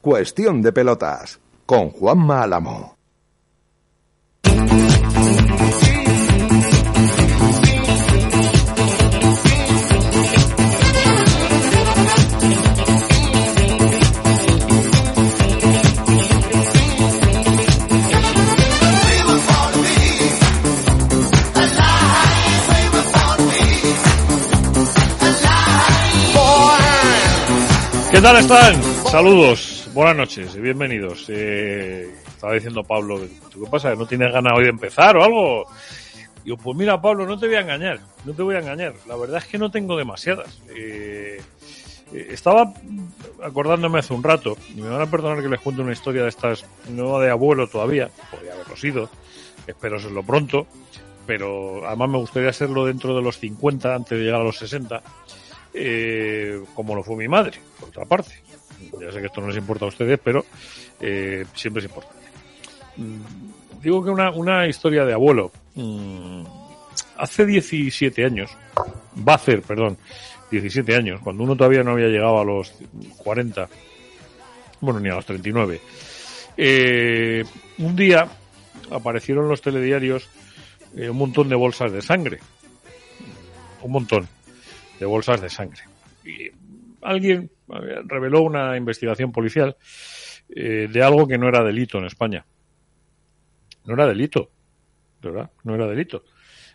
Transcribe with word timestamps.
Cuestión 0.00 0.62
de 0.62 0.72
pelotas 0.72 1.38
con 1.66 1.90
Juanma 1.90 2.42
Álamo. 2.42 2.96
¿Qué 28.10 28.20
tal 28.20 28.36
están? 28.38 28.82
Saludos, 29.10 29.79
buenas 29.94 30.16
noches 30.16 30.54
y 30.54 30.60
bienvenidos. 30.60 31.26
Eh, 31.28 32.14
estaba 32.26 32.54
diciendo 32.54 32.84
Pablo, 32.84 33.20
¿tú 33.50 33.64
qué 33.64 33.70
pasa? 33.70 33.94
¿No 33.94 34.06
tienes 34.06 34.32
ganas 34.32 34.52
hoy 34.56 34.64
de 34.64 34.70
empezar 34.70 35.16
o 35.16 35.24
algo? 35.24 35.66
Digo, 36.44 36.56
pues 36.56 36.76
mira 36.76 37.00
Pablo, 37.00 37.26
no 37.26 37.38
te 37.38 37.46
voy 37.46 37.56
a 37.56 37.60
engañar, 37.60 38.00
no 38.24 38.32
te 38.32 38.42
voy 38.42 38.54
a 38.54 38.60
engañar. 38.60 38.94
La 39.06 39.16
verdad 39.16 39.38
es 39.38 39.46
que 39.46 39.58
no 39.58 39.70
tengo 39.70 39.96
demasiadas. 39.96 40.60
Eh, 40.74 41.40
eh, 42.12 42.26
estaba 42.30 42.72
acordándome 43.42 43.98
hace 43.98 44.14
un 44.14 44.22
rato, 44.22 44.56
y 44.74 44.80
me 44.80 44.88
van 44.88 45.00
a 45.00 45.10
perdonar 45.10 45.42
que 45.42 45.48
les 45.48 45.60
cuente 45.60 45.82
una 45.82 45.92
historia 45.92 46.22
de 46.22 46.28
estas, 46.28 46.64
no 46.88 47.18
de 47.18 47.30
abuelo 47.30 47.68
todavía, 47.68 48.10
podría 48.30 48.54
haberlo 48.54 48.76
sido, 48.76 49.10
espero 49.66 49.98
serlo 50.00 50.22
pronto, 50.22 50.66
pero 51.26 51.86
además 51.86 52.10
me 52.10 52.18
gustaría 52.18 52.50
hacerlo 52.50 52.86
dentro 52.86 53.14
de 53.14 53.22
los 53.22 53.38
50, 53.38 53.94
antes 53.94 54.18
de 54.18 54.24
llegar 54.24 54.40
a 54.40 54.44
los 54.44 54.58
60 54.58 55.02
eh, 55.72 56.62
como 56.74 56.94
lo 56.94 57.02
fue 57.02 57.16
mi 57.16 57.28
madre, 57.28 57.58
por 57.78 57.90
otra 57.90 58.04
parte. 58.04 58.32
Ya 59.00 59.12
sé 59.12 59.20
que 59.20 59.26
esto 59.26 59.40
no 59.40 59.48
les 59.48 59.56
importa 59.56 59.84
a 59.84 59.88
ustedes, 59.88 60.18
pero 60.22 60.44
eh, 61.00 61.44
siempre 61.54 61.80
es 61.80 61.88
importante. 61.88 62.26
Mm, 62.96 63.80
digo 63.82 64.04
que 64.04 64.10
una, 64.10 64.30
una 64.30 64.66
historia 64.66 65.04
de 65.04 65.12
abuelo. 65.12 65.50
Mm, 65.74 66.44
hace 67.16 67.46
17 67.46 68.24
años, 68.24 68.50
va 69.16 69.32
a 69.32 69.36
hacer, 69.36 69.62
perdón, 69.62 69.98
17 70.50 70.94
años, 70.96 71.20
cuando 71.22 71.44
uno 71.44 71.56
todavía 71.56 71.82
no 71.82 71.92
había 71.92 72.08
llegado 72.08 72.40
a 72.40 72.44
los 72.44 72.74
40, 73.18 73.68
bueno, 74.80 75.00
ni 75.00 75.08
a 75.08 75.14
los 75.14 75.26
39, 75.26 75.80
eh, 76.56 77.44
un 77.78 77.96
día 77.96 78.28
aparecieron 78.90 79.44
en 79.44 79.50
los 79.50 79.62
telediarios 79.62 80.28
eh, 80.96 81.08
un 81.08 81.16
montón 81.16 81.48
de 81.48 81.54
bolsas 81.54 81.92
de 81.92 82.02
sangre. 82.02 82.38
Un 83.82 83.92
montón 83.92 84.28
de 84.98 85.06
bolsas 85.06 85.40
de 85.40 85.48
sangre. 85.48 85.82
Y 86.24 86.50
alguien 87.00 87.50
reveló 88.06 88.42
una 88.42 88.76
investigación 88.76 89.32
policial 89.32 89.76
eh, 90.48 90.88
de 90.90 91.02
algo 91.02 91.26
que 91.26 91.38
no 91.38 91.48
era 91.48 91.62
delito 91.62 91.98
en 91.98 92.04
España. 92.06 92.44
No 93.84 93.94
era 93.94 94.06
delito, 94.06 94.50
de 95.22 95.30
verdad, 95.30 95.50
no 95.64 95.74
era 95.74 95.86
delito. 95.86 96.24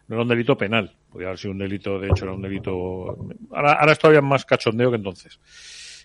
No 0.07 0.16
era 0.16 0.23
un 0.23 0.29
delito 0.29 0.57
penal. 0.57 0.95
Podría 1.11 1.29
haber 1.29 1.39
sido 1.39 1.51
un 1.51 1.59
delito, 1.59 2.00
de 2.00 2.09
hecho 2.09 2.25
era 2.25 2.33
un 2.33 2.41
delito. 2.41 3.17
Ahora, 3.51 3.73
ahora 3.73 3.91
es 3.91 4.00
todavía 4.00 4.22
más 4.22 4.45
cachondeo 4.45 4.91
que 4.91 4.97
entonces. 4.97 5.39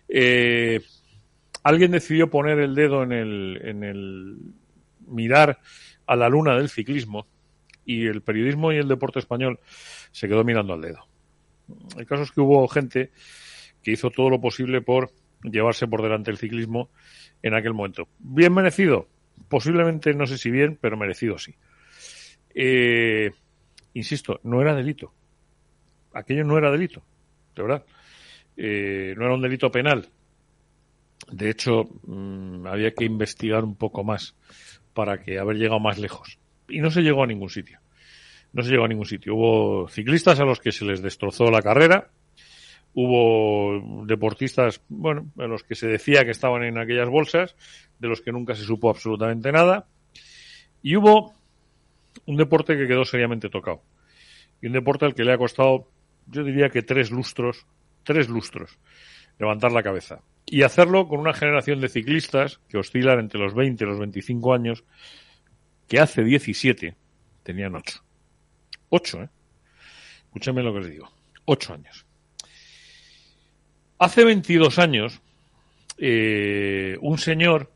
Eh, 0.09 0.81
alguien 1.63 1.91
decidió 1.91 2.31
poner 2.31 2.59
el 2.59 2.75
dedo 2.75 3.03
en 3.03 3.13
el, 3.13 3.61
en 3.63 3.85
el 3.85 4.39
mirar 5.07 5.59
a 6.07 6.17
la 6.17 6.29
luna 6.29 6.57
del 6.57 6.69
ciclismo 6.69 7.27
y 7.85 8.07
el 8.07 8.23
periodismo 8.23 8.73
y 8.73 8.77
el 8.77 8.89
deporte 8.89 9.19
español 9.19 9.61
se 10.13 10.29
quedó 10.29 10.45
mirando 10.45 10.75
al 10.75 10.81
dedo. 10.81 11.07
El 11.97 12.07
caso 12.07 12.23
es 12.23 12.33
que 12.33 12.41
hubo 12.41 12.67
gente 12.69 13.13
que 13.83 13.93
hizo 13.93 14.11
todo 14.11 14.31
lo 14.31 14.41
posible 14.41 14.81
por 14.83 15.11
llevarse 15.43 15.87
por 15.87 16.03
delante 16.03 16.31
el 16.31 16.39
ciclismo 16.39 16.91
en 17.43 17.55
aquel 17.55 17.75
momento. 17.75 18.09
¿Bien 18.19 18.53
merecido? 18.53 19.09
Posiblemente, 19.49 20.13
no 20.15 20.27
sé 20.27 20.39
si 20.39 20.51
bien, 20.51 20.79
pero 20.81 20.97
merecido 20.97 21.39
sí. 21.39 21.55
Eh, 22.55 23.31
insisto, 23.95 24.41
no 24.43 24.61
era 24.61 24.75
delito. 24.75 25.13
Aquello 26.13 26.45
no 26.45 26.59
era 26.59 26.71
delito, 26.71 27.03
de 27.55 27.63
verdad. 27.63 27.85
Eh, 28.57 29.15
no 29.17 29.25
era 29.25 29.35
un 29.35 29.43
delito 29.43 29.71
penal. 29.71 30.09
De 31.31 31.51
hecho, 31.51 31.85
mmm, 32.07 32.67
había 32.67 32.93
que 32.93 33.05
investigar 33.05 33.65
un 33.65 33.77
poco 33.77 34.05
más 34.05 34.37
para 34.93 35.23
que 35.23 35.39
haber 35.39 35.57
llegado 35.57 35.81
más 35.81 35.99
lejos. 35.99 36.39
Y 36.69 36.81
no 36.81 36.91
se 36.91 37.03
llegó 37.03 37.23
a 37.23 37.27
ningún 37.27 37.49
sitio 37.49 37.81
no 38.53 38.63
se 38.63 38.71
llegó 38.71 38.85
a 38.85 38.89
ningún 38.89 39.07
sitio. 39.07 39.35
Hubo 39.35 39.89
ciclistas 39.89 40.41
a 40.41 40.45
los 40.45 40.61
que 40.61 40.73
se 40.73 40.85
les 40.85 41.03
destrozó 41.03 41.51
la 41.51 41.63
carrera, 41.63 42.11
hubo 42.95 44.05
deportistas, 44.07 44.83
bueno, 44.89 45.31
a 45.39 45.47
los 45.47 45.63
que 45.63 45.75
se 45.75 45.87
decía 45.87 46.25
que 46.25 46.31
estaban 46.31 46.65
en 46.65 46.79
aquellas 46.79 47.09
bolsas, 47.09 47.55
de 47.99 48.09
los 48.09 48.21
que 48.21 48.33
nunca 48.33 48.55
se 48.55 48.65
supo 48.65 48.91
absolutamente 48.91 49.53
nada, 49.53 49.87
y 50.83 50.97
hubo 50.97 51.35
un 52.27 52.37
deporte 52.37 52.77
que 52.77 52.87
quedó 52.87 53.05
seriamente 53.05 53.49
tocado. 53.49 53.83
Y 54.61 54.67
un 54.67 54.73
deporte 54.73 55.05
al 55.05 55.15
que 55.15 55.25
le 55.25 55.33
ha 55.33 55.39
costado, 55.39 55.89
yo 56.27 56.45
diría 56.45 56.71
que 56.71 56.83
tres 56.83 57.11
lustros, 57.11 57.67
tres 58.03 58.29
lustros, 58.29 58.79
levantar 59.39 59.73
la 59.73 59.83
cabeza. 59.83 60.21
Y 60.47 60.63
hacerlo 60.63 61.07
con 61.07 61.21
una 61.21 61.33
generación 61.33 61.81
de 61.81 61.89
ciclistas 61.89 62.61
que 62.69 62.79
oscilan 62.79 63.21
entre 63.21 63.41
los 63.41 63.55
20 63.55 63.85
y 63.85 63.87
los 63.87 63.99
25 63.99 64.53
años, 64.53 64.85
que 65.87 66.01
hace 66.01 66.25
17 66.25 66.97
tenían 67.43 67.75
8. 67.75 68.05
Ocho, 68.91 69.23
¿eh? 69.23 69.29
Escúchame 70.25 70.63
lo 70.63 70.73
que 70.73 70.81
les 70.81 70.91
digo. 70.91 71.11
Ocho 71.45 71.75
años. 71.75 72.07
Hace 74.01 74.25
22 74.25 74.79
años, 74.79 75.21
eh, 75.99 76.97
un 77.03 77.19
señor 77.19 77.71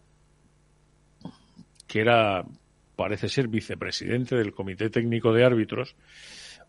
que 1.86 2.00
era, 2.00 2.46
parece 2.96 3.28
ser, 3.28 3.46
vicepresidente 3.46 4.34
del 4.34 4.54
Comité 4.54 4.88
Técnico 4.88 5.34
de 5.34 5.44
Árbitros, 5.44 5.96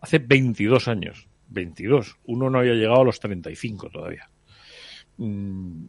hace 0.02 0.18
22 0.18 0.88
años, 0.88 1.26
22, 1.48 2.18
uno 2.26 2.50
no 2.50 2.58
había 2.58 2.74
llegado 2.74 3.00
a 3.00 3.04
los 3.04 3.18
35 3.18 3.88
todavía. 3.88 4.28
Mm, 5.16 5.86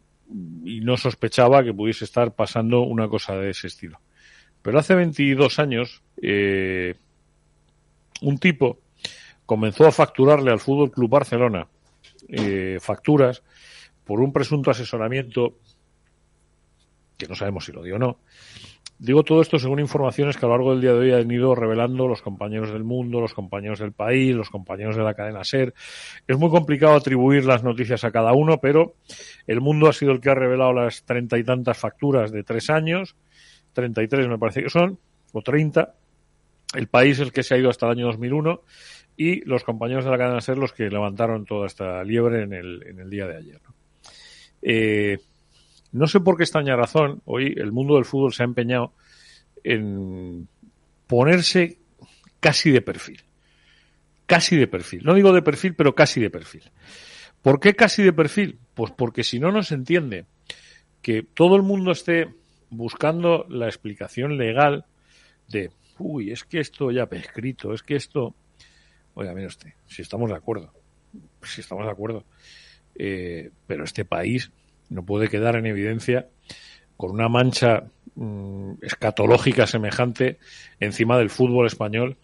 y 0.64 0.80
no 0.80 0.96
sospechaba 0.96 1.62
que 1.62 1.74
pudiese 1.74 2.06
estar 2.06 2.34
pasando 2.34 2.80
una 2.80 3.06
cosa 3.06 3.36
de 3.36 3.50
ese 3.50 3.66
estilo. 3.66 4.00
Pero 4.62 4.78
hace 4.78 4.94
22 4.94 5.58
años, 5.58 6.02
eh, 6.22 6.94
un 8.22 8.38
tipo 8.38 8.78
comenzó 9.44 9.86
a 9.86 9.92
facturarle 9.92 10.52
al 10.52 10.58
Fútbol 10.58 10.90
Club 10.90 11.10
Barcelona 11.10 11.68
eh, 12.28 12.78
facturas 12.80 13.42
por 14.08 14.20
un 14.20 14.32
presunto 14.32 14.70
asesoramiento 14.70 15.58
que 17.18 17.28
no 17.28 17.34
sabemos 17.34 17.66
si 17.66 17.72
lo 17.72 17.82
dio 17.82 17.96
o 17.96 17.98
no. 17.98 18.20
Digo 18.98 19.22
todo 19.22 19.42
esto 19.42 19.58
según 19.58 19.80
informaciones 19.80 20.38
que 20.38 20.46
a 20.46 20.48
lo 20.48 20.54
largo 20.54 20.70
del 20.72 20.80
día 20.80 20.92
de 20.94 20.98
hoy 20.98 21.12
han 21.12 21.30
ido 21.30 21.54
revelando 21.54 22.08
los 22.08 22.22
compañeros 22.22 22.72
del 22.72 22.84
mundo, 22.84 23.20
los 23.20 23.34
compañeros 23.34 23.80
del 23.80 23.92
país, 23.92 24.34
los 24.34 24.48
compañeros 24.48 24.96
de 24.96 25.02
la 25.02 25.12
cadena 25.12 25.44
SER. 25.44 25.74
Es 26.26 26.38
muy 26.38 26.48
complicado 26.48 26.94
atribuir 26.94 27.44
las 27.44 27.62
noticias 27.62 28.02
a 28.04 28.10
cada 28.10 28.32
uno, 28.32 28.58
pero 28.62 28.94
el 29.46 29.60
mundo 29.60 29.88
ha 29.88 29.92
sido 29.92 30.12
el 30.12 30.22
que 30.22 30.30
ha 30.30 30.34
revelado 30.34 30.72
las 30.72 31.04
treinta 31.04 31.36
y 31.36 31.44
tantas 31.44 31.76
facturas 31.76 32.32
de 32.32 32.42
tres 32.44 32.70
años, 32.70 33.14
treinta 33.74 34.02
y 34.02 34.08
tres 34.08 34.26
me 34.26 34.38
parece 34.38 34.62
que 34.62 34.70
son, 34.70 34.98
o 35.34 35.42
treinta, 35.42 35.96
el 36.74 36.88
país 36.88 37.20
el 37.20 37.30
que 37.30 37.42
se 37.42 37.54
ha 37.54 37.58
ido 37.58 37.68
hasta 37.68 37.84
el 37.84 37.92
año 37.92 38.06
2001 38.06 38.62
y 39.18 39.44
los 39.44 39.64
compañeros 39.64 40.06
de 40.06 40.12
la 40.12 40.16
cadena 40.16 40.40
SER 40.40 40.56
los 40.56 40.72
que 40.72 40.88
levantaron 40.88 41.44
toda 41.44 41.66
esta 41.66 42.02
liebre 42.04 42.44
en 42.44 42.54
el, 42.54 42.82
en 42.86 43.00
el 43.00 43.10
día 43.10 43.26
de 43.26 43.36
ayer. 43.36 43.60
Eh, 44.62 45.18
no 45.92 46.06
sé 46.06 46.20
por 46.20 46.36
qué 46.36 46.44
extraña 46.44 46.76
razón, 46.76 47.22
hoy 47.24 47.54
el 47.56 47.72
mundo 47.72 47.94
del 47.96 48.04
fútbol 48.04 48.32
se 48.32 48.42
ha 48.42 48.46
empeñado 48.46 48.92
en 49.64 50.48
ponerse 51.06 51.78
casi 52.40 52.70
de 52.70 52.82
perfil. 52.82 53.22
Casi 54.26 54.56
de 54.56 54.66
perfil. 54.66 55.02
No 55.04 55.14
digo 55.14 55.32
de 55.32 55.42
perfil, 55.42 55.74
pero 55.74 55.94
casi 55.94 56.20
de 56.20 56.30
perfil. 56.30 56.62
¿Por 57.42 57.60
qué 57.60 57.74
casi 57.74 58.02
de 58.02 58.12
perfil? 58.12 58.58
Pues 58.74 58.92
porque 58.92 59.24
si 59.24 59.40
no, 59.40 59.50
no 59.50 59.62
se 59.62 59.74
entiende 59.74 60.26
que 61.00 61.22
todo 61.22 61.56
el 61.56 61.62
mundo 61.62 61.92
esté 61.92 62.28
buscando 62.70 63.46
la 63.48 63.66
explicación 63.66 64.36
legal 64.36 64.84
de 65.48 65.70
uy, 65.98 66.30
es 66.30 66.44
que 66.44 66.60
esto 66.60 66.90
ya 66.90 67.06
prescrito, 67.06 67.72
es 67.72 67.82
que 67.82 67.96
esto. 67.96 68.34
Oiga, 69.14 69.34
mire 69.34 69.46
usted, 69.46 69.72
si 69.86 70.02
estamos 70.02 70.30
de 70.30 70.36
acuerdo, 70.36 70.72
si 71.42 71.60
estamos 71.60 71.84
de 71.84 71.90
acuerdo, 71.90 72.24
eh, 72.98 73.50
pero 73.66 73.84
este 73.84 74.04
país 74.04 74.50
no 74.90 75.04
puede 75.04 75.28
quedar 75.28 75.56
en 75.56 75.66
evidencia 75.66 76.26
con 76.96 77.12
una 77.12 77.28
mancha 77.28 77.84
mm, 78.16 78.72
escatológica 78.82 79.66
semejante 79.66 80.38
encima 80.80 81.16
del 81.16 81.30
fútbol 81.30 81.66
español, 81.66 82.16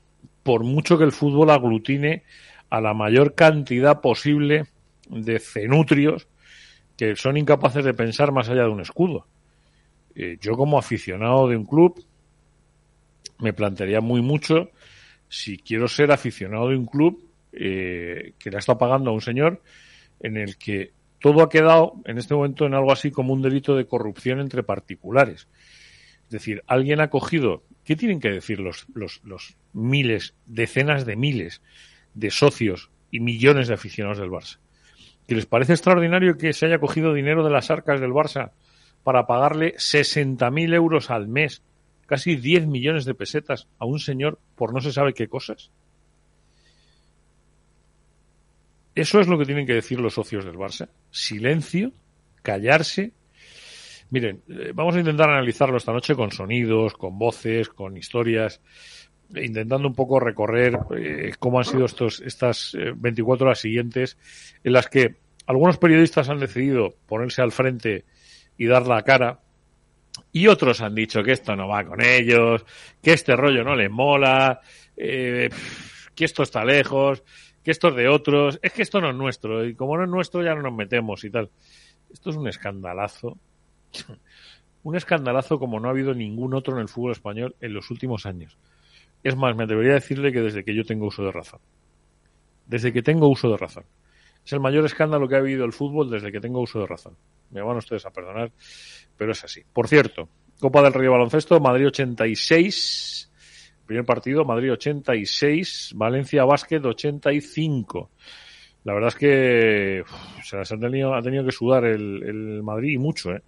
por 0.43 0.65
mucho 0.65 0.99
que 0.99 1.05
el 1.05 1.13
fútbol 1.13 1.51
aglutine 1.51 2.25
a 2.71 2.81
la 2.81 2.93
mayor 2.93 3.35
cantidad 3.35 4.01
posible 4.01 4.67
de 5.09 5.39
cenutrios 5.39 6.27
que 6.97 7.15
son 7.17 7.37
incapaces 7.37 7.85
de 7.85 7.95
pensar 7.95 8.33
más 8.33 8.49
allá 8.49 8.63
de 8.63 8.69
un 8.69 8.81
escudo. 8.81 9.27
Eh, 10.15 10.39
yo 10.41 10.57
como 10.57 10.79
aficionado 10.79 11.49
de 11.49 11.57
un 11.57 11.67
club 11.67 12.05
me 13.39 13.53
plantearía 13.53 14.01
muy 14.01 14.23
mucho 14.23 14.71
si 15.29 15.59
quiero 15.59 15.89
ser 15.89 16.13
aficionado 16.13 16.69
de 16.69 16.77
un 16.77 16.87
club 16.87 17.21
eh, 17.53 18.35
que 18.39 18.51
le 18.51 18.59
está 18.59 18.77
pagando 18.79 19.11
a 19.11 19.15
un 19.15 19.21
señor 19.21 19.61
en 20.25 20.39
el 20.39 20.57
que 20.57 20.93
todo 21.21 21.43
ha 21.43 21.51
quedado 21.51 22.01
en 22.07 22.19
este 22.19 22.35
momento 22.35 22.67
en 22.67 22.75
algo 22.75 22.91
así 22.91 23.11
como 23.11 23.33
un 23.33 23.43
delito 23.43 23.77
de 23.77 23.87
corrupción 23.87 24.41
entre 24.41 24.63
particulares. 24.63 25.49
Es 26.25 26.31
decir, 26.31 26.65
alguien 26.67 27.01
ha 27.01 27.11
cogido, 27.11 27.63
¿qué 27.85 27.95
tienen 27.95 28.21
que 28.21 28.31
decir 28.31 28.59
los, 28.59 28.87
los, 28.95 29.57
miles, 29.75 30.35
decenas 30.47 31.05
de 31.05 31.17
miles 31.17 31.63
de 32.15 32.31
socios 32.31 32.91
y 33.11 33.21
millones 33.21 33.69
de 33.69 33.75
aficionados 33.75 34.19
del 34.19 34.31
Barça? 34.31 34.59
¿Que 35.29 35.35
les 35.35 35.47
parece 35.47 35.75
extraordinario 35.75 36.39
que 36.39 36.55
se 36.55 36.67
haya 36.67 36.79
cogido 36.79 37.13
dinero 37.13 37.45
de 37.45 37.51
las 37.51 37.71
arcas 37.71 38.01
del 38.01 38.13
Barça 38.13 38.53
para 39.03 39.27
pagarle 39.27 39.75
60.000 39.77 40.75
euros 40.75 41.11
al 41.11 41.29
mes, 41.29 41.63
casi 42.07 42.37
10 42.37 42.67
millones 42.67 43.05
de 43.05 43.15
pesetas 43.15 43.69
a 43.79 43.85
un 43.85 43.99
señor 43.99 44.39
por 44.57 44.73
no 44.73 44.81
se 44.81 44.93
sabe 44.93 45.13
qué 45.13 45.29
cosas? 45.29 45.71
Eso 48.95 49.21
es 49.21 49.27
lo 49.27 49.37
que 49.39 49.45
tienen 49.45 49.67
que 49.67 49.75
decir 49.75 49.99
los 49.99 50.15
socios 50.15 50.45
del 50.45 50.57
Barça. 50.57 50.89
Silencio, 51.11 51.93
callarse. 52.43 53.13
Miren, 54.11 54.43
eh, 54.49 54.71
vamos 54.73 54.95
a 54.95 55.01
intentar 55.01 55.29
analizarlo 55.31 55.77
esta 55.77 55.93
noche 55.93 56.15
con 56.15 56.31
sonidos, 56.31 56.95
con 56.95 57.19
voces, 57.19 57.69
con 57.69 57.97
historias, 57.97 58.61
intentando 59.35 59.89
un 59.89 59.95
poco 59.95 60.21
recorrer 60.21 60.79
eh, 60.97 61.33
cómo 61.41 61.59
han 61.59 61.65
sido 61.65 61.87
estos, 61.87 62.21
estas 62.21 62.77
24 62.97 63.45
eh, 63.45 63.49
horas 63.49 63.59
siguientes 63.59 64.17
en 64.63 64.73
las 64.73 64.89
que 64.89 65.17
algunos 65.47 65.79
periodistas 65.79 66.29
han 66.29 66.39
decidido 66.39 66.95
ponerse 67.07 67.43
al 67.43 67.51
frente 67.51 68.05
y 68.57 68.67
dar 68.67 68.87
la 68.87 69.03
cara 69.03 69.41
y 70.31 70.47
otros 70.47 70.81
han 70.81 70.95
dicho 70.95 71.25
que 71.25 71.33
esto 71.33 71.57
no 71.57 71.67
va 71.67 71.85
con 71.85 72.01
ellos, 72.01 72.65
que 73.03 73.15
este 73.15 73.35
rollo 73.35 73.65
no 73.65 73.75
les 73.75 73.91
mola, 73.91 74.61
que 74.95 75.51
esto 76.25 76.45
está 76.45 76.65
lejos 76.65 77.25
que 77.65 77.71
esto 77.71 77.89
es 77.89 77.97
de 77.97 78.09
otros, 78.09 78.59
es 78.63 78.73
que 78.73 78.83
esto 78.83 79.01
no 79.01 79.11
es 79.11 79.17
nuestro, 79.17 79.65
y 79.65 79.75
como 79.75 79.97
no 79.97 80.05
es 80.05 80.11
nuestro 80.11 80.43
ya 80.45 80.55
no 80.55 80.63
nos 80.63 80.75
metemos 80.75 81.25
y 81.25 81.31
tal. 81.31 81.51
Esto 82.13 82.31
es 82.31 82.37
un 82.37 82.47
escandalazo. 82.47 83.39
un 84.85 84.97
escandalazo 84.97 85.59
como 85.59 85.81
no 85.81 85.89
ha 85.89 85.93
habido 85.93 86.15
ningún 86.15 86.55
otro 86.55 86.75
en 86.75 86.83
el 86.83 86.89
fútbol 86.89 87.13
español 87.13 87.57
en 87.61 87.73
los 87.73 87.91
últimos 87.91 88.27
años. 88.27 88.59
Es 89.23 89.35
más, 89.35 89.57
me 89.57 89.65
atrevería 89.65 89.93
a 89.93 89.95
decirle 89.95 90.31
que 90.31 90.43
desde 90.43 90.63
que 90.63 90.75
yo 90.75 90.85
tengo 90.85 91.07
uso 91.07 91.25
de 91.25 91.33
razón. 91.33 91.61
Desde 92.67 92.93
que 92.93 93.03
tengo 93.03 93.29
uso 93.29 93.51
de 93.51 93.57
razón. 93.57 93.85
Es 94.45 94.53
el 94.53 94.61
mayor 94.61 94.85
escándalo 94.85 95.27
que 95.27 95.37
ha 95.37 95.39
habido 95.39 95.65
el 95.65 95.73
fútbol 95.73 96.11
desde 96.11 96.31
que 96.31 96.41
tengo 96.41 96.61
uso 96.61 96.81
de 96.81 96.87
razón. 96.87 97.17
Me 97.51 97.63
van 97.63 97.79
ustedes 97.79 98.05
a 98.05 98.11
perdonar, 98.11 98.53
pero 99.17 99.33
es 99.33 99.43
así. 99.43 99.63
Por 99.73 99.89
cierto, 99.89 100.29
Copa 100.61 100.83
del 100.83 100.93
Rey 100.93 101.09
Baloncesto, 101.09 101.59
Madrid 101.61 101.87
86, 101.87 103.33
Primer 103.87 104.05
partido, 104.05 104.45
Madrid 104.45 104.73
86, 104.73 105.93
Valencia 105.95 106.45
Básquet 106.45 106.85
85. 106.85 108.11
La 108.85 108.95
verdad 108.95 109.09
es 109.09 109.15
que 109.17 110.03
se 110.43 110.57
ha, 110.57 110.79
tenido, 110.79 111.15
ha 111.15 111.23
tenido 111.23 111.45
que 111.45 111.53
sudar 111.53 111.85
el, 111.85 112.63
Madrid 112.63 112.93
y 112.93 112.99
mucho, 112.99 113.33
¿eh? 113.33 113.43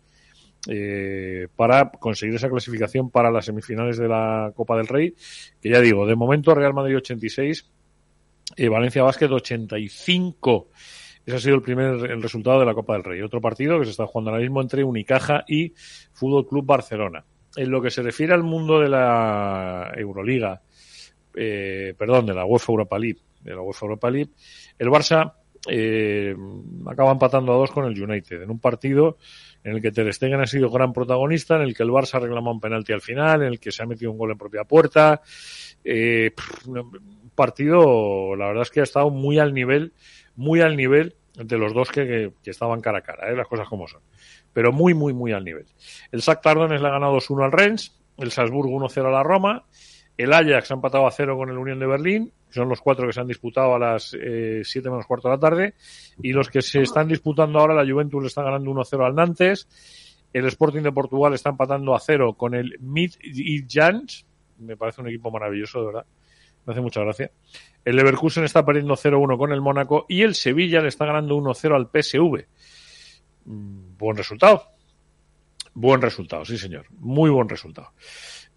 ¿eh? 0.69 1.49
para 1.57 1.91
conseguir 1.91 2.35
esa 2.35 2.51
clasificación 2.51 3.11
para 3.11 3.31
las 3.31 3.47
semifinales 3.47 3.99
de 3.99 4.09
la 4.09 4.53
Copa 4.55 4.77
del 4.77 4.89
Rey. 4.89 5.15
Que 5.61 5.71
ya 5.71 5.81
digo, 5.81 6.07
de 6.07 6.17
momento 6.17 6.55
Real 6.55 6.75
Madrid 6.75 6.97
86, 6.97 7.71
y 8.57 8.69
Valencia 8.69 9.03
Básquet 9.03 9.31
85. 9.31 10.69
Ese 11.25 11.37
ha 11.37 11.41
sido 11.41 11.57
el 11.57 11.63
primer 11.63 12.11
el 12.11 12.23
resultado 12.23 12.61
de 12.61 12.67
la 12.67 12.75
Copa 12.75 12.93
del 12.93 13.05
Rey. 13.05 13.21
Otro 13.23 13.41
partido 13.41 13.79
que 13.79 13.87
se 13.87 13.91
está 13.91 14.07
jugando 14.07 14.31
ahora 14.31 14.43
mismo 14.43 14.61
entre 14.61 14.85
Unicaja 14.85 15.45
y 15.49 15.73
Fútbol 16.13 16.47
Club 16.47 16.65
Barcelona 16.65 17.25
en 17.57 17.71
lo 17.71 17.81
que 17.81 17.91
se 17.91 18.03
refiere 18.03 18.35
al 18.35 18.43
mundo 18.43 18.81
de 18.81 18.89
la 18.89 19.93
Euroliga, 19.97 20.61
eh, 21.35 21.95
perdón, 21.97 22.27
de 22.27 22.35
la 22.35 22.45
UEFA 22.45 22.73
Europa 22.73 22.99
League, 22.99 23.21
de 23.41 23.55
la 23.55 23.63
UEFA 23.63 23.87
Europa 23.87 24.11
League, 24.11 24.31
el 24.79 24.89
Barça 24.89 25.33
eh, 25.69 26.35
acaba 26.87 27.13
empatando 27.13 27.53
a 27.53 27.57
dos 27.57 27.71
con 27.71 27.85
el 27.87 28.01
United 28.01 28.43
en 28.43 28.51
un 28.51 28.61
partido 28.61 29.19
en 29.65 29.73
el 29.73 29.83
que 29.83 29.91
Ter 29.91 30.13
Stegen 30.15 30.41
ha 30.41 30.47
sido 30.47 30.71
gran 30.71 30.93
protagonista, 30.93 31.57
en 31.57 31.63
el 31.63 31.75
que 31.75 31.83
el 31.83 31.89
Barça 31.89 32.21
reclama 32.21 32.53
un 32.53 32.61
penalti 32.61 32.93
al 32.93 33.01
final, 33.01 33.43
en 33.43 33.49
el 33.49 33.59
que 33.59 33.73
se 33.73 33.83
ha 33.83 33.87
metido 33.87 34.13
un 34.13 34.19
gol 34.19 34.31
en 34.31 34.39
propia 34.39 34.63
puerta. 34.63 35.21
Eh, 35.83 36.31
un 36.67 37.33
partido, 37.35 38.37
la 38.37 38.47
verdad 38.47 38.63
es 38.63 38.71
que 38.71 38.81
ha 38.81 38.85
estado 38.85 39.11
muy 39.11 39.41
al 39.41 39.53
nivel, 39.53 39.93
muy 40.37 40.61
al 40.61 40.77
nivel 40.77 41.17
de 41.37 41.59
los 41.59 41.75
dos 41.75 41.91
que, 41.91 42.33
que, 42.43 42.51
estaban 42.51 42.81
cara 42.81 42.99
a 42.99 43.03
cara, 43.03 43.31
¿eh? 43.31 43.37
las 43.37 43.47
cosas 43.47 43.69
como 43.69 43.87
son 43.87 44.01
pero 44.57 44.73
muy, 44.73 44.95
muy, 44.95 45.13
muy 45.13 45.33
al 45.33 45.45
nivel. 45.45 45.67
El 46.11 46.23
SAC 46.23 46.41
Tardones 46.41 46.81
le 46.81 46.89
ha 46.89 46.93
ganado 46.93 47.19
2-1 47.19 47.45
al 47.45 47.53
Rennes, 47.53 47.95
el 48.17 48.31
Salzburgo 48.31 48.75
1-0 48.79 49.07
a 49.07 49.11
la 49.11 49.23
Roma, 49.23 49.67
el 50.17 50.33
Ajax 50.33 50.71
ha 50.71 50.75
empatado 50.75 51.07
a 51.07 51.11
0 51.11 51.37
con 51.37 51.51
el 51.51 51.59
Unión 51.59 51.79
de 51.79 51.87
Berlín, 51.87 52.33
son 52.49 52.71
los 52.71 52.81
cuatro 52.81 53.07
que 53.07 53.13
se 53.13 53.21
han 53.21 53.27
disputado 53.27 53.75
a 53.75 53.79
las 53.79 54.17
eh, 54.19 54.63
7 54.65 54.89
menos 54.89 55.05
cuarto 55.05 55.29
de 55.29 55.35
la 55.35 55.41
tarde, 55.41 55.75
y 56.23 56.33
los 56.33 56.49
que 56.49 56.63
se 56.63 56.81
están 56.81 57.07
disputando 57.07 57.59
ahora, 57.59 57.75
la 57.75 57.85
Juventus 57.85 58.23
le 58.23 58.29
está 58.29 58.43
ganando 58.43 58.71
1-0 58.71 59.05
al 59.05 59.15
Nantes, 59.15 59.69
el 60.33 60.47
Sporting 60.47 60.81
de 60.81 60.93
Portugal 60.93 61.35
está 61.35 61.51
empatando 61.51 61.95
a 61.95 62.01
0 62.01 62.33
con 62.33 62.55
el 62.55 62.79
Midtjylland, 62.81 64.09
me 64.61 64.79
parece 64.79 65.03
un 65.03 65.09
equipo 65.09 65.31
maravilloso, 65.31 65.81
de 65.81 65.87
verdad, 65.87 66.07
me 66.65 66.73
hace 66.73 66.81
mucha 66.81 67.03
gracia. 67.03 67.31
El 67.87 67.95
Leverkusen 67.95 68.43
está 68.43 68.67
perdiendo 68.67 68.95
0-1 68.95 69.39
con 69.39 69.53
el 69.53 69.61
Mónaco 69.61 70.07
y 70.09 70.23
el 70.23 70.35
Sevilla 70.35 70.81
le 70.81 70.89
está 70.89 71.07
ganando 71.07 71.37
1-0 71.37 71.73
al 71.73 71.87
PSV. 71.87 72.45
Mm, 73.45 73.97
buen 73.97 74.17
resultado. 74.17 74.65
Buen 75.73 76.03
resultado, 76.03 76.45
sí 76.45 76.59
señor. 76.59 76.87
Muy 76.99 77.31
buen 77.31 77.49
resultado. 77.49 77.93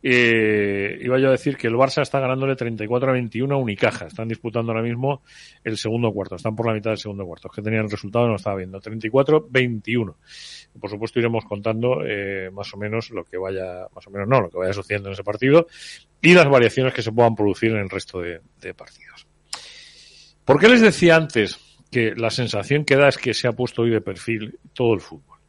Eh, 0.02 0.98
iba 1.02 1.20
yo 1.20 1.28
a 1.28 1.32
decir 1.32 1.58
que 1.58 1.68
el 1.68 1.76
Barça 1.76 2.02
está 2.02 2.20
ganándole 2.20 2.56
34 2.56 3.08
a 3.08 3.14
21 3.14 3.54
a 3.54 3.58
Unicaja. 3.60 4.08
Están 4.08 4.28
disputando 4.28 4.72
ahora 4.72 4.82
mismo 4.82 5.22
el 5.64 5.78
segundo 5.78 6.12
cuarto. 6.12 6.36
Están 6.36 6.56
por 6.56 6.66
la 6.66 6.74
mitad 6.74 6.90
del 6.90 6.98
segundo 6.98 7.24
cuarto. 7.24 7.50
Es 7.50 7.56
que 7.56 7.62
tenían 7.62 7.84
el 7.86 7.92
resultado 7.92 8.28
no 8.28 8.36
estaba 8.36 8.56
viendo. 8.56 8.82
34-21. 8.82 10.16
Por 10.80 10.90
supuesto 10.90 11.20
iremos 11.20 11.46
contando 11.46 12.04
eh, 12.04 12.50
más 12.52 12.74
o 12.74 12.78
menos 12.78 13.12
lo 13.12 13.24
que 13.24 13.38
vaya, 13.38 13.86
más 13.94 14.08
o 14.08 14.10
menos 14.10 14.28
no, 14.28 14.42
lo 14.42 14.50
que 14.50 14.58
vaya 14.58 14.74
sucediendo 14.74 15.10
en 15.10 15.14
ese 15.14 15.24
partido 15.24 15.68
y 16.22 16.34
las 16.34 16.50
variaciones 16.50 16.94
que 16.94 17.02
se 17.02 17.12
puedan 17.12 17.36
producir 17.36 17.72
en 17.72 17.78
el 17.78 17.90
resto 17.90 18.20
de, 18.20 18.42
de 18.62 18.74
partidos. 18.74 19.28
¿Por 20.46 20.60
qué 20.60 20.68
les 20.68 20.82
decía 20.82 21.16
antes 21.16 21.60
que 21.92 22.14
la 22.16 22.30
sensación 22.30 22.86
que 22.86 22.96
da 22.96 23.08
es 23.08 23.18
que 23.18 23.34
se 23.34 23.48
ha 23.48 23.54
puesto 23.54 23.82
hoy 23.82 23.90
de 23.90 24.02
perfil 24.02 24.60
todo 24.74 24.94
el 24.94 25.02
fútbol. 25.02 25.40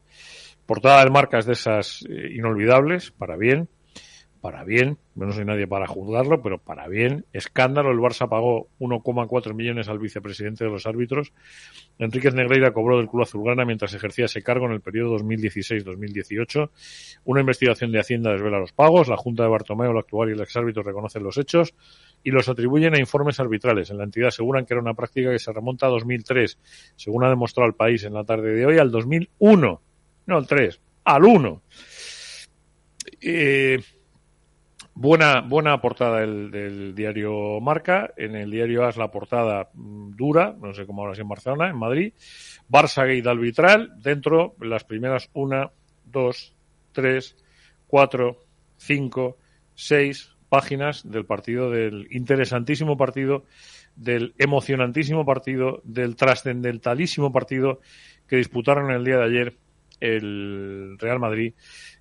Portada 0.66 1.00
del 1.00 1.10
marca 1.10 1.38
es 1.38 1.46
de 1.46 1.52
esas 1.52 2.04
eh, 2.08 2.30
inolvidables, 2.34 3.10
para 3.10 3.36
bien, 3.36 3.68
para 4.40 4.64
bien, 4.64 4.96
no 5.14 5.30
soy 5.32 5.44
nadie 5.44 5.66
para 5.66 5.86
juzgarlo, 5.86 6.40
pero 6.42 6.58
para 6.58 6.88
bien, 6.88 7.26
escándalo, 7.32 7.90
el 7.90 7.98
Barça 7.98 8.28
pagó 8.28 8.68
1,4 8.78 9.52
millones 9.52 9.88
al 9.88 9.98
vicepresidente 9.98 10.64
de 10.64 10.70
los 10.70 10.86
árbitros. 10.86 11.32
Enríquez 11.98 12.34
Negreira 12.34 12.72
cobró 12.72 12.96
del 12.96 13.08
club 13.08 13.22
azulgrana 13.22 13.66
mientras 13.66 13.92
ejercía 13.92 14.24
ese 14.24 14.42
cargo 14.42 14.64
en 14.66 14.72
el 14.72 14.80
periodo 14.80 15.18
2016-2018. 15.18 16.70
Una 17.24 17.40
investigación 17.40 17.92
de 17.92 18.00
Hacienda 18.00 18.32
desvela 18.32 18.58
los 18.58 18.72
pagos, 18.72 19.08
la 19.08 19.18
Junta 19.18 19.42
de 19.42 19.50
Bartomeu, 19.50 19.90
el 19.90 19.98
actual 19.98 20.30
y 20.30 20.32
el 20.32 20.40
exárbitro 20.40 20.82
reconocen 20.82 21.22
los 21.22 21.36
hechos 21.36 21.74
y 22.24 22.30
los 22.30 22.48
atribuyen 22.48 22.94
a 22.94 22.98
informes 22.98 23.40
arbitrales. 23.40 23.90
En 23.90 23.98
la 23.98 24.04
entidad 24.04 24.28
aseguran 24.28 24.64
que 24.64 24.72
era 24.72 24.80
una 24.80 24.94
práctica 24.94 25.30
que 25.30 25.38
se 25.38 25.52
remonta 25.52 25.86
a 25.86 25.90
2003, 25.90 26.58
según 26.96 27.24
ha 27.24 27.28
demostrado 27.28 27.68
el 27.68 27.74
país 27.74 28.04
en 28.04 28.14
la 28.14 28.24
tarde 28.24 28.54
de 28.54 28.64
hoy, 28.64 28.78
al 28.78 28.90
2001, 28.90 29.82
no 30.26 30.36
al 30.36 30.46
3, 30.46 30.80
al 31.04 31.24
1. 31.24 31.62
Eh, 33.22 33.78
Buena, 34.94 35.40
buena 35.40 35.80
portada 35.80 36.20
del, 36.20 36.94
diario 36.94 37.60
Marca. 37.60 38.12
En 38.16 38.34
el 38.34 38.50
diario 38.50 38.84
AS 38.84 38.96
la 38.96 39.10
portada 39.10 39.70
mm, 39.72 40.16
dura, 40.16 40.54
no 40.60 40.74
sé 40.74 40.86
cómo 40.86 41.02
ahora 41.02 41.14
es 41.14 41.18
en 41.20 41.28
Barcelona, 41.28 41.68
en 41.68 41.76
Madrid. 41.76 42.12
Barça 42.68 43.06
Gate 43.06 43.28
arbitral. 43.28 43.92
Dentro 44.02 44.56
las 44.60 44.84
primeras 44.84 45.30
una, 45.32 45.70
dos, 46.04 46.54
tres, 46.92 47.36
cuatro, 47.86 48.44
cinco, 48.76 49.38
seis 49.74 50.34
páginas 50.48 51.08
del 51.08 51.24
partido, 51.24 51.70
del 51.70 52.08
interesantísimo 52.10 52.96
partido, 52.96 53.44
del 53.96 54.34
emocionantísimo 54.38 55.24
partido, 55.24 55.80
del 55.84 56.16
trascendentalísimo 56.16 57.32
partido 57.32 57.80
que 58.26 58.36
disputaron 58.36 58.90
el 58.90 59.04
día 59.04 59.18
de 59.18 59.24
ayer 59.24 59.56
el 60.00 60.96
Real 60.98 61.20
Madrid 61.20 61.54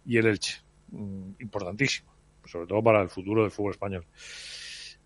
y 0.05 0.17
el 0.17 0.27
Elche. 0.27 0.61
Mm, 0.91 1.33
importantísimo 1.39 2.18
sobre 2.45 2.67
todo 2.67 2.83
para 2.83 3.01
el 3.01 3.09
futuro 3.09 3.43
del 3.43 3.51
fútbol 3.51 3.71
español. 3.71 4.05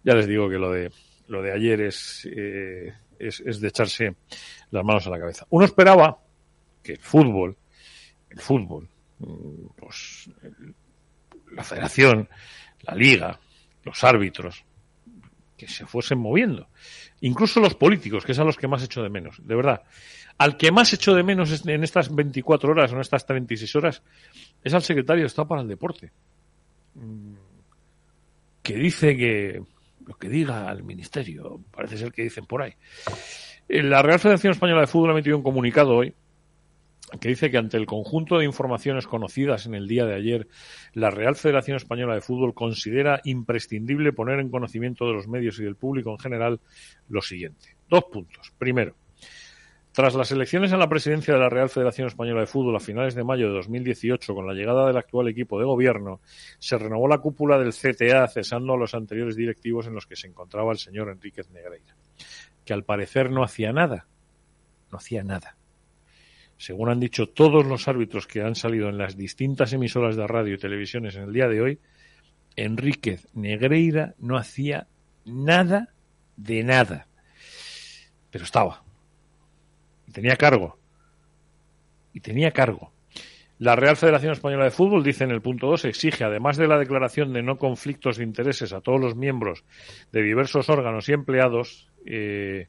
Ya 0.03 0.13
les 0.15 0.27
digo 0.27 0.49
que 0.49 0.57
lo 0.57 0.71
de 0.71 0.91
lo 1.27 1.41
de 1.41 1.53
ayer 1.53 1.81
es, 1.81 2.27
eh, 2.31 2.93
es, 3.17 3.39
es, 3.39 3.59
de 3.59 3.67
echarse 3.67 4.15
las 4.71 4.83
manos 4.83 5.07
a 5.07 5.09
la 5.09 5.19
cabeza. 5.19 5.45
Uno 5.49 5.65
esperaba 5.65 6.17
que 6.81 6.93
el 6.93 6.99
fútbol, 6.99 7.57
el 8.29 8.39
fútbol, 8.39 8.89
mm, 9.19 9.67
pues 9.77 10.29
la 11.51 11.63
federación, 11.63 12.27
la 12.81 12.95
liga, 12.95 13.39
los 13.83 14.03
árbitros, 14.03 14.65
que 15.57 15.67
se 15.67 15.85
fuesen 15.85 16.19
moviendo. 16.19 16.67
Incluso 17.21 17.59
los 17.59 17.75
políticos, 17.75 18.25
que 18.25 18.33
a 18.33 18.43
los 18.43 18.57
que 18.57 18.67
más 18.67 18.83
echo 18.83 19.01
de 19.01 19.09
menos, 19.09 19.37
de 19.45 19.55
verdad. 19.55 19.83
Al 20.37 20.57
que 20.57 20.71
más 20.71 20.91
echo 20.93 21.13
de 21.13 21.23
menos 21.23 21.65
en 21.65 21.83
estas 21.83 22.13
24 22.13 22.71
horas 22.71 22.91
o 22.91 22.95
en 22.95 23.01
estas 23.01 23.25
36 23.25 23.75
horas 23.75 24.03
es 24.63 24.73
al 24.73 24.81
secretario 24.81 25.23
de 25.23 25.27
Estado 25.27 25.47
para 25.47 25.61
el 25.61 25.67
Deporte. 25.67 26.11
Mm, 26.95 27.33
que 28.61 28.75
dice 28.75 29.17
que 29.17 29.61
lo 30.05 30.15
que 30.15 30.29
diga 30.29 30.69
al 30.69 30.83
ministerio, 30.83 31.61
parece 31.71 31.97
ser 31.97 32.11
que 32.11 32.23
dicen 32.23 32.45
por 32.45 32.61
ahí. 32.61 32.73
La 33.67 34.01
Real 34.01 34.19
Federación 34.19 34.51
Española 34.51 34.81
de 34.81 34.87
Fútbol 34.87 35.11
ha 35.11 35.13
emitido 35.13 35.37
un 35.37 35.43
comunicado 35.43 35.95
hoy 35.95 36.13
que 37.19 37.29
dice 37.29 37.51
que 37.51 37.57
ante 37.57 37.77
el 37.77 37.85
conjunto 37.85 38.37
de 38.37 38.45
informaciones 38.45 39.07
conocidas 39.07 39.65
en 39.65 39.75
el 39.75 39.87
día 39.87 40.05
de 40.05 40.15
ayer, 40.15 40.47
la 40.93 41.11
Real 41.11 41.35
Federación 41.35 41.77
Española 41.77 42.15
de 42.15 42.21
Fútbol 42.21 42.53
considera 42.53 43.21
imprescindible 43.23 44.13
poner 44.13 44.39
en 44.39 44.49
conocimiento 44.49 45.05
de 45.05 45.13
los 45.13 45.27
medios 45.27 45.59
y 45.59 45.63
del 45.63 45.75
público 45.75 46.11
en 46.11 46.19
general 46.19 46.59
lo 47.09 47.21
siguiente. 47.21 47.75
Dos 47.89 48.05
puntos. 48.05 48.51
Primero, 48.57 48.95
tras 49.93 50.15
las 50.15 50.31
elecciones 50.31 50.73
a 50.73 50.77
la 50.77 50.89
presidencia 50.89 51.35
de 51.35 51.39
la 51.39 51.49
Real 51.49 51.69
Federación 51.69 52.07
Española 52.07 52.41
de 52.41 52.47
Fútbol 52.47 52.75
a 52.75 52.79
finales 52.79 53.13
de 53.13 53.23
mayo 53.23 53.47
de 53.47 53.53
2018, 53.53 54.33
con 54.33 54.47
la 54.47 54.53
llegada 54.53 54.87
del 54.87 54.97
actual 54.97 55.27
equipo 55.27 55.59
de 55.59 55.65
gobierno, 55.65 56.19
se 56.57 56.79
renovó 56.79 57.07
la 57.07 57.19
cúpula 57.19 57.59
del 57.59 57.73
CTA 57.73 58.27
cesando 58.27 58.73
a 58.73 58.77
los 58.77 58.95
anteriores 58.95 59.35
directivos 59.35 59.85
en 59.85 59.93
los 59.93 60.07
que 60.07 60.15
se 60.15 60.25
encontraba 60.25 60.71
el 60.71 60.79
señor 60.79 61.09
Enríquez 61.09 61.51
Negreira, 61.51 61.95
que 62.65 62.73
al 62.73 62.83
parecer 62.83 63.29
no 63.29 63.43
hacía 63.43 63.71
nada. 63.71 64.07
No 64.91 64.97
hacía 64.97 65.23
nada. 65.23 65.57
Según 66.57 66.89
han 66.89 66.99
dicho 66.99 67.29
todos 67.29 67.63
los 67.63 67.87
árbitros 67.87 68.25
que 68.25 68.41
han 68.41 68.55
salido 68.55 68.89
en 68.89 68.97
las 68.97 69.15
distintas 69.15 69.73
emisoras 69.73 70.15
de 70.15 70.25
radio 70.25 70.55
y 70.55 70.57
televisiones 70.57 71.15
en 71.15 71.23
el 71.23 71.33
día 71.33 71.47
de 71.47 71.61
hoy, 71.61 71.79
Enríquez 72.55 73.27
Negreira 73.35 74.15
no 74.17 74.37
hacía 74.37 74.87
nada 75.23 75.93
de 76.35 76.63
nada. 76.63 77.07
Pero 78.31 78.45
estaba 78.45 78.82
tenía 80.13 80.37
cargo. 80.37 80.77
Y 82.13 82.21
tenía 82.21 82.51
cargo. 82.51 82.93
La 83.59 83.75
Real 83.75 83.97
Federación 83.97 84.33
Española 84.33 84.65
de 84.65 84.71
Fútbol, 84.71 85.03
dice 85.03 85.23
en 85.23 85.31
el 85.31 85.41
punto 85.41 85.67
2, 85.67 85.85
exige, 85.85 86.23
además 86.23 86.57
de 86.57 86.67
la 86.67 86.77
declaración 86.77 87.33
de 87.33 87.43
no 87.43 87.57
conflictos 87.57 88.17
de 88.17 88.23
intereses 88.23 88.73
a 88.73 88.81
todos 88.81 88.99
los 88.99 89.15
miembros 89.15 89.63
de 90.11 90.21
diversos 90.21 90.69
órganos 90.69 91.07
y 91.07 91.13
empleados, 91.13 91.89
eh, 92.05 92.67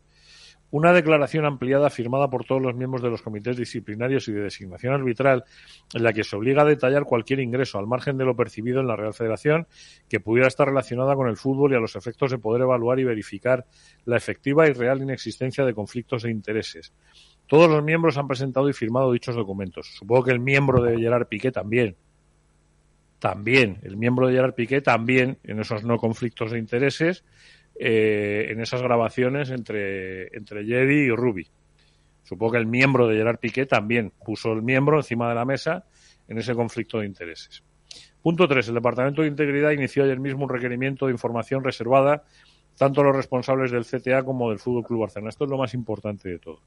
una 0.70 0.92
declaración 0.92 1.44
ampliada 1.44 1.88
firmada 1.88 2.28
por 2.28 2.44
todos 2.44 2.60
los 2.60 2.74
miembros 2.74 3.00
de 3.00 3.08
los 3.08 3.22
comités 3.22 3.56
disciplinarios 3.56 4.26
y 4.26 4.32
de 4.32 4.42
designación 4.42 4.92
arbitral 4.92 5.44
en 5.94 6.02
la 6.02 6.12
que 6.12 6.24
se 6.24 6.34
obliga 6.34 6.62
a 6.62 6.64
detallar 6.64 7.04
cualquier 7.04 7.38
ingreso 7.38 7.78
al 7.78 7.86
margen 7.86 8.18
de 8.18 8.24
lo 8.24 8.34
percibido 8.34 8.80
en 8.80 8.88
la 8.88 8.96
Real 8.96 9.14
Federación 9.14 9.68
que 10.08 10.18
pudiera 10.18 10.48
estar 10.48 10.66
relacionada 10.66 11.14
con 11.14 11.28
el 11.28 11.36
fútbol 11.36 11.72
y 11.72 11.76
a 11.76 11.80
los 11.80 11.94
efectos 11.94 12.32
de 12.32 12.38
poder 12.38 12.62
evaluar 12.62 12.98
y 12.98 13.04
verificar 13.04 13.66
la 14.04 14.16
efectiva 14.16 14.68
y 14.68 14.72
real 14.72 15.00
inexistencia 15.00 15.64
de 15.64 15.74
conflictos 15.74 16.24
de 16.24 16.32
intereses. 16.32 16.92
Todos 17.46 17.70
los 17.70 17.82
miembros 17.82 18.16
han 18.16 18.26
presentado 18.26 18.68
y 18.68 18.72
firmado 18.72 19.12
dichos 19.12 19.36
documentos. 19.36 19.94
Supongo 19.98 20.24
que 20.24 20.30
el 20.32 20.40
miembro 20.40 20.82
de 20.82 20.98
Gerard 20.98 21.26
Piqué 21.26 21.52
también. 21.52 21.96
También, 23.18 23.78
el 23.82 23.96
miembro 23.96 24.26
de 24.26 24.34
Gerard 24.34 24.54
Piqué 24.54 24.80
también, 24.80 25.38
en 25.44 25.60
esos 25.60 25.84
no 25.84 25.98
conflictos 25.98 26.50
de 26.50 26.58
intereses, 26.58 27.24
eh, 27.78 28.48
en 28.50 28.60
esas 28.60 28.82
grabaciones 28.82 29.50
entre, 29.50 30.28
entre 30.36 30.64
Jedi 30.64 31.06
y 31.06 31.10
Ruby. 31.10 31.48
Supongo 32.22 32.52
que 32.52 32.58
el 32.58 32.66
miembro 32.66 33.06
de 33.06 33.16
Gerard 33.16 33.38
Piqué 33.38 33.66
también 33.66 34.12
puso 34.24 34.52
el 34.52 34.62
miembro 34.62 34.96
encima 34.96 35.28
de 35.28 35.34
la 35.34 35.44
mesa 35.44 35.84
en 36.28 36.38
ese 36.38 36.54
conflicto 36.54 36.98
de 36.98 37.06
intereses. 37.06 37.62
Punto 38.22 38.48
3. 38.48 38.68
El 38.68 38.74
Departamento 38.74 39.20
de 39.20 39.28
Integridad 39.28 39.72
inició 39.72 40.04
ayer 40.04 40.18
mismo 40.18 40.44
un 40.44 40.48
requerimiento 40.48 41.06
de 41.06 41.12
información 41.12 41.62
reservada 41.62 42.24
tanto 42.76 43.02
a 43.02 43.04
los 43.04 43.16
responsables 43.16 43.70
del 43.70 43.84
CTA 43.84 44.22
como 44.22 44.48
del 44.48 44.58
Fútbol 44.58 44.84
Club 44.84 45.00
Barcelona. 45.00 45.28
Esto 45.28 45.44
es 45.44 45.50
lo 45.50 45.58
más 45.58 45.74
importante 45.74 46.28
de 46.28 46.38
todo. 46.38 46.60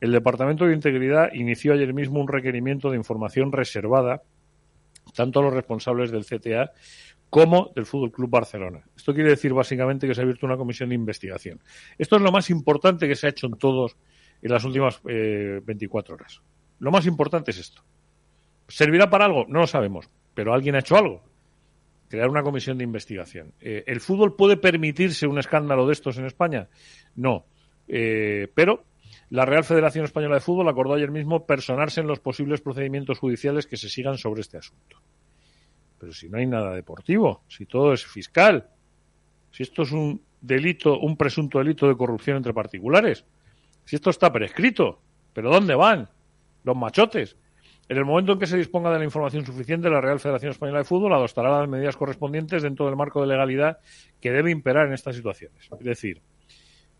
El 0.00 0.12
Departamento 0.12 0.66
de 0.66 0.74
Integridad 0.74 1.32
inició 1.32 1.72
ayer 1.72 1.94
mismo 1.94 2.20
un 2.20 2.28
requerimiento 2.28 2.90
de 2.90 2.96
información 2.96 3.52
reservada 3.52 4.22
tanto 5.14 5.40
a 5.40 5.42
los 5.42 5.54
responsables 5.54 6.10
del 6.10 6.24
CTA 6.24 6.72
como 7.30 7.72
del 7.74 7.86
Fútbol 7.86 8.12
Club 8.12 8.30
Barcelona. 8.30 8.84
Esto 8.96 9.14
quiere 9.14 9.30
decir 9.30 9.52
básicamente 9.52 10.06
que 10.06 10.14
se 10.14 10.20
ha 10.20 10.24
abierto 10.24 10.46
una 10.46 10.56
comisión 10.56 10.90
de 10.90 10.94
investigación. 10.94 11.60
Esto 11.98 12.16
es 12.16 12.22
lo 12.22 12.32
más 12.32 12.50
importante 12.50 13.08
que 13.08 13.16
se 13.16 13.26
ha 13.26 13.30
hecho 13.30 13.46
en 13.46 13.54
todos 13.54 13.96
en 14.42 14.50
las 14.50 14.64
últimas 14.64 15.02
24 15.02 16.14
eh, 16.14 16.14
horas. 16.14 16.42
Lo 16.78 16.90
más 16.90 17.06
importante 17.06 17.50
es 17.50 17.58
esto. 17.58 17.82
¿Servirá 18.68 19.08
para 19.08 19.24
algo? 19.24 19.46
No 19.48 19.60
lo 19.60 19.66
sabemos, 19.66 20.10
pero 20.34 20.52
alguien 20.52 20.74
ha 20.74 20.80
hecho 20.80 20.96
algo. 20.96 21.22
Crear 22.08 22.28
una 22.28 22.42
comisión 22.42 22.78
de 22.78 22.84
investigación. 22.84 23.52
Eh, 23.60 23.84
¿El 23.86 24.00
fútbol 24.00 24.36
puede 24.36 24.56
permitirse 24.56 25.26
un 25.26 25.38
escándalo 25.38 25.86
de 25.86 25.92
estos 25.92 26.18
en 26.18 26.26
España? 26.26 26.68
No. 27.16 27.46
Eh, 27.88 28.48
pero 28.54 28.84
la 29.30 29.44
Real 29.44 29.64
Federación 29.64 30.04
Española 30.04 30.36
de 30.36 30.40
Fútbol 30.40 30.68
acordó 30.68 30.94
ayer 30.94 31.10
mismo 31.10 31.46
personarse 31.46 32.00
en 32.00 32.06
los 32.06 32.20
posibles 32.20 32.60
procedimientos 32.60 33.18
judiciales 33.18 33.66
que 33.66 33.76
se 33.76 33.88
sigan 33.88 34.18
sobre 34.18 34.42
este 34.42 34.58
asunto. 34.58 34.98
Pero 35.98 36.12
si 36.12 36.28
no 36.28 36.38
hay 36.38 36.46
nada 36.46 36.74
deportivo, 36.74 37.42
si 37.48 37.66
todo 37.66 37.92
es 37.92 38.04
fiscal, 38.06 38.68
si 39.50 39.62
esto 39.62 39.82
es 39.82 39.92
un 39.92 40.22
delito, 40.40 40.98
un 40.98 41.16
presunto 41.16 41.58
delito 41.58 41.88
de 41.88 41.96
corrupción 41.96 42.36
entre 42.36 42.54
particulares, 42.54 43.24
si 43.84 43.96
esto 43.96 44.10
está 44.10 44.32
prescrito, 44.32 45.00
¿pero 45.32 45.50
dónde 45.50 45.74
van 45.74 46.08
los 46.62 46.76
machotes? 46.76 47.36
En 47.88 47.96
el 47.96 48.04
momento 48.04 48.32
en 48.32 48.38
que 48.38 48.46
se 48.46 48.56
disponga 48.56 48.90
de 48.90 48.98
la 48.98 49.04
información 49.04 49.46
suficiente, 49.46 49.88
la 49.88 50.00
Real 50.00 50.18
Federación 50.18 50.50
Española 50.50 50.80
de 50.80 50.84
Fútbol 50.84 51.12
adoptará 51.12 51.60
las 51.60 51.68
medidas 51.68 51.96
correspondientes 51.96 52.62
dentro 52.62 52.86
del 52.86 52.96
marco 52.96 53.20
de 53.20 53.28
legalidad 53.28 53.78
que 54.20 54.32
debe 54.32 54.50
imperar 54.50 54.88
en 54.88 54.92
estas 54.92 55.14
situaciones. 55.14 55.68
Es 55.70 55.84
decir, 55.84 56.20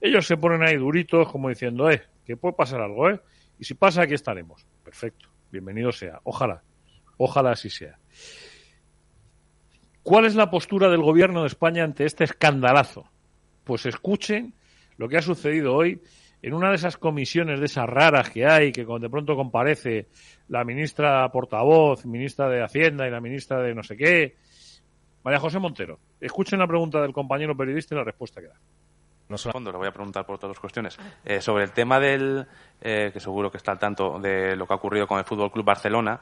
ellos 0.00 0.26
se 0.26 0.37
ponen 0.37 0.62
ahí 0.62 0.76
duritos 0.76 1.28
como 1.30 1.49
diciendo, 1.49 1.90
eh, 1.90 2.02
que 2.26 2.37
puede 2.37 2.54
pasar 2.54 2.80
algo, 2.80 3.09
eh, 3.09 3.21
y 3.59 3.64
si 3.64 3.75
pasa 3.75 4.02
aquí 4.02 4.14
estaremos. 4.14 4.66
Perfecto, 4.85 5.28
bienvenido 5.50 5.92
sea. 5.92 6.21
Ojalá, 6.25 6.62
ojalá 7.16 7.52
así 7.52 7.71
sea. 7.71 7.99
¿Cuál 10.02 10.26
es 10.26 10.35
la 10.35 10.50
postura 10.50 10.88
del 10.88 11.02
gobierno 11.02 11.42
de 11.42 11.47
España 11.47 11.85
ante 11.85 12.04
este 12.04 12.25
escandalazo? 12.25 13.09
Pues 13.64 13.87
escuchen 13.87 14.54
lo 14.97 15.09
que 15.09 15.16
ha 15.16 15.23
sucedido 15.23 15.75
hoy 15.75 16.00
en 16.42 16.54
una 16.54 16.71
de 16.71 16.76
esas 16.76 16.97
comisiones 16.97 17.59
de 17.59 17.66
esas 17.66 17.87
raras 17.87 18.30
que 18.30 18.47
hay, 18.47 18.71
que 18.71 18.85
de 18.85 19.11
pronto 19.11 19.35
comparece 19.35 20.09
la 20.49 20.64
ministra 20.64 21.28
portavoz, 21.30 22.06
ministra 22.06 22.49
de 22.49 22.62
Hacienda 22.62 23.06
y 23.06 23.11
la 23.11 23.21
ministra 23.21 23.61
de 23.62 23.75
no 23.75 23.83
sé 23.83 23.97
qué, 23.97 24.37
María 25.25 25.40
José 25.40 25.59
Montero. 25.59 25.99
Escuchen 26.21 26.59
la 26.59 26.68
pregunta 26.68 27.00
del 27.00 27.12
compañero 27.12 27.56
periodista 27.56 27.95
y 27.95 27.99
la 27.99 28.04
respuesta 28.04 28.40
que 28.40 28.49
da 28.49 28.61
no 29.28 29.37
solo 29.37 29.52
fondo, 29.52 29.73
le 29.73 29.78
voy 29.78 29.88
a 29.88 29.92
preguntar 29.92 30.25
por 30.25 30.38
todas 30.38 30.56
las 30.56 30.61
cuestiones. 30.61 30.99
Eh, 31.25 31.40
sobre 31.40 31.64
el 31.64 31.73
tema 31.73 31.99
del, 31.99 32.47
eh, 32.80 33.11
que 33.12 33.21
seguro 33.21 33.50
que 33.50 33.56
está 33.56 33.73
al 33.73 33.78
tanto 33.78 34.18
de 34.21 34.54
lo 34.54 34.66
que 34.66 34.73
ha 34.73 34.76
ocurrido 34.76 35.06
con 35.06 35.18
el 35.18 35.25
Fútbol 35.25 35.50
Club 35.50 35.64
Barcelona, 35.64 36.21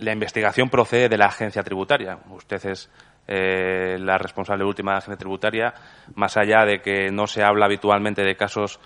la 0.00 0.12
investigación 0.12 0.68
procede 0.68 1.08
de 1.08 1.18
la 1.18 1.26
agencia 1.26 1.62
tributaria. 1.62 2.18
Usted 2.30 2.64
es 2.66 2.90
eh, 3.28 3.96
la 4.00 4.18
responsable 4.18 4.64
última 4.64 4.92
de 4.92 4.94
la 4.94 4.98
agencia 4.98 5.18
tributaria, 5.18 5.74
más 6.14 6.36
allá 6.36 6.64
de 6.64 6.80
que 6.80 7.10
no 7.10 7.26
se 7.26 7.42
habla 7.42 7.66
habitualmente 7.66 8.22
de 8.22 8.36
casos 8.36 8.80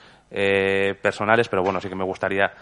personales, 1.02 1.48
pero 1.48 1.64
bueno, 1.64 1.80
sí 1.80 1.88
que 1.88 1.96
me 1.96 2.04
gustaría 2.04 2.52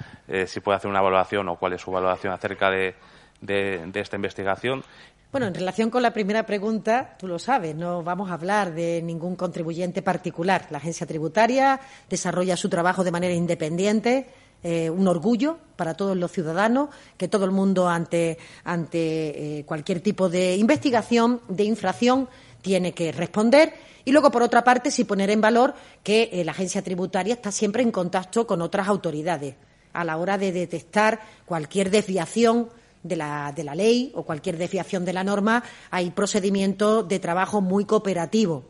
si 0.47 0.61
puede 0.61 0.77
hacer 0.77 0.91
una 0.91 1.01
evaluación 1.01 1.51
o 1.51 1.57
cuál 1.57 1.75
es 1.75 1.83
su 1.83 1.91
valoración 1.91 2.33
acerca 2.33 2.71
de, 2.71 2.95
de, 3.41 4.01
esta 4.01 4.17
investigación 4.17 4.83
bueno, 5.31 5.47
en 5.47 5.55
relación 5.55 5.91
con 5.91 6.03
la 6.03 6.15
primera 6.15 6.47
pregunta, 6.47 7.17
tú 7.19 7.27
lo 7.29 7.39
sabes, 7.39 7.75
no 7.77 8.03
vamos 8.03 8.31
a 8.31 8.35
hablar 8.35 8.73
de 8.73 9.03
ningún 9.03 9.37
contribuyente 9.37 10.01
particular. 10.01 10.67
La 10.71 10.79
agencia 10.79 11.07
tributaria 11.07 11.81
desarrolla 12.09 12.57
su 12.57 12.71
trabajo 12.71 13.05
de 13.05 13.11
manera 13.11 13.35
independiente. 13.35 14.27
Eh, 14.63 14.91
un 14.91 15.07
orgullo 15.07 15.59
para 15.77 15.95
todos 15.95 16.17
los 16.17 16.33
ciudadanos 16.33 16.89
que 17.17 17.29
todo 17.29 17.45
el 17.45 17.53
mundo 17.53 17.89
ante, 17.89 18.39
ante 18.65 19.59
eh, 19.59 19.65
cualquier 19.65 20.01
tipo 20.01 20.29
de 20.29 20.57
investigación, 20.57 21.43
de 21.49 21.65
infracción, 21.65 22.29
tiene 22.63 22.93
que 22.93 23.13
responder. 23.13 23.75
Y 24.05 24.13
luego, 24.13 24.31
por 24.31 24.43
otra 24.43 24.65
parte, 24.65 24.91
sí 24.91 25.05
poner 25.05 25.29
en 25.29 25.43
valor 25.43 25.75
que 26.03 26.31
eh, 26.33 26.45
la 26.45 26.53
agencia 26.53 26.83
tributaria 26.83 27.35
está 27.35 27.53
siempre 27.53 27.83
en 27.83 27.93
contacto 27.93 28.47
con 28.47 28.63
otras 28.63 28.89
autoridades 28.89 29.55
a 29.93 30.05
la 30.05 30.17
hora 30.17 30.39
de 30.39 30.53
detectar 30.53 31.21
cualquier 31.45 31.91
desviación 31.91 32.69
de 33.03 33.17
la, 33.17 33.53
de 33.55 33.65
la 33.65 33.75
ley 33.75 34.13
o 34.15 34.25
cualquier 34.25 34.57
desviación 34.57 35.05
de 35.05 35.13
la 35.13 35.25
norma, 35.25 35.63
hay 35.91 36.11
procedimientos 36.11 37.09
de 37.09 37.19
trabajo 37.19 37.61
muy 37.61 37.85
cooperativo 37.85 38.65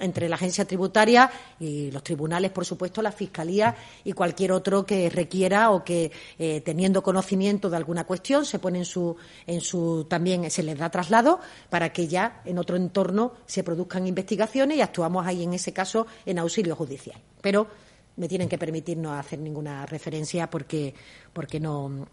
entre 0.00 0.28
la 0.28 0.34
agencia 0.34 0.64
tributaria 0.64 1.30
y 1.60 1.90
los 1.90 2.02
tribunales, 2.02 2.50
por 2.50 2.64
supuesto, 2.64 3.00
la 3.00 3.12
fiscalía 3.12 3.76
y 4.04 4.12
cualquier 4.12 4.52
otro 4.52 4.84
que 4.84 5.08
requiera 5.08 5.70
o 5.70 5.84
que, 5.84 6.10
eh, 6.38 6.60
teniendo 6.62 7.02
conocimiento 7.02 7.70
de 7.70 7.76
alguna 7.76 8.04
cuestión, 8.04 8.44
se 8.44 8.58
pone 8.58 8.78
en 8.78 8.84
su, 8.84 9.16
en 9.46 9.60
su 9.60 10.04
también 10.08 10.50
se 10.50 10.62
les 10.62 10.78
da 10.78 10.90
traslado 10.90 11.40
para 11.70 11.92
que 11.92 12.08
ya 12.08 12.42
en 12.44 12.58
otro 12.58 12.76
entorno 12.76 13.32
se 13.46 13.62
produzcan 13.62 14.06
investigaciones 14.06 14.78
y 14.78 14.80
actuamos 14.80 15.26
ahí 15.26 15.44
en 15.44 15.54
ese 15.54 15.72
caso 15.72 16.06
en 16.26 16.38
auxilio 16.38 16.74
judicial. 16.74 17.20
Pero 17.40 17.68
me 18.16 18.26
tienen 18.26 18.48
que 18.48 18.58
permitir 18.58 18.98
no 18.98 19.12
hacer 19.12 19.38
ninguna 19.38 19.86
referencia 19.86 20.50
porque, 20.50 20.92
porque 21.32 21.60
no 21.60 22.08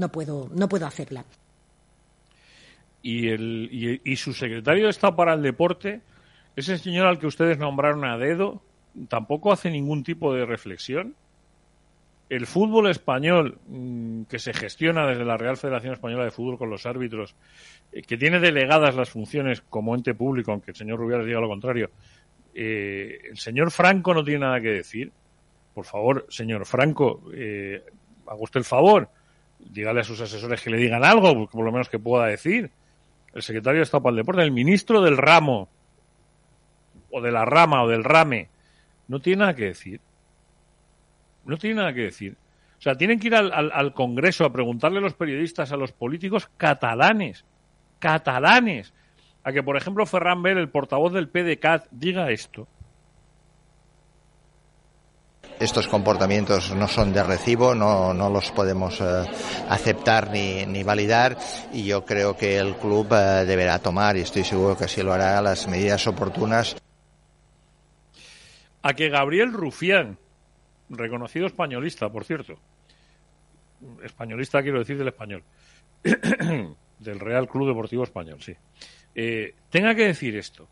no 0.00 0.10
puedo, 0.10 0.48
no 0.54 0.68
puedo 0.68 0.86
hacerla. 0.86 1.24
y, 3.02 3.28
el, 3.28 4.00
y, 4.04 4.16
su 4.16 4.32
secretario 4.32 4.84
de 4.84 4.90
Estado 4.90 5.16
para 5.16 5.34
el 5.34 5.42
Deporte, 5.42 6.00
ese 6.56 6.78
señor 6.78 7.06
al 7.06 7.18
que 7.18 7.26
ustedes 7.26 7.58
nombraron 7.58 8.04
a 8.04 8.18
dedo, 8.18 8.62
tampoco 9.08 9.52
hace 9.52 9.70
ningún 9.70 10.02
tipo 10.02 10.34
de 10.34 10.44
reflexión. 10.44 11.14
El 12.28 12.46
fútbol 12.46 12.88
español, 12.88 13.58
mm, 13.66 14.22
que 14.24 14.38
se 14.38 14.52
gestiona 14.52 15.06
desde 15.06 15.24
la 15.24 15.36
Real 15.36 15.56
Federación 15.56 15.94
Española 15.94 16.24
de 16.24 16.30
Fútbol 16.30 16.58
con 16.58 16.70
los 16.70 16.86
árbitros, 16.86 17.34
eh, 17.92 18.02
que 18.02 18.16
tiene 18.16 18.38
delegadas 18.38 18.94
las 18.94 19.10
funciones 19.10 19.62
como 19.62 19.94
ente 19.94 20.14
público, 20.14 20.52
aunque 20.52 20.70
el 20.70 20.76
señor 20.76 20.98
Rubiales 20.98 21.26
diga 21.26 21.40
lo 21.40 21.48
contrario, 21.48 21.90
eh, 22.54 23.18
el 23.30 23.38
señor 23.38 23.70
Franco 23.70 24.14
no 24.14 24.22
tiene 24.22 24.40
nada 24.40 24.60
que 24.60 24.68
decir. 24.68 25.10
Por 25.74 25.84
favor, 25.84 26.26
señor 26.28 26.66
Franco, 26.66 27.22
eh, 27.34 27.82
haga 28.26 28.40
usted 28.40 28.60
el 28.60 28.64
favor, 28.64 29.08
dígale 29.70 30.00
a 30.00 30.04
sus 30.04 30.20
asesores 30.20 30.62
que 30.62 30.70
le 30.70 30.76
digan 30.76 31.04
algo, 31.04 31.48
por 31.48 31.64
lo 31.64 31.72
menos 31.72 31.88
que 31.88 31.98
pueda 31.98 32.26
decir. 32.26 32.70
El 33.32 33.42
secretario 33.42 33.78
de 33.78 33.84
Estado 33.84 34.02
para 34.02 34.12
el 34.12 34.16
Deporte, 34.18 34.42
el 34.42 34.50
ministro 34.50 35.00
del 35.02 35.16
ramo, 35.16 35.68
o 37.10 37.20
de 37.20 37.30
la 37.30 37.44
rama, 37.44 37.82
o 37.82 37.88
del 37.88 38.04
rame, 38.04 38.48
no 39.08 39.20
tiene 39.20 39.40
nada 39.40 39.54
que 39.54 39.66
decir. 39.66 40.00
No 41.44 41.56
tiene 41.56 41.76
nada 41.76 41.92
que 41.92 42.02
decir. 42.02 42.36
O 42.78 42.82
sea, 42.82 42.94
tienen 42.94 43.20
que 43.20 43.28
ir 43.28 43.34
al, 43.34 43.52
al 43.52 43.92
Congreso 43.92 44.44
a 44.44 44.52
preguntarle 44.52 44.98
a 44.98 45.02
los 45.02 45.14
periodistas, 45.14 45.70
a 45.70 45.76
los 45.76 45.92
políticos 45.92 46.50
catalanes, 46.56 47.44
catalanes, 47.98 48.94
a 49.44 49.52
que, 49.52 49.62
por 49.62 49.76
ejemplo, 49.76 50.06
Ferran 50.06 50.42
Bel, 50.42 50.58
el 50.58 50.68
portavoz 50.68 51.12
del 51.12 51.28
PDCAT, 51.28 51.88
diga 51.90 52.30
esto. 52.30 52.68
Estos 55.60 55.88
comportamientos 55.88 56.74
no 56.74 56.88
son 56.88 57.12
de 57.12 57.22
recibo, 57.22 57.74
no, 57.74 58.14
no 58.14 58.30
los 58.30 58.50
podemos 58.50 59.00
eh, 59.00 59.04
aceptar 59.68 60.30
ni, 60.30 60.64
ni, 60.64 60.82
validar 60.82 61.36
y 61.72 61.84
yo 61.84 62.04
creo 62.04 62.34
que 62.36 62.56
el 62.56 62.76
club 62.76 63.12
eh, 63.12 63.44
deberá 63.44 63.78
tomar, 63.78 64.16
y 64.16 64.20
estoy 64.20 64.42
seguro 64.42 64.76
que 64.76 64.84
así 64.84 65.02
lo 65.02 65.12
hará, 65.12 65.40
las 65.42 65.68
medidas 65.68 66.06
oportunas. 66.06 66.76
A 68.82 68.94
que 68.94 69.10
Gabriel 69.10 69.52
Rufián, 69.52 70.16
reconocido 70.88 71.46
españolista, 71.46 72.08
por 72.08 72.24
cierto, 72.24 72.54
españolista 74.02 74.62
quiero 74.62 74.78
decir 74.78 74.96
del 74.96 75.08
español, 75.08 75.44
del 76.98 77.20
Real 77.20 77.46
Club 77.46 77.68
Deportivo 77.68 78.04
Español, 78.04 78.38
sí 78.40 78.56
eh, 79.14 79.54
tenga 79.70 79.94
que 79.94 80.06
decir 80.06 80.36
esto. 80.36 80.68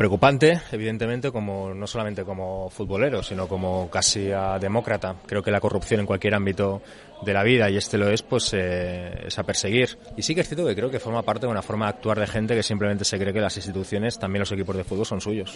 Preocupante, 0.00 0.62
evidentemente, 0.72 1.30
como 1.30 1.74
no 1.74 1.86
solamente 1.86 2.24
como 2.24 2.70
futbolero, 2.70 3.22
sino 3.22 3.46
como 3.46 3.90
casi 3.90 4.32
a 4.32 4.58
demócrata. 4.58 5.16
Creo 5.26 5.42
que 5.42 5.50
la 5.50 5.60
corrupción 5.60 6.00
en 6.00 6.06
cualquier 6.06 6.34
ámbito 6.34 6.80
de 7.20 7.34
la 7.34 7.42
vida, 7.42 7.68
y 7.68 7.76
este 7.76 7.98
lo 7.98 8.08
es, 8.08 8.22
pues 8.22 8.54
eh, 8.54 9.26
es 9.26 9.38
a 9.38 9.42
perseguir. 9.42 9.98
Y 10.16 10.22
sí 10.22 10.34
que 10.34 10.40
es 10.40 10.48
cierto 10.48 10.66
que 10.66 10.74
creo 10.74 10.90
que 10.90 10.98
forma 10.98 11.20
parte 11.20 11.44
de 11.44 11.52
una 11.52 11.60
forma 11.60 11.84
de 11.84 11.90
actuar 11.90 12.18
de 12.18 12.26
gente 12.26 12.54
que 12.54 12.62
simplemente 12.62 13.04
se 13.04 13.18
cree 13.18 13.34
que 13.34 13.42
las 13.42 13.54
instituciones, 13.58 14.18
también 14.18 14.40
los 14.40 14.50
equipos 14.52 14.74
de 14.74 14.84
fútbol, 14.84 15.04
son 15.04 15.20
suyos. 15.20 15.52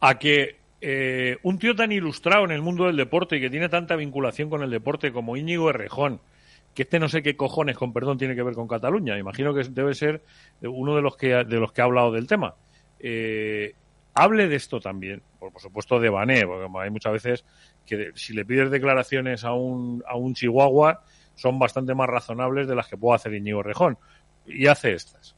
A 0.00 0.18
que 0.18 0.56
eh, 0.82 1.38
un 1.44 1.58
tío 1.58 1.74
tan 1.74 1.92
ilustrado 1.92 2.44
en 2.44 2.50
el 2.50 2.60
mundo 2.60 2.84
del 2.84 2.96
deporte 2.96 3.38
y 3.38 3.40
que 3.40 3.48
tiene 3.48 3.70
tanta 3.70 3.96
vinculación 3.96 4.50
con 4.50 4.62
el 4.62 4.68
deporte 4.68 5.12
como 5.12 5.38
Íñigo 5.38 5.70
Errejón, 5.70 6.20
que 6.74 6.82
este 6.82 6.98
no 6.98 7.08
sé 7.08 7.22
qué 7.22 7.36
cojones, 7.36 7.76
con 7.76 7.92
perdón, 7.92 8.18
tiene 8.18 8.34
que 8.34 8.42
ver 8.42 8.54
con 8.54 8.68
Cataluña. 8.68 9.18
Imagino 9.18 9.54
que 9.54 9.64
debe 9.64 9.94
ser 9.94 10.22
uno 10.62 10.96
de 10.96 11.02
los 11.02 11.16
que, 11.16 11.28
de 11.28 11.60
los 11.60 11.72
que 11.72 11.80
ha 11.80 11.84
hablado 11.84 12.12
del 12.12 12.26
tema. 12.26 12.54
Eh, 12.98 13.74
hable 14.14 14.48
de 14.48 14.56
esto 14.56 14.80
también, 14.80 15.22
por, 15.38 15.52
supuesto 15.60 16.00
de 16.00 16.10
Bané, 16.10 16.46
porque 16.46 16.68
hay 16.78 16.90
muchas 16.90 17.12
veces 17.12 17.44
que 17.86 18.10
si 18.14 18.32
le 18.32 18.44
pides 18.44 18.70
declaraciones 18.70 19.44
a 19.44 19.52
un, 19.52 20.02
a 20.06 20.16
un 20.16 20.34
chihuahua 20.34 21.02
son 21.34 21.58
bastante 21.58 21.94
más 21.94 22.08
razonables 22.08 22.66
de 22.66 22.74
las 22.74 22.88
que 22.88 22.96
puede 22.96 23.16
hacer 23.16 23.34
Iñigo 23.34 23.62
Rejón. 23.62 23.98
Y 24.46 24.66
hace 24.66 24.92
estas 24.92 25.36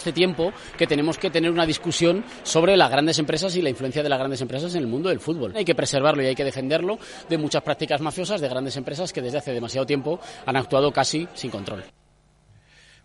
hace 0.00 0.12
tiempo 0.12 0.52
que 0.78 0.86
tenemos 0.86 1.18
que 1.18 1.30
tener 1.30 1.50
una 1.50 1.66
discusión 1.66 2.24
sobre 2.42 2.76
las 2.76 2.90
grandes 2.90 3.18
empresas 3.18 3.54
y 3.56 3.62
la 3.62 3.68
influencia 3.68 4.02
de 4.02 4.08
las 4.08 4.18
grandes 4.18 4.40
empresas 4.40 4.74
en 4.74 4.80
el 4.80 4.86
mundo 4.86 5.10
del 5.10 5.20
fútbol. 5.20 5.52
Hay 5.54 5.64
que 5.64 5.74
preservarlo 5.74 6.22
y 6.22 6.26
hay 6.26 6.34
que 6.34 6.44
defenderlo 6.44 6.98
de 7.28 7.36
muchas 7.36 7.62
prácticas 7.62 8.00
mafiosas 8.00 8.40
de 8.40 8.48
grandes 8.48 8.76
empresas 8.76 9.12
que 9.12 9.20
desde 9.20 9.38
hace 9.38 9.52
demasiado 9.52 9.86
tiempo 9.86 10.18
han 10.46 10.56
actuado 10.56 10.90
casi 10.90 11.28
sin 11.34 11.50
control. 11.50 11.84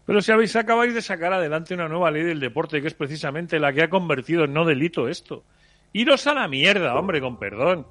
Pero 0.05 0.21
si 0.21 0.31
habéis 0.31 0.55
acabáis 0.55 0.93
de 0.93 1.01
sacar 1.01 1.33
adelante 1.33 1.73
una 1.73 1.89
nueva 1.89 2.11
ley 2.11 2.23
del 2.23 2.39
deporte 2.39 2.81
que 2.81 2.87
es 2.87 2.93
precisamente 2.93 3.59
la 3.59 3.73
que 3.73 3.83
ha 3.83 3.89
convertido 3.89 4.45
en 4.45 4.53
no 4.53 4.63
delito 4.63 5.09
esto. 5.09 5.43
Iros 5.91 6.27
a 6.27 6.33
la 6.33 6.47
mierda, 6.47 6.95
hombre, 6.95 7.19
con 7.19 7.37
perdón. 7.37 7.87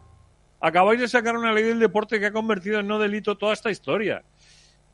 Acabáis 0.60 1.00
de 1.00 1.08
sacar 1.08 1.36
una 1.36 1.52
ley 1.52 1.64
del 1.64 1.78
deporte 1.78 2.18
que 2.20 2.26
ha 2.26 2.32
convertido 2.32 2.80
en 2.80 2.86
no 2.86 2.98
delito 2.98 3.36
toda 3.36 3.52
esta 3.52 3.70
historia. 3.70 4.22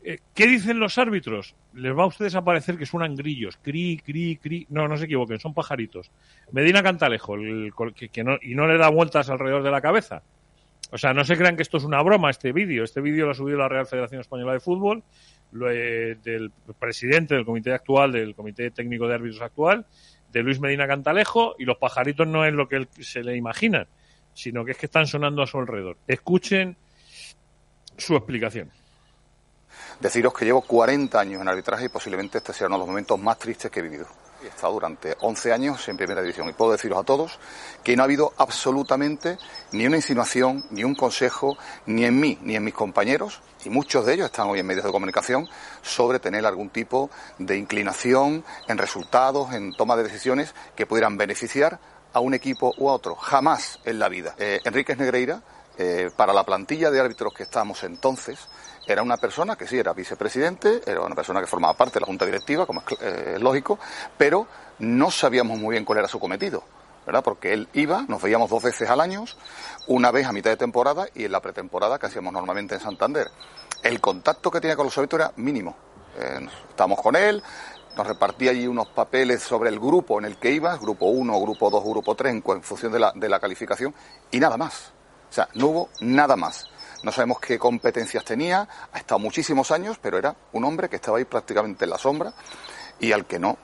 Eh, 0.03 0.19
¿Qué 0.35 0.47
dicen 0.47 0.79
los 0.79 0.97
árbitros? 0.97 1.55
Les 1.75 1.97
va 1.97 2.05
a 2.05 2.07
ustedes 2.07 2.35
a 2.35 2.43
parecer 2.43 2.79
que 2.79 2.87
suenan 2.87 3.15
grillos, 3.15 3.59
cri, 3.59 4.01
cri, 4.05 4.37
cri. 4.37 4.67
No, 4.71 4.89
no 4.89 4.97
se 4.97 5.05
equivoquen, 5.05 5.39
son 5.39 5.53
pajaritos. 5.53 6.11
Medina 6.53 6.83
Cantalejo, 6.83 7.35
el, 7.35 7.73
que, 7.95 8.25
no, 8.25 8.39
y 8.41 8.55
no 8.55 8.67
le 8.67 8.79
da 8.79 8.89
vueltas 8.89 9.29
alrededor 9.29 9.63
de 9.63 9.71
la 9.71 9.81
cabeza. 9.81 10.23
O 10.91 10.99
sea, 10.99 11.13
no 11.13 11.25
se 11.25 11.37
crean 11.37 11.57
que 11.57 11.63
esto 11.63 11.77
es 11.77 11.85
una 11.85 12.03
broma, 12.03 12.31
este 12.31 12.53
vídeo. 12.53 12.83
Este 12.83 13.01
vídeo 13.01 13.27
lo 13.27 13.33
ha 13.33 13.35
subido 13.35 13.59
la 13.59 13.69
Real 13.69 13.87
Federación 13.87 14.23
Española 14.23 14.55
de 14.55 14.61
Fútbol, 14.61 15.03
lo, 15.53 15.71
eh, 15.71 16.17
del 16.25 16.51
presidente 16.79 17.35
del 17.35 17.45
comité 17.45 17.73
actual, 17.73 18.13
del 18.13 18.35
comité 18.35 18.71
técnico 18.71 19.07
de 19.07 19.15
árbitros 19.15 19.43
actual, 19.43 19.87
de 20.33 20.43
Luis 20.43 20.61
Medina 20.61 20.87
Cantalejo, 20.87 21.57
y 21.59 21.65
los 21.65 21.77
pajaritos 21.77 22.27
no 22.27 22.45
es 22.45 22.55
lo 22.55 22.69
que 22.69 22.89
se 23.01 23.23
le 23.23 23.37
imaginan, 23.37 23.87
sino 24.33 24.65
que 24.65 24.73
es 24.73 24.79
que 24.79 24.87
están 24.87 25.07
sonando 25.07 25.43
a 25.43 25.47
su 25.47 25.59
alrededor. 25.59 25.99
Escuchen 26.09 26.77
su 27.97 28.17
explicación. 28.17 28.71
Deciros 30.01 30.33
que 30.33 30.47
llevo 30.47 30.63
40 30.63 31.21
años 31.21 31.43
en 31.43 31.49
arbitraje 31.49 31.85
y 31.85 31.89
posiblemente 31.91 32.39
este 32.39 32.55
sea 32.55 32.69
uno 32.69 32.77
de 32.77 32.81
los 32.81 32.89
momentos 32.89 33.21
más 33.21 33.39
tristes 33.39 33.71
que 33.71 33.81
he 33.81 33.83
vivido. 33.83 34.07
He 34.43 34.47
estado 34.47 34.73
durante 34.73 35.15
11 35.21 35.53
años 35.53 35.87
en 35.91 35.99
primera 35.99 36.23
división 36.23 36.49
y 36.49 36.55
puedo 36.55 36.73
deciros 36.73 36.99
a 36.99 37.03
todos 37.03 37.39
que 37.85 37.95
no 37.95 38.03
ha 38.03 38.05
habido 38.05 38.33
absolutamente 38.39 39.37
ni 39.73 39.87
una 39.87 39.97
insinuación, 39.97 40.65
ni 40.71 40.85
un 40.85 40.95
consejo, 40.95 41.59
ni 41.85 42.07
en 42.07 42.19
mí, 42.19 42.39
ni 42.41 42.57
en 42.57 42.65
mis 42.65 42.73
compañeros, 42.73 43.43
y 43.63 43.69
muchos 43.69 44.07
de 44.07 44.15
ellos 44.15 44.27
están 44.27 44.49
hoy 44.49 44.61
en 44.61 44.67
medios 44.67 44.87
de 44.87 44.91
comunicación, 44.91 45.47
sobre 45.83 46.19
tener 46.19 46.47
algún 46.47 46.71
tipo 46.71 47.11
de 47.39 47.59
inclinación 47.59 48.43
en 48.69 48.79
resultados, 48.79 49.53
en 49.53 49.75
toma 49.75 49.97
de 49.97 50.05
decisiones 50.05 50.55
que 50.75 50.87
pudieran 50.87 51.19
beneficiar 51.19 51.79
a 52.15 52.21
un 52.21 52.33
equipo 52.33 52.73
u 52.79 52.89
a 52.89 52.95
otro. 52.95 53.17
Jamás 53.17 53.81
en 53.85 53.99
la 53.99 54.09
vida. 54.09 54.35
Eh, 54.39 54.61
Enríquez 54.65 54.97
Negreira, 54.97 55.43
eh, 55.77 56.11
para 56.17 56.33
la 56.33 56.45
plantilla 56.45 56.91
de 56.91 57.01
árbitros 57.01 57.35
que 57.35 57.43
estábamos 57.43 57.85
entonces, 57.85 58.49
era 58.87 59.03
una 59.03 59.17
persona 59.17 59.57
que 59.57 59.67
sí 59.67 59.79
era 59.79 59.93
vicepresidente, 59.93 60.81
era 60.87 61.01
una 61.03 61.15
persona 61.15 61.41
que 61.41 61.47
formaba 61.47 61.75
parte 61.75 61.95
de 61.95 62.01
la 62.01 62.07
junta 62.07 62.25
directiva, 62.25 62.67
como 62.67 62.81
es 62.81 62.97
eh, 63.01 63.39
lógico, 63.39 63.79
pero 64.17 64.47
no 64.79 65.11
sabíamos 65.11 65.59
muy 65.59 65.73
bien 65.73 65.85
cuál 65.85 66.01
era 66.01 66.09
su 66.09 66.19
cometido, 66.19 66.63
¿verdad? 67.07 67.23
Porque 67.23 67.53
él 67.53 67.69
iba, 67.75 68.05
nos 68.09 68.23
veíamos 68.23 68.51
dos 68.51 68.63
veces 68.63 68.89
al 68.89 69.01
año, 69.01 69.25
una 69.87 70.11
vez 70.11 70.27
a 70.27 70.33
mitad 70.33 70.51
de 70.51 70.57
temporada 70.57 71.07
y 71.15 71.25
en 71.25 71.33
la 71.33 71.41
pretemporada 71.41 71.99
que 71.99 72.07
hacíamos 72.07 72.33
normalmente 72.33 72.75
en 72.75 72.81
Santander. 72.81 73.29
El 73.83 74.01
contacto 74.01 74.51
que 74.51 74.61
tenía 74.61 74.77
con 74.77 74.87
los 74.87 74.97
árbitros 74.97 75.21
era 75.21 75.33
mínimo. 75.37 75.77
Eh, 76.19 76.49
estábamos 76.71 77.01
con 77.01 77.17
él, 77.17 77.43
nos 77.97 78.07
repartía 78.07 78.51
allí 78.51 78.67
unos 78.67 78.89
papeles 78.89 79.43
sobre 79.43 79.69
el 79.69 79.79
grupo 79.79 80.19
en 80.19 80.25
el 80.25 80.37
que 80.39 80.51
iba, 80.51 80.77
grupo 80.77 81.07
1, 81.07 81.41
grupo 81.41 81.71
2, 81.71 81.85
grupo 81.85 82.15
3, 82.15 82.35
en 82.35 82.63
función 82.63 82.93
de 82.93 82.99
la, 82.99 83.13
de 83.15 83.29
la 83.29 83.39
calificación, 83.39 83.95
y 84.31 84.41
nada 84.41 84.57
más. 84.57 84.93
O 85.29 85.33
sea, 85.33 85.49
no 85.55 85.67
hubo 85.67 85.89
nada 86.01 86.35
más. 86.37 86.70
No 87.03 87.13
sabemos 87.13 87.41
qué 87.41 87.59
competencias 87.59 88.25
tenía, 88.25 88.69
ha 88.93 88.99
estado 88.99 89.19
muchísimos 89.19 89.71
años, 89.71 89.99
pero 90.01 90.19
era 90.19 90.35
un 90.53 90.65
hombre 90.65 90.89
que 90.89 90.97
estaba 90.97 91.19
ahí 91.19 91.25
prácticamente 91.25 91.85
en 91.85 91.91
la 91.91 91.99
sombra 91.99 92.33
y 92.99 93.13
al 93.13 93.25
que 93.25 93.39
no 93.39 93.57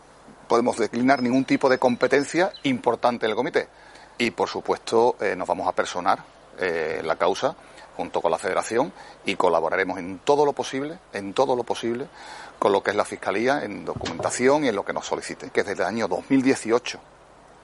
podemos 0.49 0.79
declinar 0.79 1.23
ningún 1.23 1.45
tipo 1.45 1.69
de 1.69 1.79
competencia 1.79 2.53
importante 2.63 3.27
en 3.27 3.31
el 3.31 3.37
comité. 3.37 3.69
Y, 4.19 4.31
por 4.31 4.49
supuesto, 4.49 5.17
eh, 5.21 5.37
nos 5.37 5.47
vamos 5.47 5.69
a 5.69 5.73
personar 5.73 6.25
eh, 6.59 7.03
la 7.05 7.17
causa 7.17 7.55
junto 7.97 8.23
con 8.23 8.31
la 8.31 8.39
Federación 8.39 8.93
y 9.27 9.37
colaboraremos 9.37 9.99
en 9.99 10.19
todo 10.21 10.47
lo 10.47 10.53
posible, 10.53 10.99
en 11.13 11.35
todo 11.35 11.57
lo 11.57 11.65
posible, 11.65 12.07
con 12.59 12.73
lo 12.73 12.83
que 12.83 12.91
es 12.91 12.97
la 12.97 13.05
Fiscalía, 13.05 13.63
en 13.65 13.85
documentación 13.85 14.65
y 14.65 14.69
en 14.69 14.77
lo 14.77 14.85
que 14.85 14.93
nos 14.93 15.07
solicite, 15.07 15.51
que 15.51 15.63
desde 15.63 15.83
el 15.83 15.89
año 15.89 16.09
2018 16.09 16.99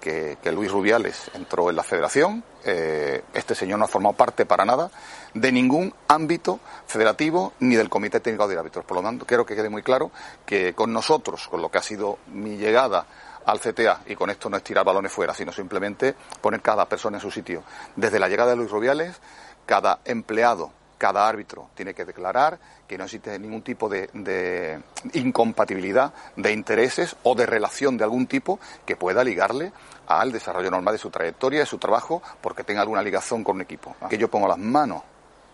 que, 0.03 0.53
Luis 0.53 0.71
Rubiales 0.71 1.31
entró 1.35 1.71
en 1.71 1.77
la 1.77 1.85
federación. 1.85 2.43
Eh, 2.65 3.23
este 3.33 3.55
señor 3.55 3.79
no 3.79 3.85
ha 3.85 3.89
formado 3.89 4.15
parte 4.15 4.45
para 4.45 4.65
nada 4.65 4.91
de 5.33 5.53
ningún 5.53 5.95
ámbito 6.09 6.61
federativo 6.87 7.55
ni 7.61 7.77
del 7.77 7.89
Comité 7.89 8.21
Técnico 8.21 8.49
de 8.49 8.59
Árbitros. 8.59 8.85
Por 8.85 8.97
lo 8.99 9.03
tanto, 9.03 9.25
quiero 9.25 9.47
que 9.47 9.55
quede 9.55 9.69
muy 9.69 9.83
claro 9.83 10.11
que 10.45 10.75
con 10.75 10.93
nosotros, 10.93 11.49
con 11.49 11.63
lo 11.63 11.71
que 11.71 11.79
ha 11.79 11.83
sido 11.83 12.19
mi 12.27 12.57
llegada 12.57 13.07
al 13.47 13.61
CTA, 13.61 14.03
y 14.07 14.15
con 14.15 14.31
esto 14.31 14.51
no 14.51 14.57
es 14.57 14.65
tirar 14.65 14.85
balones 14.85 15.13
fuera, 15.13 15.35
sino 15.35 15.53
simplemente 15.53 16.15
poner 16.41 16.61
cada 16.61 16.87
persona 16.87 17.19
en 17.19 17.23
su 17.23 17.31
sitio. 17.31 17.63
Desde 17.97 18.19
la 18.19 18.29
llegada 18.29 18.51
de 18.51 18.57
Luis 18.57 18.71
Rubiales, 18.71 19.21
cada 19.67 20.01
empleado 20.05 20.73
cada 21.03 21.29
árbitro 21.29 21.69
tiene 21.75 21.95
que 21.95 22.05
declarar 22.05 22.61
que 22.87 22.97
no 22.97 23.03
existe 23.03 23.37
ningún 23.37 23.63
tipo 23.63 23.89
de, 23.89 24.81
incompatibilidad 25.15 26.15
de 26.37 26.53
intereses 26.53 27.17
o 27.25 27.35
de 27.35 27.45
relación 27.45 27.97
de 27.97 28.05
algún 28.05 28.29
tipo 28.29 28.61
que 28.87 28.95
pueda 28.95 29.25
ligarle 29.25 29.73
al 30.07 30.33
desarrollo 30.33 30.71
normal 30.71 30.95
de 30.95 30.99
su 30.99 31.11
trayectoria, 31.11 31.61
de 31.61 31.67
su 31.67 31.79
trabajo, 31.79 32.23
porque 32.41 32.65
tenga 32.65 32.81
alguna 32.81 33.03
ligación 33.03 33.45
con 33.45 33.57
un 33.57 33.63
equipo. 33.63 33.97
Que 34.09 34.19
yo 34.19 34.29
pongo 34.29 34.49
las 34.49 34.59
manos, 34.59 35.03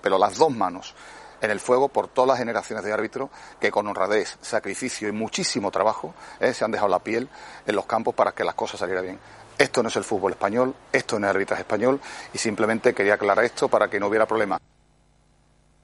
pero 0.00 0.18
las 0.18 0.36
dos 0.36 0.50
manos, 0.50 0.94
en 1.40 1.50
el 1.50 1.60
fuego 1.60 1.88
por 1.88 2.08
todas 2.08 2.28
las 2.28 2.38
generaciones 2.38 2.84
de 2.84 2.92
árbitros 2.92 3.30
que 3.60 3.70
con 3.70 3.86
honradez, 3.86 4.38
sacrificio 4.40 5.08
y 5.08 5.12
muchísimo 5.12 5.70
trabajo 5.70 6.14
eh, 6.40 6.52
se 6.52 6.64
han 6.64 6.70
dejado 6.70 6.90
la 6.90 6.98
piel 6.98 7.28
en 7.66 7.76
los 7.76 7.86
campos 7.86 8.14
para 8.14 8.32
que 8.32 8.44
las 8.44 8.54
cosas 8.54 8.80
salieran 8.80 9.04
bien. 9.04 9.18
Esto 9.56 9.82
no 9.82 9.88
es 9.88 9.96
el 9.96 10.04
fútbol 10.04 10.32
español, 10.32 10.74
esto 10.92 11.18
no 11.18 11.26
es 11.26 11.30
el 11.30 11.36
arbitraje 11.36 11.62
español 11.62 12.00
y 12.32 12.38
simplemente 12.38 12.94
quería 12.94 13.14
aclarar 13.14 13.44
esto 13.44 13.68
para 13.68 13.88
que 13.88 13.98
no 13.98 14.06
hubiera 14.06 14.26
problema. 14.26 14.58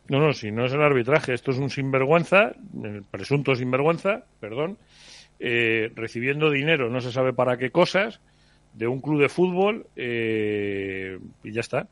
No, 0.07 0.20
no, 0.20 0.33
si 0.33 0.53
no 0.53 0.66
es 0.66 0.72
el 0.72 0.83
arbitraje, 0.83 1.33
esto 1.33 1.50
es 1.50 1.59
un 1.59 1.70
sinvergüenza, 1.70 2.53
el 2.83 3.05
presunto 3.11 3.55
sinvergüenza, 3.55 4.24
perdón, 4.38 4.79
eh, 5.40 5.90
recibiendo 5.94 6.50
dinero, 6.50 6.90
no 6.90 7.00
se 7.00 7.11
sabe 7.11 7.33
para 7.33 7.57
qué 7.57 7.70
cosas, 7.70 8.20
de 8.75 8.87
un 8.87 9.01
club 9.01 9.23
de 9.23 9.29
fútbol 9.29 9.87
eh, 9.97 11.19
y 11.43 11.53
ya 11.53 11.61
está. 11.61 11.89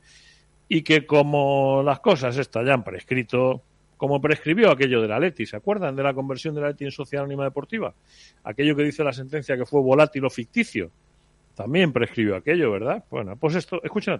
y 0.68 0.82
que 0.82 1.06
como 1.06 1.82
las 1.82 2.00
cosas 2.00 2.36
están 2.36 2.66
ya 2.66 2.74
han 2.74 2.84
prescrito, 2.84 3.62
como 3.96 4.20
prescribió 4.20 4.70
aquello 4.70 5.00
de 5.02 5.08
la 5.08 5.18
Leti. 5.18 5.46
¿Se 5.46 5.56
acuerdan 5.56 5.96
de 5.96 6.02
la 6.02 6.14
conversión 6.14 6.54
de 6.54 6.60
la 6.60 6.68
Leti 6.68 6.84
en 6.84 6.92
sociedad 6.92 7.24
anónima 7.24 7.44
deportiva? 7.44 7.94
Aquello 8.44 8.76
que 8.76 8.84
dice 8.84 9.02
la 9.02 9.12
sentencia 9.12 9.56
que 9.56 9.66
fue 9.66 9.80
volátil 9.80 10.24
o 10.24 10.30
ficticio. 10.30 10.90
También 11.54 11.92
prescribió 11.92 12.36
aquello, 12.36 12.70
¿verdad? 12.70 13.04
Bueno, 13.10 13.34
pues 13.36 13.56
esto, 13.56 13.82
escuchen 13.82 14.14
a. 14.14 14.18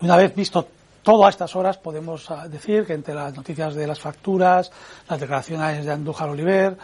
Una 0.00 0.16
vez 0.18 0.34
visto 0.34 0.68
todo 1.04 1.26
a 1.26 1.28
estas 1.28 1.54
horas, 1.54 1.78
podemos 1.78 2.28
ah, 2.30 2.48
decir 2.48 2.84
que 2.84 2.94
entre 2.94 3.14
las 3.14 3.36
noticias 3.36 3.74
de 3.74 3.86
las 3.86 4.00
facturas, 4.00 4.72
las 5.08 5.20
declaraciones 5.20 5.84
de 5.84 5.92
Andújar 5.92 6.30
Oliver, 6.30 6.76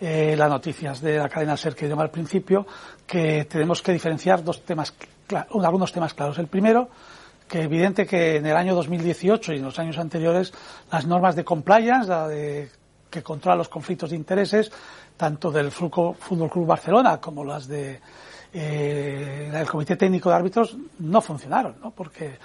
eh, 0.00 0.34
las 0.38 0.48
noticias 0.48 1.00
de 1.02 1.18
la 1.18 1.28
cadena 1.28 1.56
SER 1.56 1.74
que 1.74 1.86
llamaba 1.86 2.04
al 2.04 2.10
principio, 2.10 2.66
que 3.06 3.44
tenemos 3.44 3.82
que 3.82 3.92
diferenciar 3.92 4.42
dos 4.42 4.64
temas, 4.64 4.94
algunos 5.60 5.92
temas 5.92 6.14
claros. 6.14 6.38
El 6.38 6.46
primero, 6.46 6.88
que 7.48 7.62
evidente 7.62 8.06
que 8.06 8.36
en 8.36 8.46
el 8.46 8.56
año 8.56 8.74
2018 8.76 9.52
y 9.52 9.56
en 9.56 9.64
los 9.64 9.78
años 9.78 9.98
anteriores 9.98 10.52
las 10.90 11.04
normas 11.04 11.34
de 11.34 11.44
compliance, 11.44 12.08
la 12.08 12.28
de, 12.28 12.70
que 13.10 13.22
controla 13.22 13.56
los 13.56 13.68
conflictos 13.68 14.10
de 14.10 14.16
intereses, 14.16 14.70
tanto 15.16 15.50
del 15.50 15.72
Fútbol 15.72 16.50
Club 16.50 16.66
Barcelona 16.66 17.20
como 17.20 17.44
las 17.44 17.66
de 17.66 18.00
eh, 18.52 19.50
del 19.52 19.66
Comité 19.68 19.96
Técnico 19.96 20.30
de 20.30 20.36
Árbitros, 20.36 20.76
no 21.00 21.20
funcionaron, 21.20 21.74
¿no? 21.82 21.90
Porque 21.90 22.38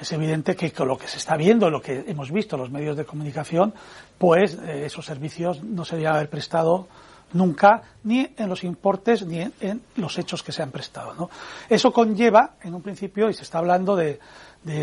es 0.00 0.12
evidente 0.12 0.56
que 0.56 0.72
con 0.72 0.88
lo 0.88 0.98
que 0.98 1.08
se 1.08 1.18
está 1.18 1.36
viendo, 1.36 1.70
lo 1.70 1.80
que 1.80 2.04
hemos 2.06 2.30
visto 2.30 2.56
en 2.56 2.62
los 2.62 2.70
medios 2.70 2.96
de 2.96 3.04
comunicación, 3.04 3.74
pues 4.18 4.54
eh, 4.54 4.86
esos 4.86 5.04
servicios 5.04 5.62
no 5.62 5.84
se 5.84 5.96
debían 5.96 6.16
haber 6.16 6.28
prestado 6.28 6.88
nunca, 7.32 7.82
ni 8.04 8.28
en 8.36 8.48
los 8.48 8.64
importes, 8.64 9.26
ni 9.26 9.40
en, 9.40 9.82
los 9.96 10.18
hechos 10.18 10.42
que 10.42 10.52
se 10.52 10.62
han 10.62 10.70
prestado. 10.70 11.14
¿no? 11.14 11.30
Eso 11.68 11.92
conlleva, 11.92 12.54
en 12.62 12.74
un 12.74 12.82
principio, 12.82 13.28
y 13.28 13.34
se 13.34 13.42
está 13.42 13.58
hablando 13.58 13.96
de, 13.96 14.18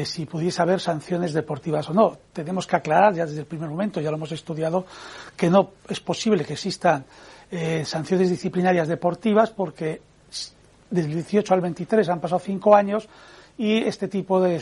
si 0.06 0.26
pudiese 0.26 0.62
haber 0.62 0.80
sanciones 0.80 1.34
deportivas 1.34 1.89
o 1.89 1.93
no. 1.93 2.17
Tenemos 2.32 2.67
que 2.67 2.76
aclarar 2.76 3.13
ya 3.13 3.26
desde 3.26 3.39
el 3.39 3.45
primer 3.45 3.69
momento, 3.69 4.02
ya 4.02 4.10
lo 4.12 4.17
hemos 4.17 4.32
estudiado, 4.32 4.86
que 5.36 5.49
no 5.49 5.71
es 5.89 5.99
posible 5.99 6.45
que 6.45 6.54
existan 6.54 7.06
eh, 7.52 7.84
sanciones 7.86 8.30
disciplinarias 8.30 8.88
deportivas 8.88 9.52
porque 9.52 10.02
desde 10.89 11.10
el 11.10 11.15
18 11.15 11.54
al 11.54 11.62
23 11.62 12.10
han 12.10 12.19
pasado 12.19 12.39
cinco 12.39 12.76
años 12.76 13.08
y 13.58 13.78
este 13.78 14.08
tipo 14.08 14.41
de 14.41 14.60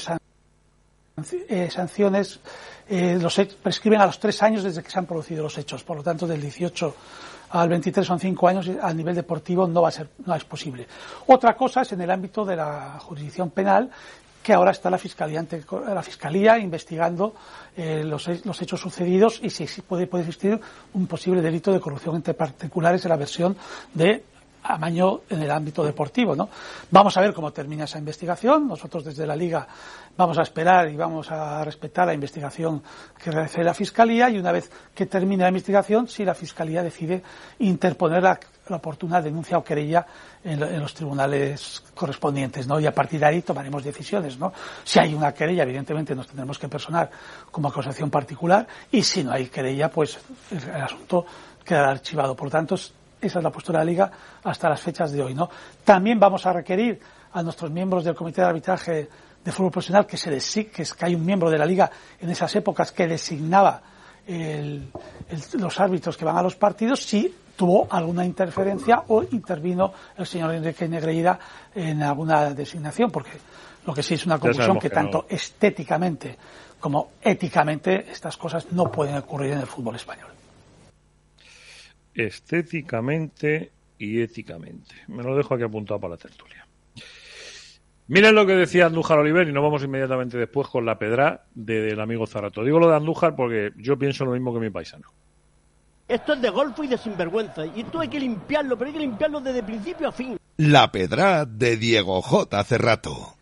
eh, 1.49 1.69
sanciones 1.69 2.39
eh, 2.87 3.17
los 3.21 3.39
prescriben 3.61 4.01
a 4.01 4.05
los 4.05 4.19
tres 4.19 4.41
años 4.43 4.63
desde 4.63 4.81
que 4.81 4.89
se 4.89 4.99
han 4.99 5.05
producido 5.05 5.43
los 5.43 5.57
hechos. 5.57 5.83
Por 5.83 5.97
lo 5.97 6.03
tanto, 6.03 6.27
del 6.27 6.41
18 6.41 6.95
al 7.51 7.69
23 7.69 8.07
son 8.07 8.19
cinco 8.19 8.47
años 8.47 8.67
y 8.67 8.77
a 8.81 8.93
nivel 8.93 9.15
deportivo 9.15 9.67
no 9.67 9.81
va 9.81 9.89
a 9.89 9.91
ser, 9.91 10.09
no 10.25 10.35
es 10.35 10.45
posible. 10.45 10.87
Otra 11.27 11.55
cosa 11.55 11.81
es 11.81 11.91
en 11.91 12.01
el 12.01 12.11
ámbito 12.11 12.45
de 12.45 12.55
la 12.55 12.97
jurisdicción 12.99 13.51
penal 13.51 13.89
que 14.41 14.53
ahora 14.53 14.71
está 14.71 14.89
la 14.89 14.97
fiscalía, 14.97 15.45
la 15.87 16.01
fiscalía 16.01 16.57
investigando 16.57 17.35
eh, 17.77 18.03
los, 18.03 18.27
los, 18.43 18.61
hechos 18.61 18.79
sucedidos 18.79 19.39
y 19.43 19.51
si, 19.51 19.65
puede, 19.81 20.07
puede 20.07 20.23
existir 20.23 20.59
un 20.93 21.05
posible 21.05 21.41
delito 21.41 21.71
de 21.71 21.79
corrupción 21.79 22.15
entre 22.15 22.33
particulares 22.33 23.05
en 23.05 23.09
la 23.09 23.17
versión 23.17 23.55
de 23.93 24.23
amaño 24.63 25.21
en 25.29 25.41
el 25.41 25.51
ámbito 25.51 25.83
deportivo, 25.83 26.35
¿no? 26.35 26.49
Vamos 26.89 27.15
a 27.17 27.21
ver 27.21 27.33
cómo 27.33 27.51
termina 27.51 27.85
esa 27.85 27.97
investigación. 27.97 28.67
Nosotros 28.67 29.03
desde 29.03 29.25
la 29.25 29.35
Liga 29.35 29.67
vamos 30.17 30.37
a 30.37 30.43
esperar 30.43 30.89
y 30.89 30.95
vamos 30.95 31.31
a 31.31 31.63
respetar 31.63 32.07
la 32.07 32.13
investigación 32.13 32.83
que 33.21 33.31
realice 33.31 33.63
la 33.63 33.73
Fiscalía 33.73 34.29
y 34.29 34.37
una 34.37 34.51
vez 34.51 34.69
que 34.93 35.05
termine 35.05 35.43
la 35.43 35.49
investigación, 35.49 36.07
si 36.07 36.25
la 36.25 36.35
Fiscalía 36.35 36.83
decide 36.83 37.23
interponer 37.59 38.23
la, 38.23 38.39
oportuna 38.69 39.21
denuncia 39.21 39.57
o 39.57 39.63
querella 39.63 40.05
en, 40.43 40.79
los 40.79 40.93
tribunales 40.93 41.83
correspondientes, 41.93 42.67
¿no? 42.67 42.79
Y 42.79 42.85
a 42.85 42.93
partir 42.93 43.19
de 43.19 43.25
ahí 43.25 43.41
tomaremos 43.41 43.83
decisiones, 43.83 44.37
¿no? 44.37 44.53
Si 44.85 44.97
hay 44.97 45.13
una 45.13 45.33
querella, 45.33 45.63
evidentemente 45.63 46.15
nos 46.15 46.27
tendremos 46.27 46.57
que 46.57 46.69
personar 46.69 47.11
como 47.51 47.67
acusación 47.67 48.09
particular 48.09 48.65
y 48.89 49.03
si 49.03 49.25
no 49.25 49.33
hay 49.33 49.47
querella, 49.47 49.89
pues 49.91 50.17
el, 50.51 50.81
asunto 50.81 51.25
quedará 51.65 51.91
archivado. 51.91 52.33
Por 52.33 52.49
tanto, 52.49 52.77
esa 53.21 53.39
es 53.39 53.43
la 53.43 53.51
postura 53.51 53.79
de 53.79 53.85
la 53.85 53.91
Liga 53.91 54.11
hasta 54.43 54.69
las 54.69 54.81
fechas 54.81 55.11
de 55.11 55.21
hoy. 55.21 55.33
¿no? 55.33 55.49
También 55.83 56.19
vamos 56.19 56.45
a 56.45 56.53
requerir 56.53 56.99
a 57.33 57.43
nuestros 57.43 57.71
miembros 57.71 58.03
del 58.03 58.15
Comité 58.15 58.41
de 58.41 58.47
Arbitraje 58.47 59.09
de 59.43 59.51
Fútbol 59.51 59.71
Profesional 59.71 60.05
que, 60.05 60.17
se 60.17 60.65
que, 60.65 60.83
que 60.83 61.05
hay 61.05 61.15
un 61.15 61.25
miembro 61.25 61.49
de 61.49 61.57
la 61.57 61.65
Liga 61.65 61.89
en 62.19 62.29
esas 62.29 62.55
épocas 62.55 62.91
que 62.91 63.07
designaba 63.07 63.81
los 65.53 65.79
árbitros 65.79 66.15
que 66.15 66.25
van 66.25 66.37
a 66.37 66.43
los 66.43 66.55
partidos 66.55 67.03
si 67.03 67.33
tuvo 67.55 67.87
alguna 67.89 68.25
interferencia 68.25 69.03
o 69.07 69.23
intervino 69.23 69.93
el 70.17 70.25
señor 70.25 70.53
Enrique 70.53 70.87
Negreira 70.87 71.37
en 71.73 72.01
alguna 72.03 72.53
designación, 72.53 73.11
porque 73.11 73.31
lo 73.85 73.93
que 73.93 74.03
sí 74.03 74.13
es 74.13 74.25
una 74.25 74.39
conclusión 74.39 74.79
que, 74.79 74.89
tanto 74.89 75.25
estéticamente 75.27 76.37
como 76.79 77.11
éticamente 77.21 78.11
estas 78.11 78.37
cosas 78.37 78.71
no 78.71 78.91
pueden 78.91 79.17
ocurrir 79.17 79.53
en 79.53 79.59
el 79.59 79.67
fútbol 79.67 79.95
español 79.95 80.40
estéticamente 82.13 83.71
y 83.97 84.21
éticamente. 84.21 84.95
Me 85.07 85.23
lo 85.23 85.35
dejo 85.35 85.53
aquí 85.53 85.63
apuntado 85.63 85.99
para 85.99 86.15
la 86.15 86.17
tertulia. 86.17 86.65
Miren 88.07 88.35
lo 88.35 88.45
que 88.45 88.53
decía 88.53 88.87
Andújar 88.87 89.19
Oliver 89.19 89.47
y 89.47 89.53
nos 89.53 89.63
vamos 89.63 89.83
inmediatamente 89.83 90.37
después 90.37 90.67
con 90.67 90.85
la 90.85 90.99
pedra 90.99 91.45
del 91.53 91.99
amigo 91.99 92.27
Zarato. 92.27 92.63
Digo 92.63 92.79
lo 92.79 92.89
de 92.89 92.97
Andújar 92.97 93.35
porque 93.35 93.71
yo 93.77 93.97
pienso 93.97 94.25
lo 94.25 94.31
mismo 94.31 94.53
que 94.53 94.59
mi 94.59 94.69
paisano. 94.69 95.07
Esto 96.07 96.33
es 96.33 96.41
de 96.41 96.49
golfo 96.49 96.83
y 96.83 96.87
de 96.87 96.97
sinvergüenza. 96.97 97.65
Y 97.65 97.81
esto 97.81 98.01
hay 98.01 98.09
que 98.09 98.19
limpiarlo, 98.19 98.77
pero 98.77 98.89
hay 98.89 98.93
que 98.93 98.99
limpiarlo 98.99 99.39
desde 99.39 99.63
principio 99.63 100.09
a 100.09 100.11
fin. 100.11 100.37
La 100.57 100.91
pedra 100.91 101.45
de 101.45 101.77
Diego 101.77 102.21
J. 102.21 102.63
Cerrato. 102.65 103.35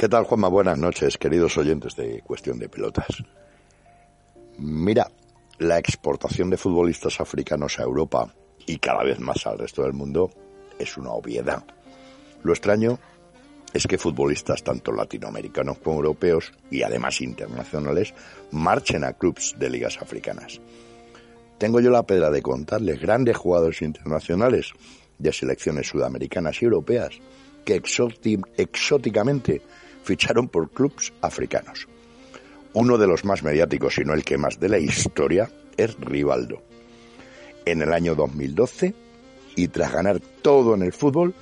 ¿Qué 0.00 0.08
tal, 0.08 0.24
Juanma? 0.24 0.48
Buenas 0.48 0.78
noches, 0.78 1.18
queridos 1.18 1.58
oyentes 1.58 1.94
de 1.94 2.22
Cuestión 2.22 2.58
de 2.58 2.70
Pelotas. 2.70 3.22
Mira, 4.56 5.10
la 5.58 5.78
exportación 5.78 6.48
de 6.48 6.56
futbolistas 6.56 7.20
africanos 7.20 7.78
a 7.78 7.82
Europa 7.82 8.34
y 8.64 8.78
cada 8.78 9.04
vez 9.04 9.20
más 9.20 9.46
al 9.46 9.58
resto 9.58 9.82
del 9.82 9.92
mundo 9.92 10.30
es 10.78 10.96
una 10.96 11.10
obviedad. 11.10 11.62
Lo 12.42 12.54
extraño 12.54 12.98
es 13.74 13.86
que 13.86 13.98
futbolistas 13.98 14.64
tanto 14.64 14.90
latinoamericanos 14.90 15.76
como 15.80 15.96
europeos 15.96 16.50
y 16.70 16.82
además 16.82 17.20
internacionales 17.20 18.14
marchen 18.52 19.04
a 19.04 19.12
clubes 19.12 19.54
de 19.58 19.68
ligas 19.68 20.00
africanas. 20.00 20.62
tengo 21.58 21.78
yo 21.78 21.90
la 21.90 22.04
pedra 22.04 22.30
de 22.30 22.40
contarles 22.40 23.02
grandes 23.02 23.36
jugadores 23.36 23.82
internacionales 23.82 24.72
de 25.18 25.30
selecciones 25.30 25.88
sudamericanas 25.88 26.62
y 26.62 26.64
europeas 26.64 27.20
que 27.66 27.74
exóticamente 28.56 29.60
ficharon 30.02 30.48
por 30.48 30.70
clubes 30.70 31.12
africanos. 31.20 31.88
Uno 32.72 32.98
de 32.98 33.06
los 33.06 33.24
más 33.24 33.42
mediáticos, 33.42 33.98
y 33.98 34.04
no 34.04 34.14
el 34.14 34.24
que 34.24 34.38
más 34.38 34.60
de 34.60 34.68
la 34.68 34.78
historia, 34.78 35.50
es 35.76 35.98
Rivaldo. 35.98 36.62
En 37.64 37.82
el 37.82 37.92
año 37.92 38.14
2012, 38.14 38.94
y 39.56 39.68
tras 39.68 39.92
ganar 39.92 40.20
todo 40.42 40.74
en 40.74 40.82
el 40.82 40.92
fútbol, 40.92 41.34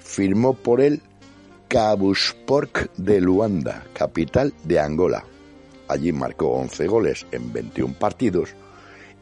firmó 0.00 0.54
por 0.54 0.80
el 0.80 1.02
Kabusport 1.68 2.94
de 2.96 3.20
Luanda, 3.20 3.84
capital 3.92 4.54
de 4.62 4.78
Angola. 4.78 5.24
Allí 5.88 6.12
marcó 6.12 6.50
11 6.52 6.86
goles 6.86 7.26
en 7.32 7.52
21 7.52 7.94
partidos 7.94 8.54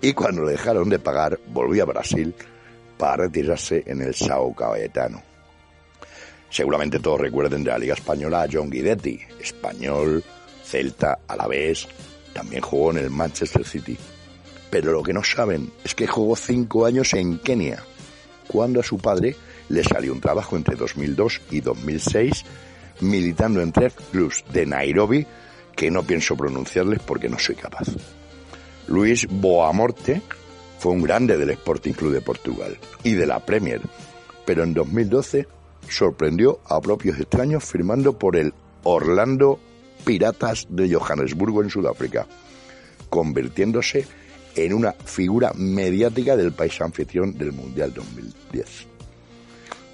y 0.00 0.12
cuando 0.12 0.44
le 0.44 0.52
dejaron 0.52 0.88
de 0.88 0.98
pagar 0.98 1.38
volvió 1.48 1.84
a 1.84 1.86
Brasil 1.86 2.34
para 2.98 3.24
retirarse 3.24 3.82
en 3.86 4.02
el 4.02 4.14
Sao 4.14 4.54
Caetano. 4.54 5.31
Seguramente 6.52 6.98
todos 6.98 7.18
recuerden 7.18 7.64
de 7.64 7.70
la 7.70 7.78
Liga 7.78 7.94
Española 7.94 8.42
a 8.42 8.48
John 8.52 8.68
Guidetti, 8.68 9.18
español, 9.40 10.22
Celta, 10.62 11.20
Alavés, 11.26 11.88
también 12.34 12.60
jugó 12.60 12.90
en 12.90 12.98
el 12.98 13.08
Manchester 13.08 13.64
City. 13.64 13.96
Pero 14.68 14.92
lo 14.92 15.02
que 15.02 15.14
no 15.14 15.24
saben 15.24 15.72
es 15.82 15.94
que 15.94 16.06
jugó 16.06 16.36
cinco 16.36 16.84
años 16.84 17.14
en 17.14 17.38
Kenia, 17.38 17.82
cuando 18.48 18.80
a 18.80 18.82
su 18.82 18.98
padre 18.98 19.34
le 19.70 19.82
salió 19.82 20.12
un 20.12 20.20
trabajo 20.20 20.54
entre 20.54 20.76
2002 20.76 21.40
y 21.50 21.60
2006 21.62 22.44
militando 23.00 23.62
en 23.62 23.72
tres 23.72 23.94
clubs 24.10 24.44
de 24.52 24.66
Nairobi 24.66 25.26
que 25.74 25.90
no 25.90 26.02
pienso 26.02 26.36
pronunciarles 26.36 27.00
porque 27.00 27.30
no 27.30 27.38
soy 27.38 27.54
capaz. 27.54 27.88
Luis 28.88 29.26
Boamorte 29.26 30.20
fue 30.78 30.92
un 30.92 31.02
grande 31.02 31.38
del 31.38 31.48
Sporting 31.48 31.92
Club 31.92 32.12
de 32.12 32.20
Portugal 32.20 32.76
y 33.02 33.12
de 33.14 33.24
la 33.24 33.40
Premier, 33.40 33.80
pero 34.44 34.64
en 34.64 34.74
2012 34.74 35.46
sorprendió 35.88 36.60
a 36.66 36.80
propios 36.80 37.18
extraños 37.18 37.64
firmando 37.64 38.18
por 38.18 38.36
el 38.36 38.52
Orlando 38.84 39.58
Piratas 40.04 40.66
de 40.68 40.92
Johannesburgo 40.92 41.62
en 41.62 41.70
Sudáfrica, 41.70 42.26
convirtiéndose 43.08 44.06
en 44.54 44.74
una 44.74 44.92
figura 44.92 45.52
mediática 45.54 46.36
del 46.36 46.52
país 46.52 46.80
anfitrión 46.80 47.36
del 47.36 47.52
Mundial 47.52 47.92
2010. 47.94 48.86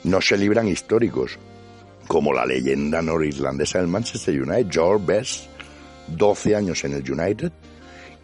No 0.05 0.21
se 0.21 0.37
libran 0.37 0.69
históricos, 0.69 1.39
como 2.07 2.33
la 2.33 2.47
leyenda 2.47 3.03
norirlandesa 3.03 3.79
del 3.79 3.89
Manchester 3.89 4.41
United, 4.41 4.71
George 4.71 5.05
Best, 5.07 5.45
12 6.09 6.57
años 6.57 6.85
en 6.85 6.95
el 6.95 7.11
United, 7.11 7.53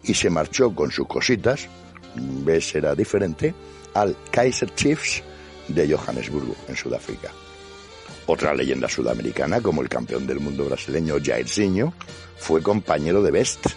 y 0.03 0.13
se 0.13 0.29
marchó 0.29 0.73
con 0.73 0.91
sus 0.91 1.07
cositas, 1.07 1.67
Best 2.15 2.75
era 2.75 2.95
diferente, 2.95 3.53
al 3.93 4.15
Kaiser 4.31 4.73
Chiefs 4.73 5.23
de 5.67 5.93
Johannesburgo, 5.93 6.55
en 6.67 6.75
Sudáfrica. 6.75 7.31
Otra 8.27 8.55
leyenda 8.55 8.89
sudamericana, 8.89 9.61
como 9.61 9.83
el 9.83 9.89
campeón 9.89 10.25
del 10.25 10.39
mundo 10.39 10.65
brasileño 10.65 11.17
Jairzinho, 11.23 11.93
fue 12.37 12.63
compañero 12.63 13.21
de 13.21 13.29
Best 13.29 13.67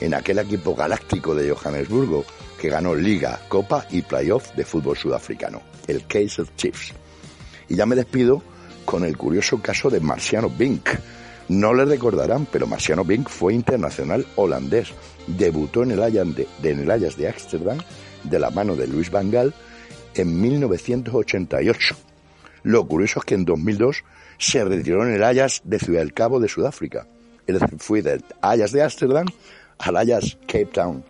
en 0.00 0.14
aquel 0.14 0.38
equipo 0.38 0.76
galáctico 0.76 1.34
de 1.34 1.50
Johannesburgo 1.50 2.24
que 2.60 2.68
ganó 2.68 2.94
Liga, 2.94 3.40
Copa 3.48 3.84
y 3.90 4.02
Playoff 4.02 4.54
de 4.54 4.64
fútbol 4.64 4.96
sudafricano, 4.96 5.60
el 5.88 6.06
Kaiser 6.06 6.46
Chiefs. 6.56 6.92
Y 7.68 7.74
ya 7.74 7.84
me 7.84 7.96
despido 7.96 8.42
con 8.84 9.04
el 9.04 9.16
curioso 9.16 9.60
caso 9.60 9.90
de 9.90 9.98
Marciano 9.98 10.48
Bink. 10.50 10.88
No 11.48 11.74
le 11.74 11.84
recordarán, 11.84 12.46
pero 12.50 12.68
Marciano 12.68 13.04
Bink 13.04 13.28
fue 13.28 13.54
internacional 13.54 14.24
holandés. 14.36 14.90
Debutó 15.26 15.82
en 15.82 15.90
el 15.90 16.02
Ajax 16.02 16.36
de, 16.36 16.46
de 16.62 17.28
Ámsterdam 17.28 17.78
de 18.22 18.38
la 18.38 18.50
mano 18.50 18.76
de 18.76 18.86
Luis 18.86 19.10
Van 19.10 19.32
Gaal 19.32 19.52
en 20.14 20.40
1988 20.40 21.96
lo 22.66 22.84
curioso 22.88 23.20
es 23.20 23.24
que 23.24 23.36
en 23.36 23.44
2002 23.44 24.02
se 24.38 24.64
retiró 24.64 25.06
en 25.06 25.14
el 25.14 25.22
Ajax 25.22 25.62
de 25.62 25.78
Ciudad 25.78 26.00
del 26.00 26.12
Cabo 26.12 26.40
de 26.40 26.48
Sudáfrica. 26.48 27.06
Es 27.46 27.60
decir, 27.60 27.78
fue 27.78 28.02
del 28.02 28.24
Ajax 28.40 28.72
de 28.72 28.82
Ámsterdam 28.82 29.26
al 29.78 29.96
Ajax 29.96 30.36
Cape 30.48 30.66
Town. 30.66 31.04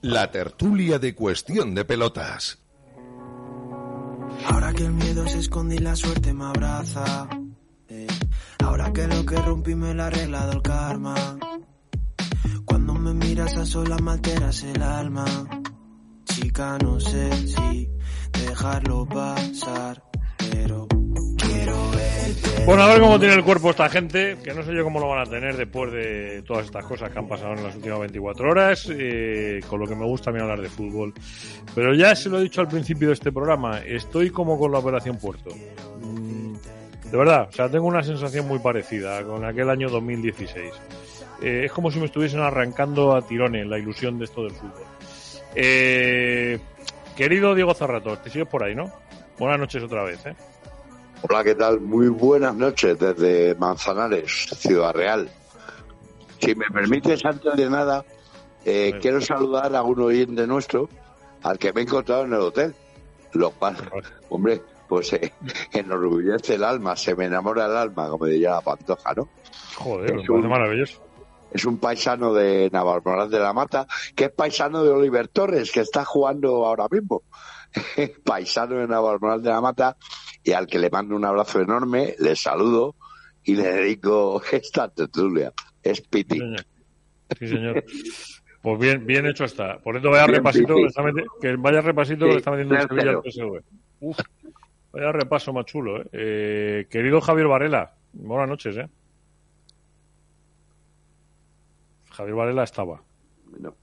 La 0.00 0.30
tertulia 0.30 0.98
de 0.98 1.14
cuestión 1.14 1.74
de 1.74 1.84
pelotas. 1.84 2.58
Ahora 4.46 4.72
que 4.72 4.86
el 4.86 4.92
miedo 4.92 5.28
se 5.28 5.38
esconde 5.38 5.74
y 5.74 5.80
la 5.80 5.94
suerte 5.94 6.32
me 6.32 6.44
abraza. 6.44 7.28
Eh, 7.88 8.06
ahora 8.64 8.90
que 8.90 9.06
lo 9.06 9.26
que 9.26 9.36
rompí 9.36 9.74
me 9.74 9.92
lo 9.92 10.02
ha 10.02 10.06
arreglado 10.06 10.52
el 10.52 10.62
karma. 10.62 11.38
Cuando 12.64 12.94
me 12.94 13.12
miras 13.12 13.54
a 13.54 13.66
solas 13.66 14.00
me 14.00 14.12
alteras 14.12 14.62
el 14.62 14.82
alma 14.82 15.51
Bueno, 22.64 22.84
a 22.84 22.88
ver 22.88 23.00
cómo 23.00 23.18
tiene 23.18 23.34
el 23.34 23.42
cuerpo 23.42 23.70
esta 23.70 23.88
gente, 23.88 24.36
que 24.42 24.54
no 24.54 24.62
sé 24.62 24.72
yo 24.72 24.84
cómo 24.84 25.00
lo 25.00 25.08
van 25.08 25.26
a 25.26 25.30
tener 25.30 25.56
después 25.56 25.92
de 25.92 26.42
todas 26.46 26.66
estas 26.66 26.84
cosas 26.84 27.10
que 27.10 27.18
han 27.18 27.26
pasado 27.26 27.54
en 27.54 27.64
las 27.64 27.74
últimas 27.74 27.98
24 28.00 28.50
horas, 28.50 28.88
eh, 28.90 29.60
con 29.68 29.80
lo 29.80 29.86
que 29.86 29.96
me 29.96 30.04
gusta 30.04 30.30
a 30.30 30.32
mí 30.32 30.40
hablar 30.40 30.60
de 30.60 30.68
fútbol. 30.68 31.12
Pero 31.74 31.92
ya 31.94 32.14
se 32.14 32.28
lo 32.28 32.38
he 32.38 32.42
dicho 32.42 32.60
al 32.60 32.68
principio 32.68 33.08
de 33.08 33.14
este 33.14 33.32
programa, 33.32 33.80
estoy 33.80 34.30
como 34.30 34.58
con 34.58 34.70
la 34.70 34.78
Operación 34.78 35.18
Puerto. 35.18 35.50
Mm, 36.02 36.54
de 37.10 37.16
verdad, 37.16 37.48
o 37.48 37.52
sea, 37.52 37.68
tengo 37.68 37.86
una 37.86 38.02
sensación 38.02 38.46
muy 38.46 38.60
parecida 38.60 39.24
con 39.24 39.44
aquel 39.44 39.68
año 39.68 39.88
2016. 39.88 40.72
Eh, 41.42 41.62
es 41.64 41.72
como 41.72 41.90
si 41.90 41.98
me 41.98 42.06
estuviesen 42.06 42.40
arrancando 42.40 43.16
a 43.16 43.26
tirones 43.26 43.66
la 43.66 43.78
ilusión 43.78 44.18
de 44.18 44.26
esto 44.26 44.44
del 44.44 44.52
fútbol. 44.52 44.91
Eh, 45.54 46.58
querido 47.16 47.54
Diego 47.54 47.74
Zarrato, 47.74 48.18
te 48.18 48.30
sigues 48.30 48.48
por 48.48 48.64
ahí, 48.64 48.74
¿no? 48.74 48.90
Buenas 49.38 49.58
noches 49.58 49.82
otra 49.82 50.04
vez, 50.04 50.24
¿eh? 50.26 50.34
Hola, 51.22 51.44
¿qué 51.44 51.54
tal? 51.54 51.80
Muy 51.80 52.08
buenas 52.08 52.54
noches 52.54 52.98
desde 52.98 53.54
Manzanares, 53.54 54.48
Ciudad 54.56 54.92
Real. 54.92 55.30
Si 56.40 56.54
me 56.54 56.66
permites, 56.66 57.24
antes 57.24 57.54
de 57.54 57.70
nada, 57.70 58.04
eh, 58.64 58.98
quiero 59.00 59.20
saludar 59.20 59.74
a 59.76 59.82
un 59.82 60.00
oyente 60.00 60.46
nuestro, 60.46 60.88
al 61.42 61.58
que 61.58 61.72
me 61.72 61.82
he 61.82 61.84
encontrado 61.84 62.24
en 62.24 62.32
el 62.32 62.40
hotel. 62.40 62.74
Lo 63.34 63.50
cual, 63.50 63.76
hombre, 64.28 64.60
pues 64.88 65.12
eh, 65.12 65.32
enorgullece 65.72 66.56
el 66.56 66.64
alma, 66.64 66.96
se 66.96 67.14
me 67.14 67.26
enamora 67.26 67.66
el 67.66 67.76
alma, 67.76 68.08
como 68.08 68.26
diría 68.26 68.50
la 68.52 68.60
pantoja, 68.60 69.14
¿no? 69.14 69.28
Joder, 69.76 70.14
me 70.14 70.26
parece 70.26 70.48
maravilloso 70.48 71.11
es 71.52 71.64
un 71.64 71.78
paisano 71.78 72.32
de 72.32 72.70
Navalmoral 72.72 73.30
de 73.30 73.38
la 73.38 73.52
Mata, 73.52 73.86
que 74.14 74.24
es 74.24 74.30
paisano 74.30 74.82
de 74.82 74.90
Oliver 74.90 75.28
Torres, 75.28 75.70
que 75.70 75.80
está 75.80 76.04
jugando 76.04 76.66
ahora 76.66 76.86
mismo. 76.90 77.22
paisano 78.24 78.76
de 78.76 78.88
Navalmoral 78.88 79.42
de 79.42 79.50
la 79.50 79.60
Mata, 79.60 79.96
y 80.42 80.52
al 80.52 80.66
que 80.66 80.78
le 80.78 80.90
mando 80.90 81.14
un 81.14 81.24
abrazo 81.24 81.60
enorme, 81.60 82.14
le 82.18 82.36
saludo 82.36 82.96
y 83.44 83.54
le 83.54 83.64
dedico 83.64 84.42
esta 84.52 84.88
tertulia. 84.88 85.52
Es 85.82 86.00
Piti. 86.00 86.40
Sí, 87.38 87.48
señor. 87.48 87.84
Pues 88.62 88.78
bien, 88.78 89.04
bien 89.04 89.26
hecho 89.26 89.44
está. 89.44 89.78
Por 89.78 89.96
eso 89.96 90.08
vaya 90.10 90.26
repasito, 90.26 90.76
que 91.40 91.56
vaya 91.56 91.80
repasito 91.80 92.26
que 92.26 92.32
le 92.32 92.38
está 92.38 92.52
metiendo 92.52 92.76
en 92.76 92.88
Sevilla 92.88 93.10
el 93.10 93.18
PSV. 93.18 93.60
Uf, 94.00 94.18
vaya 94.92 95.12
repaso 95.12 95.52
más 95.52 95.64
chulo, 95.66 96.00
¿eh? 96.00 96.06
¿eh? 96.12 96.86
Querido 96.88 97.20
Javier 97.20 97.48
Varela, 97.48 97.94
buenas 98.12 98.48
noches, 98.48 98.76
¿eh? 98.76 98.88
Javier 102.12 102.34
Varela 102.34 102.64
estaba. 102.64 103.02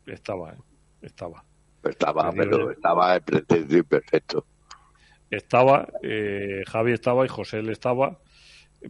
Estaba, 0.06 0.54
¿eh? 0.54 0.58
Estaba. 1.02 1.46
Estaba, 1.84 2.32
pero 2.32 2.72
estaba 2.72 3.20
perfecto. 3.20 4.46
Estaba, 5.30 5.88
eh, 6.02 6.63
Javi 6.68 6.94
estaba 6.94 7.26
y 7.26 7.30
José 7.30 7.62
le 7.62 7.72
estaba. 7.72 8.20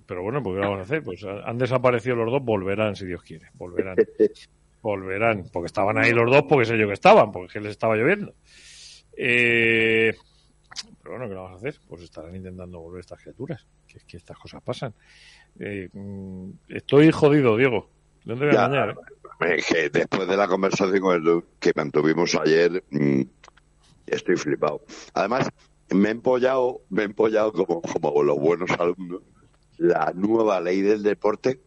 Pero 0.05 0.23
bueno, 0.23 0.41
pues 0.41 0.55
¿qué 0.55 0.61
vamos 0.61 0.79
a 0.79 0.83
hacer? 0.83 1.03
Pues 1.03 1.23
han 1.23 1.57
desaparecido 1.57 2.15
los 2.15 2.31
dos, 2.31 2.43
volverán 2.43 2.95
si 2.95 3.05
Dios 3.05 3.21
quiere. 3.23 3.49
Volverán. 3.53 3.95
volverán. 4.81 5.45
Porque 5.51 5.67
estaban 5.67 5.97
ahí 5.97 6.11
los 6.11 6.31
dos, 6.31 6.43
porque 6.47 6.65
sé 6.65 6.77
yo 6.77 6.87
que 6.87 6.93
estaban, 6.93 7.31
porque 7.31 7.59
les 7.59 7.71
estaba 7.71 7.95
lloviendo. 7.95 8.33
Eh, 9.17 10.13
pero 11.01 11.17
bueno, 11.17 11.29
¿qué 11.29 11.35
vamos 11.35 11.51
a 11.51 11.55
hacer? 11.55 11.79
Pues 11.87 12.03
estarán 12.03 12.35
intentando 12.35 12.79
volver 12.79 13.01
estas 13.01 13.21
criaturas. 13.21 13.67
Que 13.87 13.97
es 13.97 14.03
que 14.05 14.17
estas 14.17 14.37
cosas 14.37 14.61
pasan. 14.61 14.93
Eh, 15.59 15.89
mm, 15.91 16.51
estoy 16.69 17.11
jodido, 17.11 17.57
Diego. 17.57 17.89
¿Dónde 18.25 18.47
voy 18.47 18.55
a 18.55 18.65
engañar? 18.65 18.95
que 19.39 19.89
después 19.89 20.27
de 20.27 20.35
la 20.35 20.47
conversación 20.47 21.45
que 21.59 21.71
mantuvimos 21.75 22.35
ayer, 22.35 22.83
mm, 22.89 23.21
estoy 24.07 24.35
flipado. 24.35 24.81
Además, 25.13 25.49
me 25.89 26.09
he 26.09 26.11
empollado, 26.11 26.81
me 26.89 27.03
he 27.03 27.05
empollado 27.05 27.53
como, 27.53 27.81
como 27.81 28.23
los 28.23 28.37
buenos 28.37 28.69
alumnos, 28.71 29.21
la 29.77 30.11
nueva 30.13 30.59
ley 30.59 30.81
del 30.81 31.03
deporte, 31.03 31.61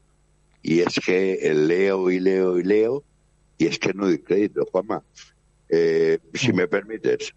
y 0.63 0.81
es 0.81 1.01
que 1.05 1.39
leo 1.55 2.11
y 2.11 2.21
leo 2.21 2.59
y 2.59 2.63
leo, 2.63 3.05
y 3.59 3.67
es 3.67 3.79
que 3.79 3.95
no 3.95 4.07
doy 4.07 4.19
crédito, 4.19 4.67
Juanma. 4.71 5.03
Eh, 5.69 6.19
si 6.35 6.53
me 6.53 6.69
permites, 6.69 7.35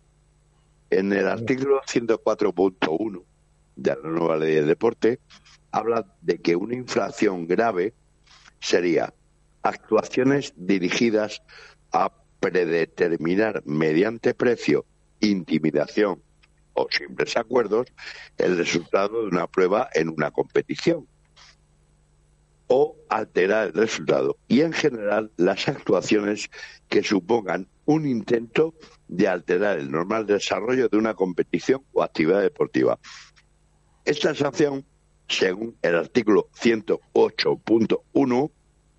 en 0.89 1.13
el 1.13 1.27
artículo 1.27 1.81
104.1 1.81 3.23
de 3.77 3.95
la 3.95 4.09
nueva 4.09 4.37
ley 4.37 4.55
del 4.55 4.67
deporte, 4.67 5.19
habla 5.71 6.05
de 6.21 6.39
que 6.39 6.55
una 6.55 6.75
infracción 6.75 7.47
grave 7.47 7.93
sería 8.65 9.13
actuaciones 9.61 10.53
dirigidas 10.57 11.43
a 11.91 12.11
predeterminar 12.39 13.61
mediante 13.65 14.33
precio, 14.33 14.85
intimidación 15.19 16.21
o 16.73 16.87
simples 16.89 17.37
acuerdos 17.37 17.87
el 18.37 18.57
resultado 18.57 19.21
de 19.21 19.27
una 19.27 19.47
prueba 19.47 19.87
en 19.93 20.09
una 20.09 20.31
competición 20.31 21.07
o 22.67 22.97
alterar 23.07 23.67
el 23.67 23.73
resultado 23.73 24.37
y 24.47 24.61
en 24.61 24.73
general 24.73 25.31
las 25.37 25.67
actuaciones 25.67 26.49
que 26.89 27.03
supongan 27.03 27.67
un 27.85 28.07
intento 28.07 28.73
de 29.07 29.27
alterar 29.27 29.77
el 29.77 29.91
normal 29.91 30.25
desarrollo 30.25 30.89
de 30.89 30.97
una 30.97 31.13
competición 31.13 31.83
o 31.93 32.01
actividad 32.01 32.41
deportiva. 32.41 32.97
Esta 34.05 34.33
sanción, 34.33 34.83
según 35.27 35.77
el 35.81 35.95
artículo 35.95 36.49
108.1, 36.59 38.51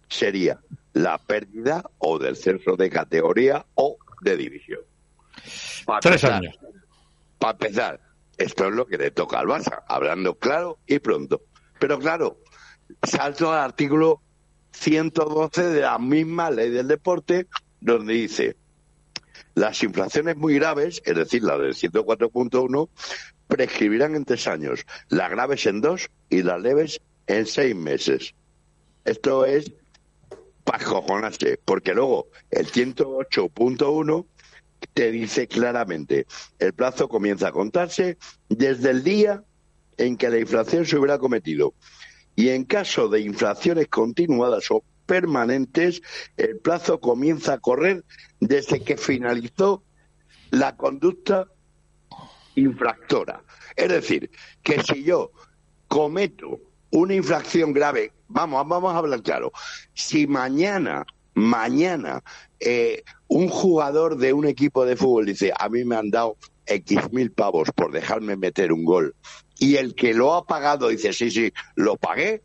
sería 0.09 0.61
la 0.93 1.19
pérdida 1.19 1.85
o 1.99 2.19
del 2.19 2.37
censo 2.37 2.77
de 2.77 2.91
categoría 2.91 3.67
o 3.75 3.99
de 4.23 4.37
división. 4.37 4.81
Para 5.85 6.01
Tres 6.01 6.25
empezar, 6.25 6.43
años. 6.43 6.59
Para 7.39 7.53
empezar, 7.53 8.01
esto 8.39 8.69
es 8.69 8.75
lo 8.75 8.87
que 8.87 8.99
le 8.99 9.11
toca 9.11 9.39
al 9.39 9.47
Barça, 9.47 9.83
hablando 9.89 10.35
claro 10.37 10.79
y 10.87 10.99
pronto. 10.99 11.43
Pero 11.79 11.99
claro, 11.99 12.39
salto 13.03 13.53
al 13.53 13.61
artículo 13.61 14.23
112 14.73 15.69
de 15.69 15.81
la 15.83 15.99
misma 15.99 16.51
ley 16.51 16.71
del 16.71 16.89
deporte, 16.89 17.47
donde 17.81 18.15
dice 18.15 18.57
las 19.55 19.83
infracciones 19.83 20.37
muy 20.37 20.55
graves, 20.55 21.03
es 21.05 21.17
decir, 21.17 21.43
la 21.43 21.57
del 21.57 21.75
104.1, 21.75 22.89
prescribirán 23.49 24.15
en 24.15 24.25
tres 24.25 24.47
años, 24.47 24.85
las 25.09 25.31
graves 25.31 25.67
en 25.67 25.81
dos 25.81 26.11
y 26.29 26.43
las 26.43 26.61
leves 26.61 27.01
en 27.27 27.47
seis 27.47 27.75
meses. 27.75 28.35
Esto 29.05 29.45
es 29.45 29.73
para 30.65 30.85
cojonarse, 30.85 31.61
porque 31.65 31.95
luego 31.95 32.29
el 32.51 32.67
108.1 32.67 34.27
te 34.95 35.11
dice 35.11 35.47
claramente, 35.47 36.27
el 36.59 36.73
plazo 36.73 37.09
comienza 37.09 37.49
a 37.49 37.53
contarse 37.53 38.19
desde 38.49 38.91
el 38.91 39.05
día 39.05 39.45
en 39.97 40.17
que 40.17 40.29
la 40.29 40.39
infracción 40.39 40.85
se 40.85 40.99
hubiera 40.99 41.19
cometido. 41.19 41.75
Y 42.35 42.51
en 42.51 42.65
caso 42.65 43.09
de 43.09 43.21
infracciones 43.21 43.89
continuadas 43.89 44.71
o 44.71 44.85
permanentes, 45.07 46.03
el 46.37 46.59
plazo 46.59 47.01
comienza 47.01 47.55
a 47.55 47.59
correr 47.59 48.05
desde 48.41 48.83
que 48.83 48.97
finalizó 48.97 49.83
la 50.51 50.77
conducta 50.77 51.47
infractora. 52.57 53.43
Es 53.77 53.89
decir, 53.89 54.31
que 54.63 54.83
si 54.83 55.05
yo 55.05 55.31
cometo 55.89 56.61
una 56.91 57.15
infracción 57.15 57.73
grave, 57.73 58.13
vamos, 58.29 58.67
vamos 58.67 58.93
a 58.95 58.99
hablar 58.99 59.23
claro, 59.23 59.53
si 59.95 60.27
mañana, 60.27 61.07
mañana, 61.35 62.23
eh, 62.59 63.03
un 63.29 63.49
jugador 63.49 64.17
de 64.17 64.33
un 64.33 64.47
equipo 64.47 64.85
de 64.85 64.97
fútbol 64.97 65.27
dice, 65.27 65.53
a 65.57 65.69
mí 65.69 65.85
me 65.85 65.97
han 65.97 66.11
dado 66.11 66.37
X 66.67 67.13
mil 67.13 67.31
pavos 67.31 67.71
por 67.75 67.93
dejarme 67.93 68.37
meter 68.37 68.73
un 68.73 68.85
gol, 68.85 69.15
y 69.59 69.77
el 69.77 69.95
que 69.95 70.15
lo 70.15 70.35
ha 70.35 70.47
pagado 70.47 70.89
dice, 70.89 71.13
sí, 71.13 71.31
sí, 71.31 71.53
lo 71.77 71.97
pagué, 71.97 72.43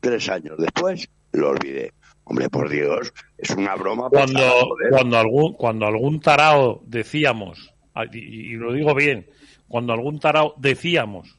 tres 0.00 0.28
años 0.28 0.56
después 0.58 1.08
lo 1.32 1.50
olvidé. 1.50 1.92
Hombre, 2.24 2.48
por 2.48 2.68
Dios, 2.68 3.12
es 3.36 3.50
una 3.50 3.74
broma. 3.74 4.08
Cuando, 4.08 4.76
cuando 4.90 5.18
algún, 5.18 5.54
cuando 5.54 5.86
algún 5.86 6.20
tarao 6.20 6.80
decíamos, 6.86 7.74
y, 8.12 8.18
y 8.18 8.52
lo 8.52 8.72
digo 8.72 8.94
bien, 8.94 9.26
cuando 9.72 9.94
algún 9.94 10.20
tarao 10.20 10.52
decíamos, 10.58 11.38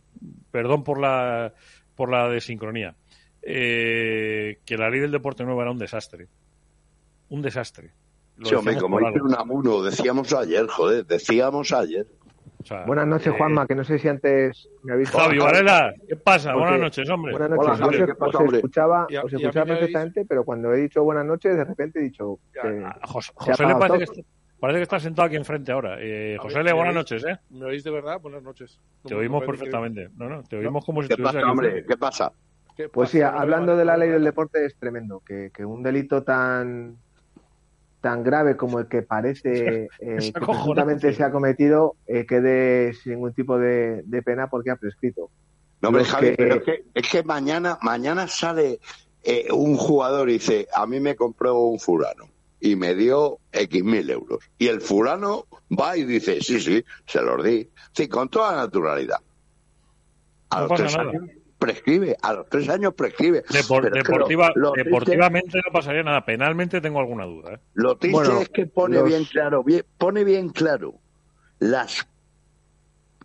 perdón 0.49 0.83
por 0.83 0.99
la, 0.99 1.53
por 1.93 2.09
la 2.09 2.27
desincronía, 2.29 2.95
eh, 3.43 4.57
que 4.65 4.75
la 4.75 4.89
ley 4.89 5.01
del 5.01 5.11
deporte 5.11 5.43
nuevo 5.43 5.61
era 5.61 5.69
un 5.69 5.77
desastre. 5.77 6.27
Un 7.29 7.43
desastre. 7.43 7.91
Lo 8.37 8.47
Sí, 8.49 8.55
hombre, 8.55 8.75
como 8.77 8.97
dice 8.97 9.21
un 9.21 9.35
amuno, 9.35 9.83
decíamos 9.83 10.33
ayer, 10.33 10.65
joder, 10.65 11.05
decíamos 11.05 11.71
ayer. 11.73 12.07
O 12.59 12.65
sea, 12.65 12.85
Buenas 12.87 13.05
noches, 13.05 13.27
eh, 13.27 13.35
Juanma, 13.37 13.67
que 13.67 13.75
no 13.75 13.83
sé 13.83 13.99
si 13.99 14.07
antes 14.07 14.67
me 14.81 14.93
habéis... 14.93 15.11
Javi 15.11 15.37
Varela, 15.37 15.93
¿qué 16.07 16.15
pasa? 16.15 16.53
Porque- 16.53 16.63
Buenas 16.63 16.79
noches, 16.81 17.09
hombre. 17.11 17.31
Buenas 17.33 17.49
noches. 17.51 17.65
Hola, 17.65 17.73
Os- 17.73 17.79
Javi, 17.81 17.97
¿qué 18.05 18.11
os, 18.13 18.17
pasa, 18.17 18.37
hombre? 18.39 18.57
escuchaba, 18.57 19.05
Y 19.09 19.15
a- 19.15 19.23
os 19.23 19.33
a 19.33 19.35
escuchaba 19.37 19.65
me 19.65 19.71
habéis- 19.73 19.79
perfectamente, 19.79 20.25
pero 20.27 20.43
cuando 20.43 20.73
he 20.73 20.77
dicho 20.81 21.03
buenas 21.03 21.25
noches, 21.25 21.55
de 21.55 21.63
repente 21.65 21.99
he 21.99 22.03
dicho 22.03 22.39
que 22.51 22.59
A 22.83 22.97
José, 23.07 23.31
se 23.43 23.51
ha 23.51 23.53
José 23.53 23.65
le 23.67 23.75
parece 23.75 23.97
que, 23.99 24.03
está, 24.05 24.21
parece 24.63 24.80
que 24.80 24.84
está 24.84 24.97
sentado 24.97 25.26
aquí 25.26 25.36
enfrente 25.36 25.73
ahora. 25.73 25.97
Eh, 25.99 26.38
José 26.39 26.56
ver, 26.56 26.63
Le, 26.67 26.71
¿me 26.71 26.78
buenas 26.78 26.95
noches, 26.95 27.21
¿eh? 27.26 27.38
¿Me 27.49 27.65
oís 27.65 27.84
de 27.84 27.91
verdad? 27.91 28.21
Buenas 28.21 28.41
noches. 28.43 28.80
No 29.04 29.10
Te 29.10 29.15
oímos 29.15 29.43
perfectamente. 29.43 30.08
No, 30.15 30.30
no, 30.30 30.41
te 30.41 30.56
oímos 30.56 30.86
como 30.86 31.04
si 31.04 31.10
¿Qué 31.10 31.17
pasa, 31.21 31.39
aquí 31.39 31.49
hombre? 31.49 31.84
¿Qué 31.86 31.97
pasa? 31.97 32.32
¿Qué 32.78 32.88
Pues 32.88 33.10
sí, 33.10 33.19
pasa? 33.19 33.41
Hablando 33.41 33.76
de 33.76 33.84
la 33.84 33.97
ley 33.97 34.08
del 34.10 34.23
deporte 34.23 34.65
es 34.65 34.78
tremendo, 34.78 35.19
que, 35.19 35.52
que 35.54 35.65
un 35.65 35.84
delito 35.84 36.23
tan 36.23 36.95
tan 37.99 38.23
grave 38.23 38.56
como 38.56 38.80
el 38.80 38.88
que 38.88 39.02
parece 39.02 39.89
eh, 39.99 40.32
que 41.02 41.13
se 41.13 41.23
ha 41.26 41.32
cometido 41.34 41.97
eh, 42.08 42.26
quede 42.26 42.93
sin 42.93 43.15
ningún 43.15 43.34
tipo 43.34 43.60
de, 43.60 44.02
de 44.06 44.21
pena 44.21 44.47
porque 44.47 44.71
ha 44.71 44.78
prescrito. 44.78 45.30
No, 45.82 45.89
hombre, 45.89 46.06
Javi, 46.06 46.30
que- 46.30 46.36
pero 46.38 46.56
es 46.56 46.63
que, 46.63 46.84
es 46.93 47.10
que 47.10 47.23
mañana, 47.23 47.78
mañana 47.82 48.30
sale 48.30 48.80
eh, 49.23 49.49
un 49.52 49.76
jugador 49.76 50.30
y 50.30 50.34
dice, 50.34 50.69
a 50.73 50.88
mí 50.88 51.02
me 51.02 51.17
compró 51.17 51.60
un 51.60 51.80
fulano 51.80 52.28
y 52.65 52.78
me 52.78 52.95
dio 52.95 53.39
X 53.52 53.84
mil 53.84 54.10
euros. 54.10 54.39
Y 54.58 54.67
el 54.67 54.80
fulano 54.80 55.47
va 55.78 55.97
y 55.97 56.06
dice, 56.06 56.39
sí, 56.41 56.62
sí, 56.62 56.84
se 57.06 57.21
los 57.21 57.43
di. 57.43 57.69
Sí, 57.91 58.08
con 58.08 58.30
toda 58.30 58.56
naturalidad. 58.56 59.17
A 60.49 60.62
No 60.62 60.67
los 60.67 60.78
tres 60.80 60.95
nada. 60.95 61.10
años 61.10 61.23
prescribe, 61.60 62.15
a 62.21 62.34
los 62.34 62.47
tres 62.47 62.69
años 62.69 62.93
prescribe. 62.93 63.43
Depor- 63.45 63.91
deportiva- 63.91 64.52
lo- 64.56 64.62
lo 64.69 64.71
triste- 64.71 64.84
deportivamente 64.89 65.58
no 65.65 65.71
pasaría 65.73 66.04
nada. 66.04 66.23
Penalmente 66.26 66.80
tengo 66.80 66.99
alguna 66.99 67.26
duda. 67.26 67.56
¿eh? 67.56 67.60
Lo 67.73 67.97
triste 67.97 68.17
Bueno, 68.17 68.39
es 68.39 68.47
que 68.49 68.65
pone 68.65 68.95
los- 68.97 69.10
bien 69.10 69.26
claro, 69.26 69.62
bien- 69.63 69.84
pone 69.97 70.23
bien 70.23 70.47
claro 70.49 70.93
las 71.60 72.08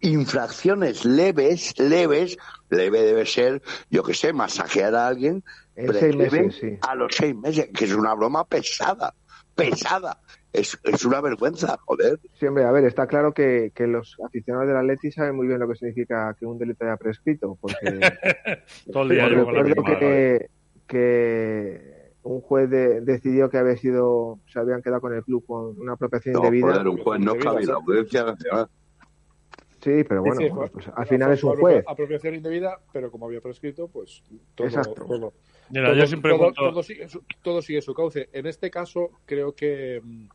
infracciones 0.01 1.05
leves, 1.05 1.79
leves, 1.79 2.39
leve 2.71 3.03
debe 3.03 3.27
ser, 3.27 3.63
yo 3.91 4.03
que 4.03 4.15
sé, 4.15 4.33
masajear 4.33 4.95
a 4.95 5.09
alguien, 5.09 5.43
meses, 5.77 6.57
sí. 6.61 6.79
a 6.81 6.95
los 6.95 7.15
seis 7.15 7.35
meses, 7.35 7.69
que 7.75 7.85
es 7.85 7.93
una 7.93 8.15
broma 8.15 8.45
pesada, 8.45 9.15
pesada. 9.59 10.21
Es, 10.53 10.79
es 10.85 11.05
una 11.05 11.21
vergüenza, 11.21 11.77
joder. 11.85 12.19
Sí, 12.39 12.47
hombre, 12.47 12.65
a 12.65 12.71
ver, 12.73 12.85
está 12.85 13.07
claro 13.07 13.33
que, 13.35 13.73
que 13.75 13.87
los 13.87 14.17
aficionados 14.25 14.69
del 14.69 14.77
Atleti 14.79 15.11
saben 15.13 15.37
muy 15.37 15.47
bien 15.47 15.59
lo 15.61 15.69
que 15.69 15.75
significa 15.75 16.35
que 16.39 16.47
un 16.47 16.59
delito 16.59 16.85
haya 16.85 16.97
prescrito, 16.97 17.59
porque 17.61 17.77
Todo 18.93 19.03
el 19.03 19.09
día 19.11 19.29
recuerdo 19.29 19.85
que, 19.99 20.47
que 20.87 22.13
un 22.23 22.41
juez 22.41 22.71
de- 22.71 23.01
decidió 23.03 23.51
que 23.51 23.59
había 23.59 23.77
sido, 23.77 24.39
se 24.47 24.59
habían 24.59 24.81
quedado 24.83 25.01
con 25.01 25.15
el 25.15 25.23
club 25.23 25.45
con 25.47 25.79
una 25.81 25.93
apropiación 25.95 26.35
No, 26.35 26.41
indebida. 26.45 26.73
joder, 26.73 26.89
un 26.89 26.99
juez 26.99 27.21
no 27.21 27.35
cabe 27.37 27.67
la 27.67 27.75
audiencia 27.75 28.25
nacional. 28.25 28.69
Sí, 29.81 30.03
pero 30.09 30.23
bueno, 30.23 30.41
Sí, 30.41 30.49
pues 30.73 30.89
al 30.95 31.07
final 31.07 31.33
es 31.33 31.45
un 31.45 31.57
juez. 31.57 31.85
Apropiación 31.87 32.35
indebida, 32.35 32.79
pero 32.93 33.11
como 33.11 33.27
había 33.27 33.41
prescrito, 33.41 33.87
pues 33.89 34.23
todo, 34.55 34.67
Exacto. 34.67 35.05
todo- 35.07 35.33
Mira, 35.71 35.87
todo- 35.89 35.97
yo 35.97 36.07
siempre 36.07 36.31
todo- 36.33 36.39
pregunto- 36.53 36.71
todo 36.71 36.83
sigue, 36.83 37.09
su, 37.09 37.23
todo 37.43 37.63
sigue 37.63 37.83
su 37.83 37.95
cauce. 37.95 38.29
En 38.33 38.47
este 38.47 38.71
caso, 38.71 39.11
creo 39.25 39.55
que 39.55 40.01
mm, 40.03 40.27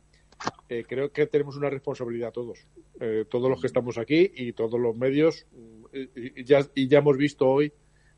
eh, 0.68 0.84
creo 0.86 1.10
que 1.12 1.26
tenemos 1.26 1.56
una 1.56 1.70
responsabilidad 1.70 2.32
todos, 2.32 2.66
eh, 3.00 3.24
todos 3.28 3.48
los 3.50 3.60
que 3.60 3.66
estamos 3.66 3.98
aquí 3.98 4.30
y 4.34 4.52
todos 4.52 4.78
los 4.80 4.96
medios, 4.96 5.46
mm, 5.52 5.84
y, 6.16 6.40
y 6.40 6.44
ya, 6.44 6.60
y 6.74 6.88
ya 6.88 6.98
hemos 6.98 7.16
visto 7.16 7.48
hoy 7.48 7.72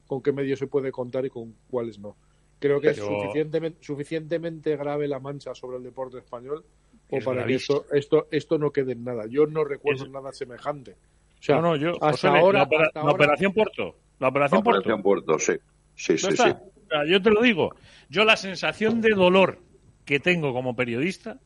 con 0.06 0.22
qué 0.22 0.32
medios 0.32 0.58
se 0.58 0.66
puede 0.66 0.90
contar 0.92 1.24
y 1.26 1.30
con 1.30 1.54
cuáles 1.68 1.98
no. 1.98 2.16
Creo 2.58 2.80
que 2.80 2.88
es 2.90 2.96
suficientemente, 2.96 3.78
suficientemente 3.84 4.76
grave 4.76 5.08
la 5.08 5.20
mancha 5.20 5.54
sobre 5.54 5.76
el 5.76 5.82
deporte 5.82 6.18
español 6.18 6.64
Es 7.10 7.22
para 7.24 7.44
que 7.46 7.54
esto, 7.56 7.84
esto, 7.92 8.26
esto 8.30 8.56
no 8.58 8.70
quede 8.72 8.92
en 8.92 9.04
nada. 9.04 9.26
Yo 9.28 9.46
no 9.46 9.62
recuerdo 9.64 10.04
Es- 10.04 10.10
nada 10.10 10.32
semejante. 10.32 10.92
O 10.92 11.42
sea, 11.42 11.56
no, 11.56 11.62
no, 11.62 11.76
yo, 11.76 11.90
hasta 12.02 12.10
José 12.12 12.28
ahora, 12.28 12.58
la, 12.60 12.64
opera- 12.64 12.86
hasta 12.86 12.98
la 13.00 13.02
ahora- 13.02 13.14
operación 13.14 13.52
Puerto. 13.52 13.96
La 14.18 14.28
operación 14.28 14.62
Puerto. 14.62 14.80
Operación 14.80 15.02
Puerto, 15.02 15.38
sí. 15.38 15.52
Sí, 15.94 16.12
¿No 16.14 16.18
sí, 16.18 16.28
está? 16.28 16.44
sí. 16.52 16.75
Yo 17.08 17.22
te 17.22 17.30
lo 17.30 17.42
digo. 17.42 17.74
Yo 18.08 18.24
la 18.24 18.36
sensación 18.36 19.00
de 19.00 19.10
dolor 19.10 19.60
que 20.04 20.20
tengo 20.20 20.52
como 20.52 20.76
periodista, 20.76 21.40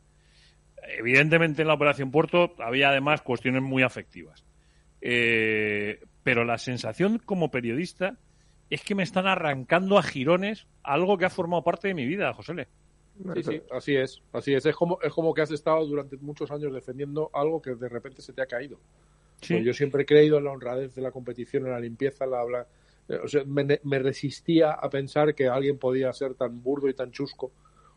evidentemente 0.97 1.61
en 1.63 1.67
la 1.67 1.73
Operación 1.73 2.11
Puerto 2.11 2.55
había 2.59 2.89
además 2.89 3.21
cuestiones 3.21 3.61
muy 3.61 3.83
afectivas. 3.83 4.45
Eh, 5.01 5.99
pero 6.23 6.45
la 6.45 6.57
sensación 6.57 7.17
como 7.17 7.49
periodista 7.49 8.17
es 8.69 8.83
que 8.83 8.95
me 8.95 9.03
están 9.03 9.27
arrancando 9.27 9.97
a 9.97 10.03
jirones 10.03 10.67
algo 10.83 11.17
que 11.17 11.25
ha 11.25 11.29
formado 11.29 11.63
parte 11.63 11.89
de 11.89 11.93
mi 11.93 12.05
vida, 12.05 12.33
José 12.33 12.53
Le. 12.53 12.67
Sí, 13.35 13.43
sí, 13.43 13.61
así 13.71 13.95
es, 13.95 14.21
así 14.31 14.53
es. 14.53 14.65
Es 14.65 14.75
como, 14.75 14.99
es 15.01 15.11
como 15.11 15.33
que 15.33 15.41
has 15.41 15.51
estado 15.51 15.85
durante 15.85 16.17
muchos 16.17 16.49
años 16.49 16.73
defendiendo 16.73 17.29
algo 17.33 17.61
que 17.61 17.75
de 17.75 17.89
repente 17.89 18.21
se 18.21 18.33
te 18.33 18.41
ha 18.41 18.45
caído. 18.45 18.79
Sí. 19.41 19.55
Pues 19.55 19.65
yo 19.65 19.73
siempre 19.73 20.03
he 20.03 20.05
creído 20.05 20.37
en 20.37 20.45
la 20.45 20.51
honradez 20.51 20.95
de 20.95 21.01
la 21.01 21.11
competición, 21.11 21.65
en 21.65 21.73
la 21.73 21.79
limpieza, 21.79 22.25
en 22.25 22.31
la 22.31 22.39
habla. 22.39 22.67
O 23.19 23.27
sea, 23.27 23.43
me, 23.45 23.79
me 23.83 23.99
resistía 23.99 24.71
a 24.71 24.89
pensar 24.89 25.33
que 25.35 25.47
alguien 25.47 25.77
podía 25.77 26.11
ser 26.13 26.35
tan 26.35 26.61
burdo 26.61 26.87
y 26.89 26.93
tan 26.93 27.11
chusco 27.11 27.51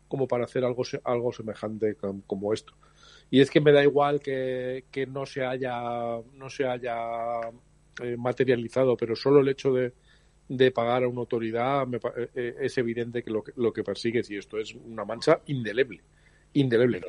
como 0.07 0.27
para 0.27 0.45
hacer 0.45 0.63
algo, 0.63 0.83
algo 1.03 1.31
semejante 1.31 1.95
com- 1.95 2.21
como 2.27 2.53
esto. 2.53 2.73
Y 3.29 3.41
es 3.41 3.49
que 3.49 3.61
me 3.61 3.71
da 3.71 3.83
igual 3.83 4.19
que, 4.19 4.85
que 4.91 5.05
no 5.07 5.25
se 5.25 5.43
haya, 5.43 6.19
no 6.33 6.49
se 6.49 6.65
haya 6.65 7.41
eh, 8.01 8.15
materializado, 8.17 8.95
pero 8.95 9.15
solo 9.15 9.39
el 9.39 9.49
hecho 9.49 9.73
de, 9.73 9.93
de 10.47 10.71
pagar 10.71 11.03
a 11.03 11.07
una 11.07 11.21
autoridad 11.21 11.87
me 11.87 11.97
eh, 11.97 12.29
eh, 12.35 12.55
es 12.61 12.77
evidente 12.77 13.23
que 13.23 13.31
lo, 13.31 13.43
que 13.43 13.51
lo 13.55 13.73
que 13.73 13.83
persigues 13.83 14.29
y 14.29 14.37
esto 14.37 14.57
es 14.57 14.73
una 14.75 15.05
mancha 15.05 15.41
indeleble. 15.47 16.01
Indeleble. 16.53 17.01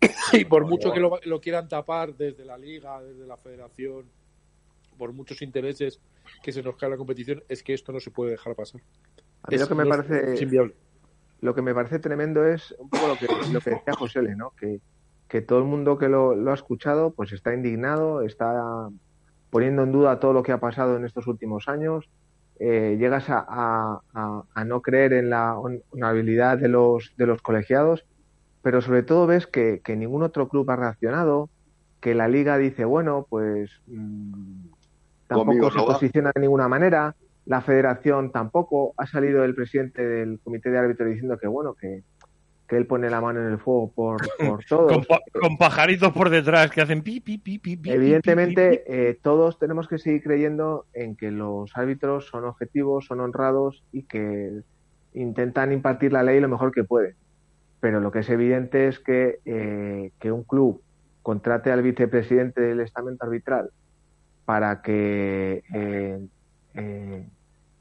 y 0.32 0.44
por 0.44 0.66
mucho 0.66 0.92
que 0.92 1.00
lo, 1.00 1.18
lo 1.24 1.40
quieran 1.40 1.68
tapar 1.68 2.14
desde 2.14 2.44
la 2.44 2.58
liga, 2.58 3.02
desde 3.02 3.26
la 3.26 3.36
federación, 3.36 4.06
por 5.00 5.12
muchos 5.14 5.40
intereses 5.40 5.98
que 6.42 6.52
se 6.52 6.62
nos 6.62 6.76
cae 6.76 6.90
la 6.90 6.98
competición, 6.98 7.42
es 7.48 7.62
que 7.62 7.72
esto 7.74 7.90
no 7.90 8.00
se 8.00 8.10
puede 8.10 8.32
dejar 8.32 8.54
pasar. 8.54 8.82
A 9.42 9.48
mí 9.50 9.54
Es- 9.56 9.60
lo 9.62 9.68
que 9.68 9.74
me 9.74 9.84
no 9.84 9.88
parece 9.90 10.34
es 10.34 10.42
inviable. 10.42 10.74
lo 11.40 11.54
que 11.54 11.62
me 11.62 11.74
parece 11.74 11.98
tremendo 11.98 12.44
es 12.44 12.74
un 12.78 12.90
poco 12.90 13.08
lo 13.08 13.16
que, 13.16 13.26
lo 13.50 13.60
que 13.60 13.70
decía 13.70 13.94
José 13.96 14.18
L, 14.20 14.36
¿no? 14.36 14.50
Que, 14.60 14.80
que 15.26 15.40
todo 15.40 15.58
el 15.60 15.64
mundo 15.64 15.96
que 15.96 16.08
lo, 16.10 16.34
lo 16.36 16.50
ha 16.50 16.54
escuchado 16.54 17.12
pues 17.12 17.32
está 17.32 17.54
indignado, 17.54 18.20
está 18.20 18.90
poniendo 19.48 19.82
en 19.84 19.92
duda 19.92 20.20
todo 20.20 20.34
lo 20.34 20.42
que 20.42 20.52
ha 20.52 20.60
pasado 20.60 20.96
en 20.96 21.04
estos 21.06 21.26
últimos 21.26 21.66
años. 21.68 22.04
Eh, 22.58 22.98
llegas 23.00 23.24
a, 23.30 24.00
a- 24.54 24.64
no 24.66 24.82
creer 24.82 25.14
en 25.14 25.30
la 25.30 25.54
hon- 25.56 25.82
honorabilidad 25.92 26.58
de 26.58 26.68
los, 26.68 27.14
de 27.16 27.26
los 27.26 27.40
colegiados, 27.40 28.04
pero 28.60 28.82
sobre 28.82 29.02
todo 29.02 29.26
ves 29.26 29.46
que, 29.46 29.80
que 29.82 29.96
ningún 29.96 30.22
otro 30.22 30.46
club 30.46 30.70
ha 30.70 30.76
reaccionado, 30.76 31.48
que 32.00 32.14
la 32.14 32.28
liga 32.28 32.58
dice, 32.58 32.84
bueno, 32.84 33.26
pues 33.30 33.70
mm, 33.86 34.66
tampoco 35.36 35.70
se 35.70 35.78
no 35.78 35.86
posiciona 35.86 36.32
de 36.34 36.40
ninguna 36.40 36.68
manera, 36.68 37.14
la 37.46 37.60
federación 37.62 38.32
tampoco, 38.32 38.94
ha 38.96 39.06
salido 39.06 39.44
el 39.44 39.54
presidente 39.54 40.06
del 40.06 40.40
comité 40.40 40.70
de 40.70 40.78
árbitros 40.78 41.08
diciendo 41.08 41.38
que 41.38 41.46
bueno, 41.46 41.74
que, 41.74 42.02
que 42.68 42.76
él 42.76 42.86
pone 42.86 43.08
la 43.10 43.20
mano 43.20 43.40
en 43.40 43.52
el 43.52 43.58
fuego 43.58 43.90
por, 43.92 44.20
por 44.38 44.64
todos. 44.68 44.92
Con, 44.92 45.04
pa- 45.04 45.20
con 45.40 45.56
pajaritos 45.56 46.12
por 46.12 46.30
detrás 46.30 46.70
que 46.70 46.80
hacen 46.82 47.02
pi, 47.02 47.20
pi, 47.20 47.38
pi, 47.38 47.58
pi, 47.58 47.76
pi, 47.76 47.90
Evidentemente, 47.90 48.84
eh, 48.86 49.18
todos 49.22 49.58
tenemos 49.58 49.88
que 49.88 49.98
seguir 49.98 50.22
creyendo 50.22 50.86
en 50.92 51.16
que 51.16 51.30
los 51.30 51.70
árbitros 51.76 52.26
son 52.28 52.44
objetivos, 52.44 53.06
son 53.06 53.20
honrados 53.20 53.82
y 53.92 54.02
que 54.04 54.60
intentan 55.14 55.72
impartir 55.72 56.12
la 56.12 56.22
ley 56.22 56.38
lo 56.40 56.48
mejor 56.48 56.70
que 56.72 56.84
pueden. 56.84 57.14
Pero 57.80 58.00
lo 58.00 58.12
que 58.12 58.18
es 58.20 58.28
evidente 58.28 58.86
es 58.88 59.00
que, 59.00 59.40
eh, 59.44 60.12
que 60.20 60.30
un 60.30 60.44
club 60.44 60.82
contrate 61.22 61.72
al 61.72 61.82
vicepresidente 61.82 62.60
del 62.60 62.80
estamento 62.80 63.24
arbitral 63.24 63.70
para 64.50 64.82
que 64.82 65.62
eh, 65.72 66.26
eh, 66.74 67.28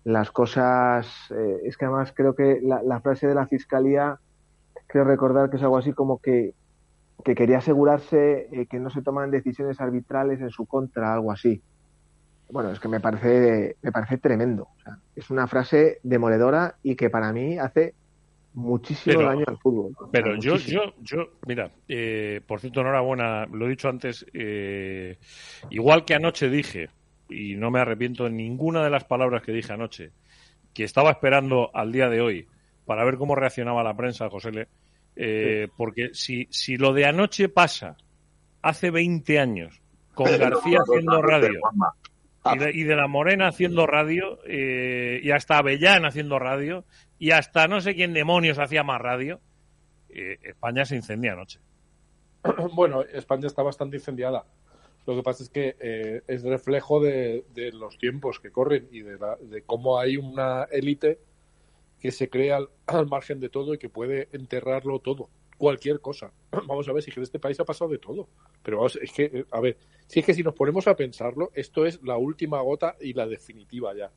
las 0.03 0.29
cosas. 0.29 1.07
eh, 1.31 1.61
es 1.63 1.75
que 1.77 1.85
además 1.85 2.13
creo 2.15 2.35
que 2.35 2.61
la, 2.61 3.01
frase 3.01 3.25
de 3.25 3.33
la 3.33 3.47
fiscalía, 3.47 4.19
creo 4.85 5.03
recordar 5.03 5.49
que 5.49 5.57
es 5.57 5.63
algo 5.63 5.77
así 5.77 5.93
como 5.93 6.19
que 6.19 6.53
que 7.25 7.33
quería 7.33 7.57
asegurarse 7.57 8.49
eh, 8.51 8.67
que 8.67 8.79
no 8.79 8.91
se 8.91 9.01
toman 9.01 9.31
decisiones 9.31 9.81
arbitrales 9.81 10.41
en 10.41 10.51
su 10.51 10.67
contra, 10.67 11.11
algo 11.11 11.31
así. 11.31 11.59
Bueno, 12.51 12.69
es 12.69 12.79
que 12.79 12.87
me 12.87 12.99
parece, 12.99 13.77
me 13.81 13.91
parece 13.91 14.19
tremendo. 14.19 14.67
O 14.77 14.79
sea, 14.83 14.99
es 15.15 15.31
una 15.31 15.47
frase 15.47 15.97
demoledora 16.03 16.75
y 16.83 16.95
que 16.95 17.09
para 17.09 17.33
mí 17.33 17.57
hace 17.57 17.95
muchísimo 18.59 19.17
Pero- 19.17 19.29
daño 19.29 19.45
al 19.47 19.57
fútbol. 19.57 19.93
Pero 20.11 20.35
yo, 20.37 20.57
yo, 20.57 20.93
yo, 21.01 21.29
mira, 21.47 21.71
eh, 21.87 22.41
por 22.45 22.59
cierto, 22.59 22.81
enhorabuena, 22.81 23.45
lo 23.45 23.65
he 23.65 23.69
dicho 23.69 23.89
antes, 23.89 24.25
eh, 24.33 25.17
igual 25.69 26.05
que 26.05 26.15
anoche 26.15 26.49
dije, 26.49 26.89
y 27.29 27.55
no 27.55 27.71
me 27.71 27.79
arrepiento 27.79 28.25
de 28.25 28.31
ninguna 28.31 28.83
de 28.83 28.89
las 28.89 29.03
palabras 29.05 29.41
que 29.43 29.51
dije 29.51 29.73
anoche, 29.73 30.11
que 30.73 30.83
estaba 30.83 31.11
esperando 31.11 31.71
al 31.73 31.91
día 31.91 32.09
de 32.09 32.21
hoy 32.21 32.47
para 32.85 33.03
ver 33.03 33.17
cómo 33.17 33.35
reaccionaba 33.35 33.83
la 33.83 33.95
prensa, 33.95 34.29
José 34.29 34.51
Le, 34.51 34.67
eh, 35.15 35.67
porque 35.77 36.09
si, 36.13 36.47
si 36.49 36.77
lo 36.77 36.93
de 36.93 37.05
anoche 37.05 37.49
pasa 37.49 37.97
hace 38.61 38.89
20 38.91 39.39
años, 39.39 39.81
con 40.13 40.25
García 40.37 40.79
haciendo 40.81 41.21
radio, 41.21 41.59
y 42.53 42.57
de, 42.57 42.71
y 42.73 42.83
de 42.83 42.95
la 42.95 43.07
Morena 43.07 43.47
haciendo 43.47 43.85
radio, 43.85 44.39
eh, 44.47 45.19
y 45.21 45.31
hasta 45.31 45.57
Avellán 45.57 46.05
haciendo 46.05 46.39
radio, 46.39 46.83
y 47.19 47.31
hasta 47.31 47.67
no 47.67 47.81
sé 47.81 47.95
quién 47.95 48.13
demonios 48.13 48.59
hacía 48.59 48.83
más 48.83 49.01
radio, 49.01 49.41
eh, 50.09 50.39
España 50.43 50.85
se 50.85 50.95
incendia 50.95 51.33
anoche. 51.33 51.59
Bueno, 52.73 53.01
España 53.03 53.47
está 53.47 53.63
bastante 53.63 53.97
incendiada. 53.97 54.45
Lo 55.05 55.15
que 55.15 55.23
pasa 55.23 55.43
es 55.43 55.49
que 55.49 55.75
eh, 55.79 56.21
es 56.27 56.43
reflejo 56.43 56.99
de, 57.01 57.45
de 57.53 57.71
los 57.71 57.97
tiempos 57.97 58.39
que 58.39 58.51
corren 58.51 58.87
y 58.91 59.01
de, 59.01 59.17
la- 59.17 59.37
de 59.37 59.63
cómo 59.63 59.99
hay 59.99 60.17
una 60.17 60.63
élite 60.71 61.19
que 61.99 62.11
se 62.11 62.29
crea 62.29 62.57
al, 62.57 62.69
al 62.87 63.07
margen 63.07 63.39
de 63.39 63.49
todo 63.49 63.73
y 63.73 63.77
que 63.77 63.89
puede 63.89 64.29
enterrarlo 64.31 64.99
todo, 64.99 65.29
cualquier 65.57 65.99
cosa. 65.99 66.31
Vamos 66.67 66.87
a 66.87 66.93
ver, 66.93 67.03
si 67.03 67.11
que 67.11 67.19
en 67.19 67.23
este 67.23 67.39
país 67.39 67.59
ha 67.59 67.65
pasado 67.65 67.91
de 67.91 67.97
todo. 67.99 68.29
Pero 68.63 68.77
vamos, 68.77 68.97
es 69.01 69.11
que, 69.11 69.23
eh, 69.25 69.45
a 69.51 69.59
ver, 69.61 69.77
si 70.07 70.19
es 70.19 70.25
que 70.25 70.33
si 70.33 70.43
nos 70.43 70.53
ponemos 70.55 70.87
a 70.87 70.95
pensarlo, 70.95 71.51
esto 71.53 71.85
es 71.85 72.01
la 72.03 72.17
última 72.17 72.61
gota 72.61 72.95
y 73.01 73.13
la 73.13 73.27
definitiva 73.27 73.95
ya. 73.95 74.11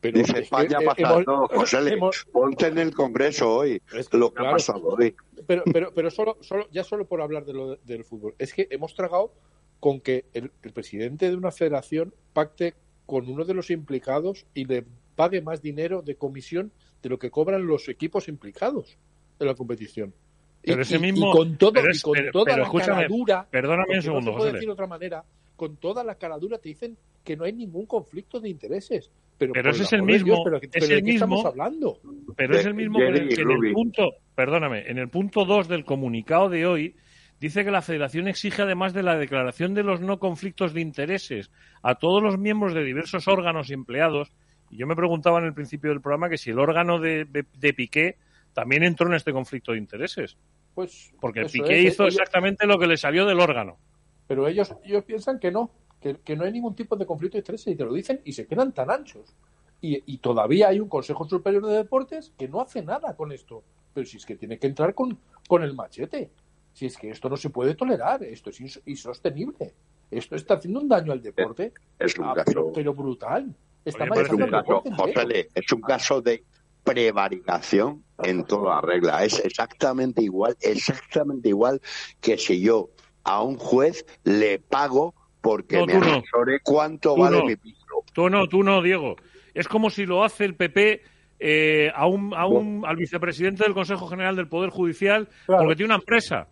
Pero 0.00 0.18
Dice 0.18 0.30
es 0.30 0.34
que, 0.36 0.40
España 0.44 0.78
ha 0.78 0.94
pasado 0.94 1.14
hemos- 1.14 1.24
todo, 1.24 1.48
José 1.48 1.92
hemos- 1.92 2.24
Ponte 2.30 2.66
en 2.68 2.78
el 2.78 2.94
Congreso 2.94 3.56
hoy 3.56 3.82
lo 4.12 4.32
que 4.32 4.46
ha 4.46 4.50
pasado 4.52 4.80
hoy. 4.86 5.14
pero, 5.46 5.62
pero, 5.72 5.92
pero 5.92 6.10
solo, 6.10 6.36
solo, 6.40 6.68
ya 6.70 6.84
solo 6.84 7.04
por 7.06 7.20
hablar 7.20 7.44
de 7.44 7.52
lo 7.52 7.70
de- 7.70 7.78
del 7.84 8.04
fútbol, 8.04 8.34
es 8.38 8.54
que 8.54 8.68
hemos 8.70 8.94
tragado 8.94 9.32
con 9.80 10.00
que 10.00 10.26
el, 10.34 10.52
el 10.62 10.72
presidente 10.72 11.28
de 11.28 11.36
una 11.36 11.50
federación 11.50 12.14
pacte 12.32 12.74
con 13.06 13.28
uno 13.28 13.44
de 13.44 13.54
los 13.54 13.70
implicados 13.70 14.46
y 14.54 14.66
le 14.66 14.84
pague 15.16 15.40
más 15.40 15.62
dinero 15.62 16.02
de 16.02 16.14
comisión 16.14 16.70
de 17.02 17.08
lo 17.08 17.18
que 17.18 17.30
cobran 17.30 17.66
los 17.66 17.88
equipos 17.88 18.28
implicados 18.28 18.96
en 19.40 19.46
la 19.46 19.54
competición. 19.54 20.14
Y- 20.62 20.70
Pero 20.70 20.82
ese 20.82 20.96
y- 20.96 21.00
mismo- 21.00 21.30
y 21.30 21.36
con 21.36 21.56
todo 21.58 21.72
pero 21.72 21.88
y 21.92 22.00
con 22.00 22.12
pero- 22.14 22.32
toda 22.32 22.44
pero 22.44 22.72
la 22.72 22.84
caradura 22.84 23.48
perdóname 23.50 23.96
un 23.96 24.02
segundo, 24.02 24.30
no 24.30 24.32
se 24.32 24.36
puede 24.38 24.50
José. 24.50 24.52
decir 24.54 24.68
de 24.68 24.72
otra 24.72 24.86
manera 24.86 25.24
con 25.56 25.76
toda 25.76 26.04
la 26.04 26.14
caradura 26.16 26.58
te 26.58 26.68
dicen 26.68 26.96
que 27.24 27.36
no 27.36 27.42
hay 27.44 27.52
ningún 27.52 27.86
conflicto 27.86 28.38
de 28.40 28.48
intereses 28.48 29.10
pero, 29.38 29.70
ese 29.70 29.84
es 29.84 29.92
el 29.92 30.04
Dios, 30.06 30.22
mismo, 30.24 30.42
pero, 30.44 30.56
es 30.56 30.68
pero 30.72 30.84
el 30.84 30.90
¿de 30.90 31.02
qué 31.04 31.10
estamos 31.14 31.36
mismo- 31.38 31.48
hablando 31.50 31.98
Pero 32.36 32.56
es 32.56 32.66
el 32.66 32.74
mismo 32.74 32.98
que 32.98 33.06
en 33.06 33.16
en 33.16 33.50
el 33.66 33.72
punto, 33.72 34.10
perdóname, 34.34 34.90
en 34.90 34.98
el 34.98 35.08
punto 35.08 35.44
2 35.44 35.68
del 35.68 35.84
comunicado 35.84 36.48
de 36.48 36.66
hoy 36.66 36.96
dice 37.40 37.64
que 37.64 37.70
la 37.70 37.82
federación 37.82 38.26
exige 38.26 38.62
además 38.62 38.92
de 38.94 39.02
la 39.04 39.16
declaración 39.16 39.74
de 39.74 39.84
los 39.84 40.00
no 40.00 40.18
conflictos 40.18 40.74
de 40.74 40.80
intereses 40.80 41.50
a 41.82 41.94
todos 41.94 42.20
los 42.22 42.36
miembros 42.38 42.74
de 42.74 42.82
diversos 42.84 43.28
órganos 43.28 43.70
y 43.70 43.74
empleados. 43.74 44.32
Y 44.70 44.76
yo 44.78 44.86
me 44.88 44.96
preguntaba 44.96 45.38
en 45.38 45.44
el 45.46 45.54
principio 45.54 45.90
del 45.90 46.00
programa 46.00 46.28
que 46.28 46.36
si 46.36 46.50
el 46.50 46.58
órgano 46.58 46.98
de, 46.98 47.24
de- 47.24 47.46
de 47.56 47.72
Piqué 47.72 48.16
también 48.52 48.82
entró 48.82 49.06
en 49.06 49.14
este 49.14 49.32
conflicto 49.32 49.70
de 49.72 49.78
intereses. 49.78 50.36
Pues 50.74 51.12
Porque 51.20 51.42
Piqué 51.44 51.86
es, 51.86 51.92
hizo 51.94 52.02
ellos- 52.04 52.14
exactamente 52.16 52.66
lo 52.66 52.76
que 52.78 52.88
le 52.88 52.96
salió 52.96 53.24
del 53.24 53.38
órgano. 53.40 53.78
Pero 54.26 54.46
ellos, 54.48 54.74
ellos 54.84 55.04
piensan 55.04 55.38
que 55.38 55.50
no, 55.52 55.70
que, 56.00 56.16
que 56.16 56.36
no 56.36 56.44
hay 56.44 56.52
ningún 56.52 56.74
tipo 56.74 56.96
de 56.96 57.06
conflicto 57.06 57.36
de 57.36 57.40
intereses 57.40 57.72
y 57.72 57.76
te 57.76 57.84
lo 57.84 57.92
dicen 57.92 58.20
y 58.24 58.32
se 58.32 58.46
quedan 58.46 58.72
tan 58.72 58.90
anchos. 58.90 59.34
Y, 59.80 60.02
y 60.12 60.18
todavía 60.18 60.68
hay 60.68 60.80
un 60.80 60.88
Consejo 60.88 61.28
Superior 61.28 61.64
de 61.66 61.74
Deportes 61.76 62.32
que 62.36 62.48
no 62.48 62.60
hace 62.60 62.82
nada 62.82 63.14
con 63.16 63.30
esto. 63.32 63.62
Pero 63.94 64.06
si 64.06 64.16
es 64.16 64.26
que 64.26 64.36
tiene 64.36 64.58
que 64.58 64.66
entrar 64.66 64.94
con, 64.94 65.18
con 65.48 65.62
el 65.62 65.74
machete. 65.74 66.30
Si 66.72 66.86
es 66.86 66.96
que 66.96 67.10
esto 67.10 67.28
no 67.28 67.36
se 67.36 67.50
puede 67.50 67.74
tolerar, 67.74 68.22
esto 68.22 68.50
es 68.50 68.60
ins- 68.60 68.82
insostenible. 68.86 69.74
Esto 70.10 70.36
está 70.36 70.54
haciendo 70.54 70.80
un 70.80 70.88
daño 70.88 71.12
al 71.12 71.20
deporte, 71.22 71.72
Es 71.98 72.16
un 72.18 72.24
ah, 72.26 72.32
caso- 72.34 72.44
pero, 72.46 72.72
pero 72.72 72.94
brutal. 72.94 73.54
Está 73.84 74.04
Es 74.04 74.10
manchando 74.10 74.44
un 74.44 74.50
caso. 74.50 74.82
José 74.96 75.48
es 75.54 75.72
un 75.72 75.80
caso 75.80 76.20
de 76.22 76.44
prevaricación 76.84 78.04
en 78.22 78.44
toda 78.44 78.80
regla. 78.80 79.24
Es 79.24 79.38
exactamente 79.44 80.22
igual, 80.22 80.56
exactamente 80.60 81.48
igual 81.48 81.80
que 82.20 82.36
si 82.36 82.60
yo 82.60 82.90
a 83.24 83.42
un 83.42 83.56
juez 83.56 84.04
le 84.24 84.58
pago 84.58 85.14
porque 85.50 85.76
No, 85.78 85.86
me 85.86 86.60
cuánto 86.60 87.14
Tú 87.14 87.20
vale 87.20 87.38
no. 87.38 87.44
mi 87.44 87.56
piso. 87.56 87.84
Tú 88.12 88.28
no, 88.28 88.46
tú 88.48 88.62
no, 88.62 88.82
Diego. 88.82 89.16
Es 89.54 89.66
como 89.68 89.90
si 89.90 90.04
lo 90.06 90.24
hace 90.24 90.44
el 90.44 90.54
PP 90.56 91.02
eh, 91.40 91.90
a 91.94 92.06
un, 92.06 92.34
a 92.34 92.46
un, 92.46 92.84
al 92.86 92.96
vicepresidente 92.96 93.64
del 93.64 93.74
Consejo 93.74 94.06
General 94.08 94.34
del 94.36 94.48
Poder 94.48 94.70
Judicial 94.70 95.28
porque 95.46 95.76
tiene 95.76 95.86
una 95.94 96.00
empresa. 96.00 96.48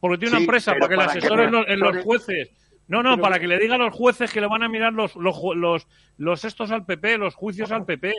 Porque 0.00 0.18
tiene 0.18 0.32
una 0.36 0.40
empresa 0.40 0.72
para 0.72 0.88
que 0.88 0.96
le 0.96 0.96
para 0.96 1.12
que 1.12 1.18
asesore 1.18 1.44
en 1.44 1.52
los, 1.52 1.68
en 1.68 1.80
los 1.80 1.92
asesore- 1.94 2.02
jueces. 2.04 2.50
No, 2.88 3.02
no, 3.02 3.12
Pero- 3.12 3.22
para 3.22 3.38
que 3.38 3.46
le 3.48 3.58
diga 3.58 3.76
a 3.76 3.78
los 3.78 3.94
jueces 3.94 4.30
que 4.32 4.40
le 4.40 4.46
van 4.46 4.62
a 4.62 4.68
mirar 4.68 4.92
los, 4.92 5.16
los, 5.16 5.40
los, 5.56 5.86
los 6.18 6.44
estos 6.44 6.70
al 6.70 6.84
PP, 6.84 7.16
los 7.18 7.34
juicios 7.34 7.70
al 7.72 7.84
PP. 7.86 8.12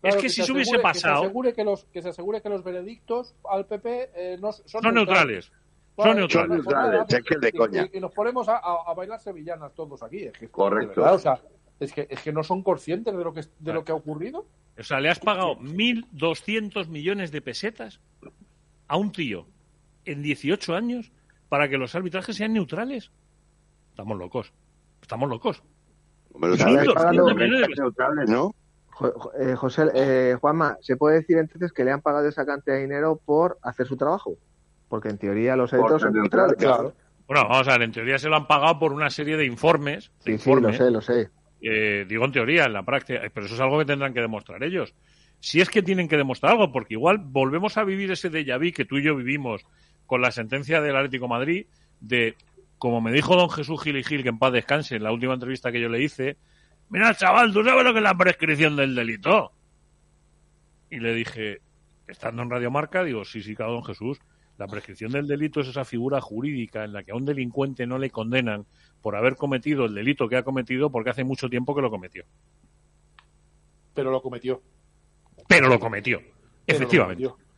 Claro, 0.00 0.16
es 0.16 0.22
que, 0.22 0.28
si 0.30 0.42
se 0.42 0.50
hubiese 0.50 0.78
pasado, 0.78 1.14
Que 1.14 1.20
se, 1.20 1.26
asegure 1.26 1.52
que, 1.52 1.64
los, 1.64 1.84
que 1.84 2.02
se 2.02 2.08
asegure 2.08 2.40
que 2.40 2.48
los 2.48 2.64
veredictos 2.64 3.34
al 3.48 3.66
PP 3.66 4.10
eh, 4.14 4.38
no, 4.40 4.50
son, 4.52 4.82
son 4.82 4.94
neutrales. 4.94 5.52
Son 6.02 6.16
neutrales. 6.16 6.64
es 7.08 7.22
que 7.24 7.34
es 7.34 7.40
de 7.40 7.48
y- 7.48 7.52
coña. 7.58 7.88
Y, 7.92 7.98
y 7.98 8.00
nos 8.00 8.12
ponemos 8.12 8.48
a, 8.48 8.56
a- 8.58 8.84
a 8.86 8.94
bailar 8.94 9.20
sevillanas 9.20 9.72
todos 9.74 10.02
aquí. 10.02 10.24
Es 10.24 10.32
que, 10.32 10.48
Correcto. 10.48 11.00
verdad, 11.00 11.14
o 11.14 11.18
sea, 11.18 11.40
es 11.78 11.92
que, 11.92 12.06
es 12.10 12.20
que 12.22 12.32
no 12.32 12.42
son 12.42 12.62
conscientes 12.62 13.16
de 13.16 13.24
lo 13.24 13.32
que, 13.32 13.42
de 13.58 13.72
lo 13.72 13.84
que 13.84 13.92
ha 13.92 13.94
ocurrido. 13.94 14.46
O 14.78 14.82
sea, 14.82 15.00
le 15.00 15.08
has 15.10 15.18
pagado 15.18 15.56
1.200 15.58 16.88
millones 16.88 17.30
de 17.32 17.40
pesetas 17.42 18.00
a 18.88 18.96
un 18.96 19.12
tío 19.12 19.46
en 20.04 20.22
18 20.22 20.74
años 20.74 21.12
para 21.48 21.68
que 21.68 21.76
los 21.78 21.94
arbitrajes 21.94 22.36
sean 22.36 22.52
neutrales. 22.52 23.10
Estamos 23.90 24.18
locos. 24.18 24.52
Estamos 25.02 25.28
locos. 25.28 25.62
Hombre, 26.32 26.50
los 26.50 26.60
1.200 26.60 26.66
arbitrajes 26.78 27.10
millones 27.10 27.36
de 27.36 27.36
son 27.36 27.50
pesetas. 27.66 27.78
neutrales, 27.78 28.30
¿no? 28.30 28.54
Eh, 29.40 29.54
José, 29.56 29.90
eh, 29.94 30.36
Juanma, 30.40 30.76
¿se 30.82 30.96
puede 30.96 31.16
decir 31.20 31.38
entonces 31.38 31.72
que 31.72 31.84
le 31.84 31.90
han 31.90 32.02
pagado 32.02 32.28
esa 32.28 32.44
cantidad 32.44 32.76
de 32.76 32.82
dinero 32.82 33.18
por 33.24 33.58
hacer 33.62 33.86
su 33.86 33.96
trabajo? 33.96 34.34
Porque 34.90 35.08
en 35.08 35.16
teoría 35.16 35.56
los 35.56 35.72
árbitros 35.72 36.02
son 36.02 36.12
neutrales. 36.12 36.58
Bueno, 36.58 37.48
vamos 37.48 37.68
a 37.68 37.72
ver, 37.72 37.82
en 37.82 37.92
teoría 37.92 38.18
se 38.18 38.28
lo 38.28 38.36
han 38.36 38.48
pagado 38.48 38.78
por 38.80 38.92
una 38.92 39.08
serie 39.08 39.36
de 39.36 39.46
informes. 39.46 40.10
de 40.24 40.32
Sí, 40.32 40.38
sí, 40.38 40.50
lo 40.50 40.56
informes 40.56 40.76
sé, 40.76 40.90
lo 40.90 41.00
sé. 41.00 41.30
Eh, 41.62 42.04
digo 42.08 42.24
en 42.24 42.32
teoría, 42.32 42.64
en 42.64 42.72
la 42.72 42.82
práctica, 42.82 43.20
pero 43.32 43.46
eso 43.46 43.54
es 43.54 43.60
algo 43.60 43.78
que 43.78 43.84
tendrán 43.84 44.12
que 44.12 44.20
demostrar 44.20 44.62
ellos. 44.64 44.94
Si 45.38 45.60
es 45.60 45.70
que 45.70 45.82
tienen 45.82 46.08
que 46.08 46.16
demostrar 46.16 46.52
algo, 46.52 46.72
porque 46.72 46.94
igual 46.94 47.18
volvemos 47.18 47.78
a 47.78 47.84
vivir 47.84 48.10
ese 48.10 48.30
déjà 48.30 48.58
vu 48.58 48.72
que 48.74 48.84
tú 48.84 48.98
y 48.98 49.04
yo 49.04 49.14
vivimos 49.14 49.62
con 50.06 50.20
la 50.20 50.32
sentencia 50.32 50.80
del 50.80 50.96
Atlético 50.96 51.26
de 51.26 51.30
Madrid 51.30 51.66
de, 52.00 52.34
como 52.78 53.00
me 53.00 53.12
dijo 53.12 53.36
don 53.36 53.48
Jesús 53.48 53.80
Gil 53.80 53.96
y 53.96 54.02
Gil, 54.02 54.24
que 54.24 54.30
en 54.30 54.38
paz 54.38 54.52
descanse, 54.52 54.96
en 54.96 55.04
la 55.04 55.12
última 55.12 55.34
entrevista 55.34 55.70
que 55.70 55.80
yo 55.80 55.88
le 55.88 56.02
hice, 56.02 56.36
mira 56.88 57.14
chaval, 57.14 57.52
¿tú 57.52 57.62
sabes 57.62 57.84
lo 57.84 57.92
que 57.92 58.00
es 58.00 58.04
la 58.04 58.16
prescripción 58.16 58.74
del 58.74 58.94
delito? 58.94 59.52
Y 60.90 60.98
le 60.98 61.14
dije, 61.14 61.60
estando 62.08 62.42
en 62.42 62.50
Radio 62.50 62.70
Marca, 62.70 63.04
digo, 63.04 63.24
sí, 63.24 63.42
sí, 63.42 63.54
claro, 63.54 63.74
don 63.74 63.84
Jesús, 63.84 64.18
la 64.60 64.66
prescripción 64.66 65.10
del 65.10 65.26
delito 65.26 65.60
es 65.60 65.68
esa 65.68 65.86
figura 65.86 66.20
jurídica 66.20 66.84
en 66.84 66.92
la 66.92 67.02
que 67.02 67.12
a 67.12 67.16
un 67.16 67.24
delincuente 67.24 67.86
no 67.86 67.96
le 67.96 68.10
condenan 68.10 68.66
por 69.00 69.16
haber 69.16 69.36
cometido 69.36 69.86
el 69.86 69.94
delito 69.94 70.28
que 70.28 70.36
ha 70.36 70.42
cometido 70.42 70.90
porque 70.90 71.08
hace 71.08 71.24
mucho 71.24 71.48
tiempo 71.48 71.74
que 71.74 71.80
lo 71.80 71.90
cometió. 71.90 72.24
Pero 73.94 74.10
lo 74.10 74.20
cometió. 74.20 74.60
Pero 75.48 75.68
lo 75.68 75.80
cometió, 75.80 76.18
Pero 76.18 76.76
efectivamente. 76.76 77.22
lo 77.22 77.30
cometió. 77.30 77.50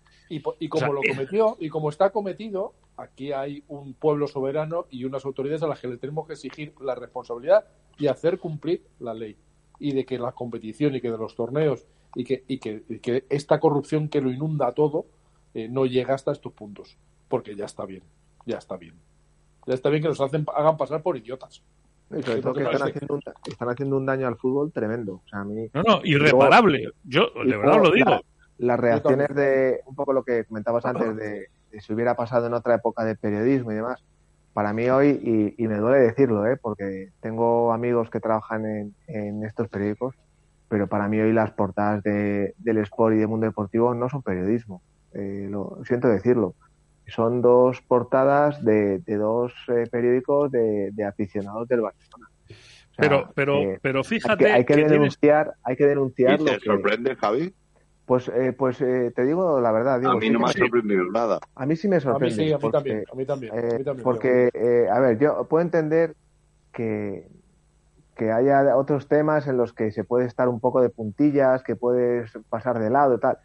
Y, 0.60 0.68
como 0.68 0.78
O 0.78 0.78
sea, 0.78 0.92
lo 0.92 1.00
eh. 1.02 1.08
cometió, 1.08 1.56
y 1.58 1.68
como 1.68 1.90
está 1.90 2.10
cometido, 2.10 2.74
aquí 2.96 3.32
hay 3.32 3.64
un 3.66 3.94
pueblo 3.94 4.28
soberano 4.28 4.86
y 4.88 5.04
unas 5.04 5.24
autoridades 5.24 5.64
a 5.64 5.66
las 5.66 5.80
que 5.80 5.88
le 5.88 5.96
tenemos 5.96 6.28
que 6.28 6.34
exigir 6.34 6.72
la 6.80 6.94
responsabilidad 6.94 7.66
y 7.98 8.06
hacer 8.06 8.38
cumplir 8.38 8.86
la 9.00 9.12
ley. 9.12 9.36
Y 9.80 9.92
de 9.92 10.06
que 10.06 10.20
la 10.20 10.30
competición 10.30 10.94
y 10.94 11.00
que 11.00 11.10
de 11.10 11.18
los 11.18 11.34
torneos 11.34 11.84
y 12.14 12.22
que, 12.22 12.44
y 12.46 12.58
que, 12.58 12.84
y 12.88 13.00
que 13.00 13.24
esta 13.28 13.58
corrupción 13.58 14.08
que 14.08 14.20
lo 14.20 14.30
inunda 14.30 14.70
todo 14.70 15.06
eh, 15.54 15.68
no 15.68 15.86
llega 15.86 16.14
hasta 16.14 16.32
estos 16.32 16.52
puntos. 16.52 16.96
Porque 17.28 17.54
ya 17.56 17.64
está 17.64 17.84
bien, 17.86 18.02
ya 18.46 18.58
está 18.58 18.76
bien. 18.76 18.94
Ya 19.66 19.74
está 19.74 19.88
bien 19.90 20.02
que 20.02 20.08
nos 20.08 20.20
hacen, 20.20 20.44
hagan 20.54 20.76
pasar 20.76 21.02
por 21.02 21.16
idiotas. 21.16 21.62
Y 22.10 22.22
sobre 22.22 22.38
Es 22.38 22.40
todo 22.42 22.52
lo 22.52 22.54
que 22.58 22.64
que 22.64 22.70
están 22.72 22.88
haciendo, 22.88 23.14
un, 23.14 23.22
están 23.46 23.68
haciendo 23.70 23.96
un 23.96 24.06
daño 24.06 24.26
al 24.26 24.36
fútbol 24.36 24.70
tremendo. 24.72 25.22
O 25.24 25.28
sea, 25.28 25.40
a 25.40 25.44
mí, 25.44 25.68
No, 25.72 25.82
no, 25.82 26.00
irreparable. 26.04 26.90
Yo, 27.04 27.28
de 27.46 27.56
verdad 27.56 27.82
lo 27.82 27.90
digo. 27.90 28.10
la- 28.10 28.22
las 28.58 28.78
reacciones 28.78 29.34
de 29.34 29.80
un 29.86 29.94
poco 29.96 30.12
lo 30.12 30.22
que 30.22 30.44
comentabas 30.44 30.84
antes 30.84 31.16
de, 31.16 31.46
de 31.72 31.80
si 31.80 31.92
hubiera 31.94 32.14
pasado 32.14 32.46
en 32.46 32.54
otra 32.54 32.74
época 32.76 33.02
de 33.04 33.16
periodismo 33.16 33.72
y 33.72 33.76
demás. 33.76 34.04
Para 34.52 34.72
mí 34.74 34.88
hoy, 34.90 35.18
y, 35.56 35.64
y 35.64 35.66
me 35.66 35.78
duele 35.78 35.98
decirlo, 36.04 36.46
¿eh? 36.46 36.58
porque 36.60 37.08
tengo 37.20 37.72
amigos 37.72 38.10
que 38.10 38.20
trabajan 38.20 38.66
en, 38.66 38.94
en 39.08 39.42
estos 39.44 39.68
periódicos, 39.68 40.14
pero 40.68 40.86
para 40.86 41.08
mí 41.08 41.18
hoy 41.18 41.32
las 41.32 41.50
portadas 41.52 42.02
de, 42.04 42.54
del 42.58 42.78
Sport 42.78 43.14
y 43.14 43.18
del 43.18 43.28
Mundo 43.28 43.46
Deportivo 43.46 43.94
no 43.94 44.08
son 44.10 44.22
periodismo. 44.22 44.82
Eh, 45.14 45.46
lo 45.50 45.78
siento 45.84 46.08
decirlo. 46.08 46.54
Son 47.06 47.42
dos 47.42 47.80
portadas 47.82 48.64
de, 48.64 48.98
de 49.00 49.16
dos 49.16 49.52
eh, 49.68 49.86
periódicos 49.90 50.50
de, 50.50 50.90
de 50.92 51.04
aficionados 51.04 51.66
del 51.68 51.80
Barcelona. 51.82 52.28
O 52.48 52.94
sea, 52.94 52.96
Pero, 52.96 53.32
pero, 53.34 53.54
eh, 53.56 53.78
pero 53.82 53.98
hay 54.00 54.04
fíjate 54.04 54.44
que, 54.44 54.52
hay 54.52 54.60
que 54.64 54.66
que 54.66 54.74
tienes- 54.74 54.92
denunciar, 54.92 55.52
hay 55.62 55.76
que 55.76 55.86
denunciar 55.86 56.34
¿Y 56.40 56.44
lo 56.44 56.50
te 56.52 56.58
que- 56.58 56.64
sorprende, 56.64 57.16
Javi? 57.16 57.54
Pues, 58.06 58.28
eh, 58.28 58.52
pues 58.52 58.80
eh, 58.80 59.12
te 59.14 59.24
digo 59.24 59.60
la 59.60 59.70
verdad. 59.72 60.00
Digo, 60.00 60.12
A 60.12 60.16
mí 60.16 60.28
no 60.28 60.40
me 60.40 60.46
ha 60.46 60.48
sí. 60.52 60.58
sorprendido 60.58 61.04
nada. 61.12 61.38
A 61.54 61.66
mí 61.66 61.76
sí 61.76 61.88
me 61.88 61.96
A 61.96 61.98
mí 61.98 62.02
sorprende. 62.02 62.34
sí, 62.34 62.52
a 62.52 62.56
mí 62.56 62.60
porque, 62.60 62.76
también, 62.78 63.04
a 63.10 63.14
mí 63.14 63.24
también. 63.26 63.52
a 63.52 63.56
mí 63.56 63.62
eh, 63.62 63.84
también, 63.84 64.04
porque, 64.04 64.50
eh, 64.52 64.88
a 64.90 64.98
ver, 65.00 65.18
yo 65.18 65.46
puedo 65.48 65.62
entender 65.62 66.14
que, 66.72 67.28
que 68.16 68.30
haya 68.32 68.76
otros 68.76 69.08
temas 69.08 69.46
en 69.46 69.56
los 69.56 69.72
que 69.72 69.92
se 69.92 70.04
puede 70.04 70.26
estar 70.26 70.48
un 70.48 70.60
poco 70.60 70.82
de 70.82 70.90
puntillas, 70.90 71.62
que 71.62 71.76
puedes 71.76 72.32
pasar 72.48 72.78
de 72.78 72.90
lado 72.90 73.14
y 73.14 73.20
tal. 73.20 73.38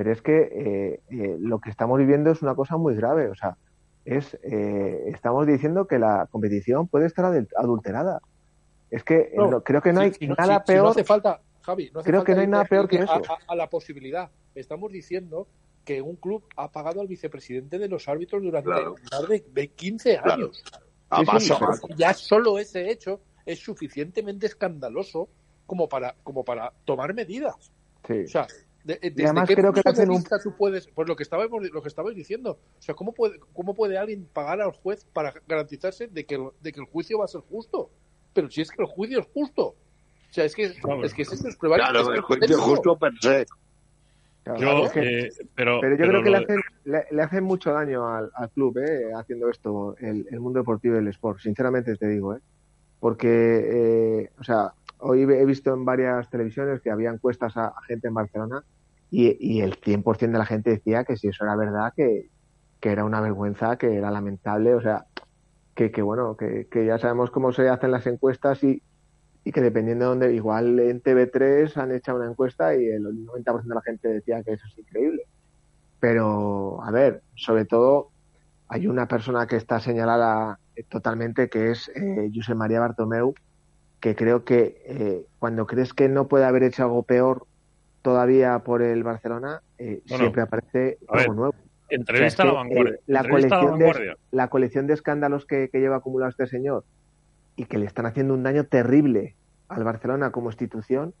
Pero 0.00 0.12
es 0.12 0.22
que 0.22 0.38
eh, 0.50 1.00
eh, 1.10 1.36
lo 1.38 1.60
que 1.60 1.68
estamos 1.68 1.98
viviendo 1.98 2.30
es 2.30 2.40
una 2.40 2.54
cosa 2.54 2.78
muy 2.78 2.94
grave. 2.94 3.28
O 3.28 3.34
sea, 3.34 3.58
es 4.06 4.32
eh, 4.42 5.02
estamos 5.08 5.46
diciendo 5.46 5.86
que 5.86 5.98
la 5.98 6.26
competición 6.30 6.88
puede 6.88 7.04
estar 7.04 7.26
adul- 7.26 7.50
adulterada. 7.54 8.22
Es 8.90 9.04
que 9.04 9.16
eh, 9.18 9.32
No, 9.36 9.62
creo 9.62 9.82
que 9.82 9.92
no 9.92 10.00
si- 10.00 10.06
hay 10.06 10.12
si 10.14 10.26
nada 10.26 10.54
si- 10.54 10.60
si 10.60 10.72
peor. 10.72 10.84
no 10.84 10.90
hace 10.92 11.04
falta, 11.04 11.42
Javi, 11.60 11.90
no 11.92 12.00
hace 12.00 12.08
Creo 12.08 12.20
falta 12.20 12.32
que 12.32 12.34
no 12.34 12.40
hay 12.40 12.46
nada 12.46 12.64
peor 12.64 12.88
que 12.88 12.96
eso. 12.96 13.12
A, 13.12 13.20
a 13.52 13.54
la 13.54 13.68
posibilidad. 13.68 14.30
Estamos 14.54 14.90
diciendo 14.90 15.46
que 15.84 16.00
un 16.00 16.16
club 16.16 16.44
ha 16.56 16.72
pagado 16.72 17.02
al 17.02 17.06
vicepresidente 17.06 17.78
de 17.78 17.88
los 17.88 18.08
árbitros 18.08 18.42
durante 18.42 18.70
Claro. 18.70 18.94
más 19.12 19.28
de, 19.28 19.44
de 19.52 19.68
15 19.68 20.16
Claro. 20.16 20.32
años. 20.32 20.64
A 21.10 21.16
Sí, 21.18 21.24
sí, 21.24 21.26
paso, 21.50 21.56
pero- 21.58 21.72
a- 21.72 21.96
Ya 21.98 22.14
solo 22.14 22.58
ese 22.58 22.90
hecho 22.90 23.20
es 23.44 23.58
suficientemente 23.58 24.46
escandaloso 24.46 25.28
como 25.66 25.90
para, 25.90 26.14
como 26.22 26.42
para 26.42 26.72
tomar 26.86 27.12
medidas. 27.12 27.70
Sí. 28.06 28.20
O 28.24 28.28
sea, 28.28 28.46
de- 28.84 28.94
de- 28.94 29.06
Y 29.06 29.10
¿desde 29.10 29.24
además 29.26 29.48
qué 29.48 29.54
creo 29.56 29.72
que 29.72 29.82
hacen 29.84 30.10
un- 30.10 30.24
tú 30.42 30.56
puedes, 30.56 30.86
pues 30.88 31.06
lo 31.08 31.16
que 31.16 31.22
estabais, 31.22 31.50
lo 31.50 31.82
que 31.82 31.88
estabais 31.88 32.16
diciendo, 32.16 32.52
o 32.78 32.82
sea, 32.82 32.94
¿cómo 32.94 33.12
puede, 33.12 33.38
cómo 33.52 33.74
puede 33.74 33.98
alguien 33.98 34.26
pagar 34.32 34.60
al 34.60 34.72
juez 34.72 35.04
para 35.12 35.34
garantizarse 35.46 36.06
de 36.08 36.24
que, 36.24 36.36
el- 36.36 36.50
de 36.60 36.72
que 36.72 36.80
el 36.80 36.86
juicio 36.86 37.18
va 37.18 37.24
a 37.26 37.28
ser 37.28 37.40
justo? 37.42 37.90
Pero 38.32 38.50
si 38.50 38.60
es 38.62 38.70
que 38.70 38.82
el 38.82 38.88
juicio 38.88 39.20
es 39.20 39.26
justo. 39.34 39.62
O 39.66 40.32
sea, 40.32 40.44
es 40.44 40.54
que, 40.54 40.72
Claro. 40.74 41.04
es 41.04 41.12
que 41.12 41.22
es, 41.22 41.32
es 41.32 41.56
prueba- 41.56 41.76
es 41.76 41.82
Claro, 41.82 42.06
que 42.06 42.12
el 42.12 42.18
es 42.18 42.24
juicio 42.24 42.56
eso. 42.56 42.60
justo 42.60 42.96
per 42.98 43.12
se. 43.20 43.46
Claro, 44.44 44.58
Yo, 44.60 44.84
es 44.86 44.92
que- 44.92 45.18
eh, 45.18 45.28
pero, 45.54 45.80
Pero 45.80 45.96
yo 45.96 45.98
pero 45.98 46.08
creo 46.10 46.22
que 46.22 46.30
le 46.30 46.36
hacen, 46.38 46.60
le, 46.84 47.04
le 47.10 47.22
hacen 47.22 47.44
mucho 47.44 47.72
daño 47.72 48.08
al, 48.08 48.30
al 48.34 48.50
club, 48.50 48.78
¿eh? 48.78 49.10
haciendo 49.14 49.50
esto, 49.50 49.96
el, 49.98 50.26
el 50.30 50.40
mundo 50.40 50.60
deportivo 50.60 50.94
y 50.94 50.98
el 50.98 51.08
sport, 51.08 51.40
sinceramente 51.40 51.94
te 51.96 52.08
digo, 52.08 52.34
¿eh? 52.34 52.40
porque, 53.00 53.28
eh, 54.22 54.30
o 54.38 54.44
sea, 54.44 54.72
hoy 55.00 55.22
he 55.22 55.44
visto 55.44 55.72
en 55.74 55.84
varias 55.84 56.28
televisiones 56.30 56.80
que 56.80 56.90
había 56.90 57.10
encuestas 57.10 57.56
a, 57.56 57.74
gente 57.86 58.08
en 58.08 58.14
Barcelona 58.14 58.62
y, 59.10 59.36
y 59.40 59.60
el 59.62 59.80
100% 59.80 60.32
de 60.32 60.38
la 60.38 60.46
gente 60.46 60.70
decía 60.70 61.04
que 61.04 61.16
si 61.16 61.28
eso 61.28 61.44
era 61.44 61.56
verdad, 61.56 61.92
que, 61.94 62.30
era 62.82 63.04
una 63.04 63.20
vergüenza, 63.20 63.76
que 63.76 63.96
era 63.96 64.10
lamentable, 64.10 64.74
o 64.74 64.80
sea, 64.80 65.06
que, 65.74 65.90
que 65.90 66.02
bueno, 66.02 66.36
que, 66.36 66.66
que 66.70 66.86
ya 66.86 66.98
sabemos 66.98 67.30
cómo 67.30 67.52
se 67.52 67.68
hacen 67.68 67.90
las 67.90 68.06
encuestas 68.06 68.62
y, 68.64 68.82
y 69.44 69.52
que 69.52 69.60
dependiendo 69.60 70.04
de 70.04 70.08
dónde, 70.08 70.34
igual 70.34 70.78
en 70.78 71.02
TV3 71.02 71.76
han 71.76 71.92
hecho 71.92 72.14
una 72.14 72.30
encuesta 72.30 72.74
y 72.74 72.86
el 72.86 73.04
90% 73.04 73.62
de 73.62 73.74
la 73.74 73.82
gente 73.82 74.08
decía 74.08 74.42
que 74.42 74.52
eso 74.52 74.66
es 74.66 74.78
increíble. 74.78 75.22
Pero, 75.98 76.82
a 76.82 76.90
ver, 76.90 77.22
sobre 77.34 77.64
todo 77.64 78.10
hay 78.68 78.86
una 78.86 79.08
persona 79.08 79.46
que 79.46 79.56
está 79.56 79.80
señalada 79.80 80.58
totalmente 80.88 81.48
que 81.48 81.72
es 81.72 81.90
eh, 81.94 82.30
Josep 82.34 82.56
María 82.56 82.80
Bartomeu, 82.80 83.34
que 84.00 84.14
creo 84.16 84.44
que 84.44 84.82
eh, 84.86 85.26
cuando 85.38 85.66
crees 85.66 85.92
que 85.94 86.08
no 86.08 86.26
puede 86.28 86.44
haber 86.46 86.62
hecho 86.62 86.84
algo 86.84 87.02
peor 87.02 87.46
todavía 88.02 88.58
por 88.60 88.82
el 88.82 89.02
Barcelona, 89.02 89.62
eh, 89.78 90.00
siempre 90.06 90.42
aparece 90.42 90.98
algo 91.08 91.34
nuevo. 91.34 91.54
Entrevista 91.90 92.44
O 92.44 92.46
sea, 92.46 92.50
a 92.50 92.54
la 92.54 92.60
vanguardia. 92.60 92.94
eh, 92.94 93.00
la, 93.06 93.20
Entrevista 93.20 93.58
a 93.58 93.60
la 93.60 93.68
colección 93.68 93.78
de, 93.78 93.84
vanguardia. 93.84 94.16
la 94.30 94.48
colección 94.48 94.86
de 94.86 94.94
escándalos 94.94 95.44
que, 95.44 95.68
que 95.70 95.80
lleva 95.80 95.96
acumulado 95.96 96.30
este 96.30 96.46
señor 96.46 96.84
y 97.56 97.66
que 97.66 97.78
le 97.78 97.86
están 97.86 98.06
haciendo 98.06 98.32
un 98.32 98.42
daño 98.42 98.64
terrible 98.64 99.36
al 99.68 99.84
Barcelona 99.84 100.30
como 100.32 100.50
institución, 100.50 101.14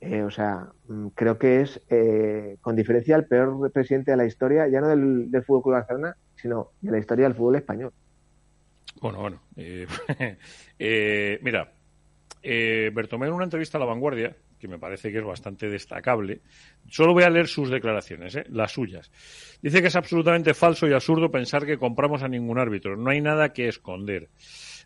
eh, 0.00 0.22
o 0.22 0.30
sea, 0.30 0.68
mm, 0.88 1.08
creo 1.14 1.38
que 1.38 1.62
es, 1.62 1.80
con 2.60 2.76
diferencia, 2.76 3.16
el 3.16 3.24
peor 3.26 3.72
presidente 3.72 4.10
de 4.10 4.16
la 4.18 4.26
historia, 4.26 4.68
ya 4.68 4.80
no 4.80 4.88
del, 4.88 5.30
del 5.30 5.42
Fútbol 5.44 5.62
Club 5.62 5.74
Barcelona, 5.76 6.16
sino 6.34 6.72
de 6.82 6.90
la 6.90 6.98
historia 6.98 7.24
del 7.24 7.34
fútbol 7.34 7.56
español. 7.56 7.92
Bueno, 9.00 9.20
bueno. 9.20 9.40
eh, 9.56 9.86
eh, 10.78 11.38
mira, 11.42 11.72
eh, 12.44 12.90
Bertomeu 12.92 13.28
en 13.30 13.34
una 13.34 13.44
entrevista 13.44 13.78
a 13.78 13.80
La 13.80 13.86
Vanguardia, 13.86 14.36
que 14.58 14.68
me 14.68 14.78
parece 14.78 15.10
que 15.10 15.18
es 15.18 15.24
bastante 15.24 15.68
destacable, 15.68 16.42
solo 16.88 17.14
voy 17.14 17.22
a 17.22 17.30
leer 17.30 17.48
sus 17.48 17.70
declaraciones, 17.70 18.36
¿eh? 18.36 18.44
las 18.50 18.72
suyas. 18.72 19.10
Dice 19.62 19.80
que 19.80 19.88
es 19.88 19.96
absolutamente 19.96 20.52
falso 20.52 20.86
y 20.86 20.92
absurdo 20.92 21.30
pensar 21.30 21.64
que 21.64 21.78
compramos 21.78 22.22
a 22.22 22.28
ningún 22.28 22.58
árbitro. 22.58 22.96
No 22.96 23.10
hay 23.10 23.22
nada 23.22 23.54
que 23.54 23.66
esconder. 23.68 24.28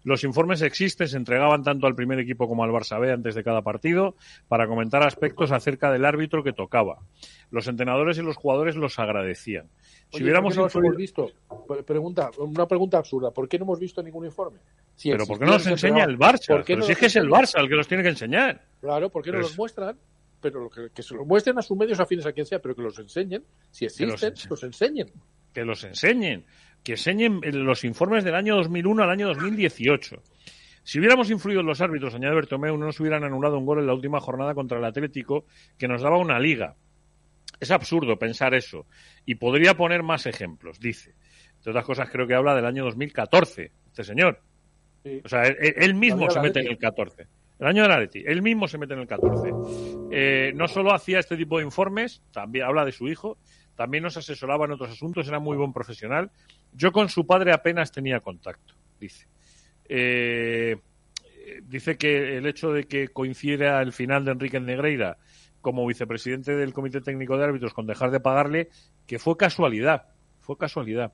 Los 0.05 0.25
informes 0.25 0.63
existen, 0.63 1.09
se 1.09 1.17
entregaban 1.17 1.63
tanto 1.63 1.87
al 1.87 1.95
primer 1.95 2.19
equipo 2.19 2.49
como 2.49 2.65
al 2.65 2.71
Barça 2.71 2.99
B 3.01 3.13
antes 3.13 3.35
de 3.35 3.45
cada 3.45 3.63
partido 3.63 4.15
para 4.49 4.67
comentar 4.67 5.03
aspectos 5.03 5.53
acerca 5.53 5.91
del 5.93 6.05
árbitro 6.05 6.43
que 6.45 6.53
tocaba. 6.53 6.99
Los 7.51 7.67
entrenadores 7.69 8.19
y 8.19 8.23
los 8.23 8.37
jugadores 8.37 8.77
los 8.77 8.99
agradecían. 8.99 9.69
Si 10.13 10.23
hubiéramos 10.23 10.55
¿por 10.57 10.71
qué 10.71 10.79
no 10.79 10.83
los 10.83 10.95
influido- 10.95 10.97
visto? 10.97 11.31
Pre- 11.67 11.83
Pregunta, 11.83 12.31
una 12.39 12.67
pregunta 12.67 12.99
absurda. 12.99 13.31
¿Por 13.31 13.49
qué 13.49 13.59
no 13.59 13.65
hemos 13.65 13.79
visto 13.81 14.03
ningún 14.03 14.25
informe? 14.27 14.59
Si 14.97 15.11
Pero 15.11 15.27
¿por 15.27 15.39
qué 15.39 15.45
no 15.47 15.59
se 15.59 15.71
enseña 15.71 16.05
el. 16.05 16.19
Barça? 16.19 16.49
¿Por 16.49 16.65
qué 16.65 16.73
Pero 16.75 16.81
no 16.81 16.87
si 16.87 16.93
es 16.93 16.97
los 16.97 17.01
que 17.01 17.07
es 17.07 17.17
el? 17.17 17.29
Barça 17.29 17.61
el 17.61 17.69
que 17.69 17.75
los 17.75 17.87
tiene 17.89 18.03
que 18.03 18.09
enseñar. 18.11 18.65
Claro, 18.81 19.11
¿por 19.11 19.23
qué 19.23 19.31
no 19.33 19.39
los 19.39 19.57
muestran? 19.57 19.97
Pero 20.41 20.71
que, 20.71 20.91
que 20.95 21.03
se 21.03 21.15
los 21.15 21.27
muestren 21.27 21.59
a 21.59 21.63
sus 21.63 21.77
medios 21.77 21.99
afines 22.01 22.25
a 22.25 22.33
quien 22.33 22.47
sea, 22.47 22.61
pero 22.61 22.75
que 22.75 22.83
los 22.83 22.99
enseñen. 22.99 23.45
Si 23.71 23.87
Que 23.89 24.07
los 24.07 24.23
existen, 24.23 24.31
enseñen. 24.31 24.49
los 24.51 24.63
enseñen. 24.63 25.13
que 25.53 25.65
los 25.65 25.85
enseñen, 25.85 26.45
que 26.89 26.93
enseñen 26.93 27.43
los 27.43 27.85
informes 27.85 28.25
del 28.25 28.35
año 28.35 28.57
2001 28.57 29.03
al 29.03 29.11
año 29.11 29.27
2018. 29.27 30.23
Si 30.83 30.99
hubiéramos 30.99 31.31
influido 31.31 31.61
en 31.61 31.67
los 31.67 31.83
árbitros, 31.83 32.15
añade 32.15 32.35
Bertomeu, 32.35 32.79
no 32.79 32.87
nos 32.87 32.99
hubieran 32.99 33.25
anulado 33.25 33.59
un 33.59 33.67
gol 33.67 33.81
en 33.81 33.87
la 33.87 33.93
última 33.93 34.21
jornada 34.21 34.55
contra 34.55 34.79
el 34.79 34.85
Atlético 34.87 35.45
que 35.77 35.87
nos 35.87 36.01
daba 36.01 36.17
una 36.17 36.41
liga. 36.41 36.77
Es 37.61 37.71
absurdo 37.73 38.19
pensar 38.19 38.55
eso. 38.55 38.87
Y 39.27 39.35
podría 39.35 39.75
poner 39.75 40.03
más 40.03 40.25
ejemplos, 40.25 40.81
dice. 40.81 41.15
Entre 41.57 41.73
otras 41.73 41.85
cosas, 41.85 42.09
creo 42.09 42.27
que 42.27 42.33
habla 42.33 42.55
del 42.55 42.65
año 42.65 42.85
2014, 42.85 43.71
este 43.89 44.05
señor. 44.05 44.41
Sí. 45.03 45.21
O 45.23 45.29
sea, 45.29 45.43
él, 45.43 45.75
él 45.77 45.93
mismo 45.93 46.31
se 46.31 46.41
mete 46.41 46.61
en 46.61 46.69
el 46.69 46.79
14. 46.79 47.27
El 47.59 47.67
año 47.67 47.83
del 47.83 47.93
Atleti. 47.93 48.25
Él 48.25 48.41
mismo 48.41 48.67
se 48.67 48.79
mete 48.79 48.95
en 48.95 49.01
el 49.01 49.07
14. 49.07 49.51
Eh, 50.11 50.53
no 50.55 50.67
solo 50.69 50.95
hacía 50.95 51.19
este 51.19 51.37
tipo 51.37 51.59
de 51.59 51.65
informes, 51.65 52.23
también 52.33 52.65
habla 52.65 52.87
de 52.87 52.93
su 52.93 53.09
hijo, 53.09 53.37
también 53.79 54.03
nos 54.03 54.17
asesoraba 54.17 54.65
en 54.65 54.73
otros 54.73 54.91
asuntos, 54.91 55.29
era 55.29 55.39
muy 55.39 55.57
buen 55.57 55.73
profesional. 55.73 56.33
Yo 56.73 56.91
con 56.91 57.09
su 57.09 57.25
padre 57.29 57.53
apenas 57.53 57.93
tenía 57.93 58.19
contacto, 58.19 58.75
dice. 58.99 59.29
Eh, 59.89 60.79
dice 61.63 61.97
que 61.97 62.39
el 62.39 62.47
hecho 62.47 62.73
de 62.73 62.89
que 62.89 63.07
coincidiera 63.07 63.81
el 63.81 63.93
final 63.93 64.25
de 64.25 64.33
Enrique 64.33 64.59
Negreira 64.59 65.17
como 65.61 65.87
vicepresidente 65.87 66.57
del 66.57 66.73
Comité 66.73 67.01
Técnico 67.01 67.39
de 67.39 67.45
Árbitros 67.45 67.73
con 67.73 67.87
dejar 67.87 68.11
de 68.11 68.19
pagarle, 68.19 68.69
que 69.07 69.21
fue 69.21 69.37
casualidad, 69.37 70.07
fue 70.41 70.59
casualidad. 70.59 71.13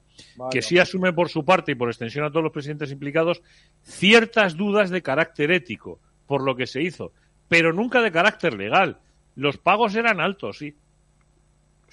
Que 0.51 0.62
sí 0.62 0.79
asume 0.79 1.12
por 1.12 1.29
su 1.29 1.45
parte 1.45 1.73
y 1.73 1.75
por 1.75 1.91
extensión 1.91 2.25
a 2.25 2.31
todos 2.31 2.45
los 2.45 2.53
presidentes 2.53 2.91
implicados 2.91 3.43
ciertas 3.83 4.57
dudas 4.57 4.89
de 4.89 5.03
carácter 5.03 5.51
ético 5.51 6.01
por 6.27 6.43
lo 6.43 6.57
que 6.57 6.67
se 6.67 6.81
hizo, 6.81 7.12
pero 7.47 7.75
nunca 7.75 8.01
de 8.01 8.11
carácter 8.11 8.55
legal. 8.55 9.01
Los 9.37 9.59
pagos 9.59 9.95
eran 9.97 10.19
altos, 10.19 10.57
sí. 10.57 10.75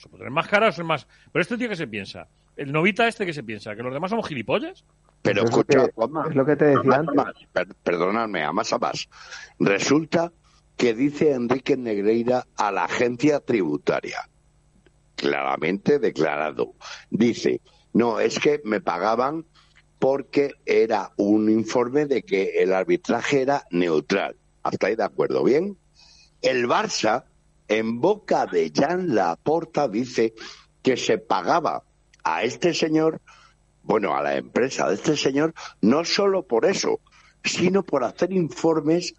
Se 0.01 0.09
podrán 0.09 0.33
más 0.33 0.47
caros 0.47 0.79
o 0.79 0.83
más. 0.83 1.05
Pero 1.31 1.41
este 1.43 1.57
tío 1.57 1.69
que 1.69 1.75
se 1.75 1.87
piensa, 1.87 2.27
el 2.55 2.71
novita 2.71 3.07
este 3.07 3.25
que 3.25 3.33
se 3.33 3.43
piensa, 3.43 3.75
que 3.75 3.83
los 3.83 3.93
demás 3.93 4.09
somos 4.09 4.27
gilipollas. 4.27 4.83
Pero 5.21 5.43
Es 5.43 5.51
lo 5.51 5.59
escucha, 5.59 5.85
que- 5.85 5.91
Juanma, 5.93 6.25
es 6.29 6.35
lo 6.35 6.45
que 6.45 6.55
te 6.55 6.65
decía 6.65 6.83
más, 6.83 6.99
antes. 6.99 7.15
más, 7.15 7.33
per- 7.53 7.75
perdonadme, 7.83 8.43
a 8.43 8.51
más 8.51 8.73
a 8.73 8.79
más. 8.79 9.07
Resulta 9.59 10.31
que 10.75 10.95
dice 10.95 11.33
Enrique 11.33 11.77
Negreira 11.77 12.47
a 12.57 12.71
la 12.71 12.85
agencia 12.85 13.39
tributaria, 13.39 14.27
claramente 15.15 15.99
declarado. 15.99 16.73
Dice, 17.11 17.61
no, 17.93 18.19
es 18.19 18.39
que 18.39 18.61
me 18.63 18.81
pagaban 18.81 19.45
porque 19.99 20.53
era 20.65 21.11
un 21.17 21.49
informe 21.49 22.07
de 22.07 22.23
que 22.23 22.63
el 22.63 22.73
arbitraje 22.73 23.43
era 23.43 23.65
neutral. 23.69 24.35
Hasta 24.63 24.87
ahí 24.87 24.95
de 24.95 25.03
acuerdo, 25.03 25.43
¿bien? 25.43 25.77
El 26.41 26.67
Barça, 26.67 27.25
en 27.79 27.99
boca 28.01 28.45
de 28.45 28.71
Jan 28.75 29.15
Laporta, 29.15 29.87
dice 29.87 30.33
que 30.81 30.97
se 30.97 31.17
pagaba 31.17 31.83
a 32.23 32.43
este 32.43 32.73
señor, 32.73 33.21
bueno, 33.83 34.15
a 34.15 34.21
la 34.21 34.35
empresa 34.35 34.87
de 34.89 34.95
este 34.95 35.15
señor, 35.15 35.53
no 35.81 36.03
solo 36.05 36.43
por 36.43 36.65
eso, 36.65 36.99
sino 37.43 37.83
por 37.83 38.03
hacer 38.03 38.31
informes 38.33 39.13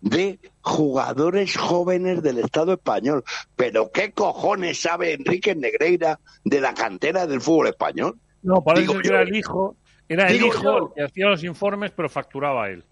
de 0.00 0.38
jugadores 0.60 1.56
jóvenes 1.56 2.22
del 2.22 2.38
Estado 2.38 2.74
español. 2.74 3.22
Pero 3.56 3.90
¿qué 3.92 4.12
cojones 4.12 4.80
sabe 4.80 5.12
Enrique 5.14 5.54
Negreira 5.54 6.20
de 6.44 6.60
la 6.60 6.74
cantera 6.74 7.26
del 7.26 7.40
fútbol 7.40 7.68
español? 7.68 8.18
No, 8.42 8.62
parece 8.62 8.82
Digo 8.86 9.00
que 9.00 9.08
yo. 9.08 9.14
era 9.14 9.22
el 9.22 9.34
hijo, 9.36 9.76
era 10.08 10.26
el 10.28 10.36
hijo 10.44 10.62
yo. 10.62 10.92
que 10.94 11.02
hacía 11.02 11.26
los 11.28 11.42
informes, 11.44 11.92
pero 11.94 12.08
facturaba 12.08 12.68
él. 12.68 12.84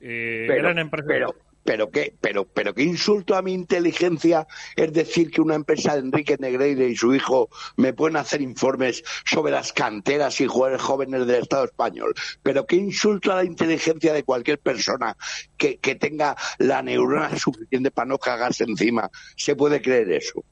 Eh, 0.00 0.44
Pero, 0.48 0.60
eran 0.60 0.78
empresas. 0.78 1.06
pero, 1.08 1.34
pero 1.64 1.90
qué, 1.90 2.14
pero, 2.20 2.44
pero 2.46 2.74
qué 2.74 2.82
insulto 2.82 3.34
a 3.34 3.42
mi 3.42 3.52
inteligencia 3.52 4.46
es 4.76 4.92
decir 4.92 5.30
que 5.30 5.40
una 5.40 5.54
empresa 5.54 5.94
de 5.94 6.00
Enrique 6.00 6.36
Negreira 6.38 6.84
y 6.84 6.96
su 6.96 7.14
hijo 7.14 7.48
me 7.76 7.92
pueden 7.92 8.16
hacer 8.16 8.40
informes 8.40 9.02
sobre 9.24 9.52
las 9.52 9.72
canteras 9.72 10.40
y 10.40 10.46
jugadores 10.46 10.82
jóvenes 10.82 11.26
del 11.26 11.42
Estado 11.42 11.64
español. 11.64 12.14
Pero 12.42 12.66
qué 12.66 12.76
insulto 12.76 13.32
a 13.32 13.36
la 13.36 13.44
inteligencia 13.44 14.12
de 14.12 14.24
cualquier 14.24 14.58
persona 14.58 15.16
que, 15.56 15.78
que 15.78 15.94
tenga 15.94 16.36
la 16.58 16.82
neurona 16.82 17.36
suficiente 17.36 17.90
para 17.90 18.08
no 18.08 18.18
cagarse 18.18 18.64
encima. 18.64 19.10
¿Se 19.36 19.56
puede 19.56 19.80
creer 19.80 20.10
eso? 20.12 20.44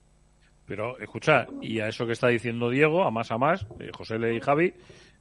Pero 0.67 0.99
escucha, 0.99 1.47
y 1.63 1.81
a 1.81 1.89
eso 1.89 2.07
que 2.07 2.13
está 2.13 2.29
diciendo 2.29 2.69
Diego, 2.69 3.05
a 3.05 3.11
más 3.11 3.31
a 3.33 3.39
más, 3.39 3.67
eh, 3.81 3.91
José 3.91 4.19
Le 4.19 4.35
y 4.35 4.41
Javi, 4.41 4.75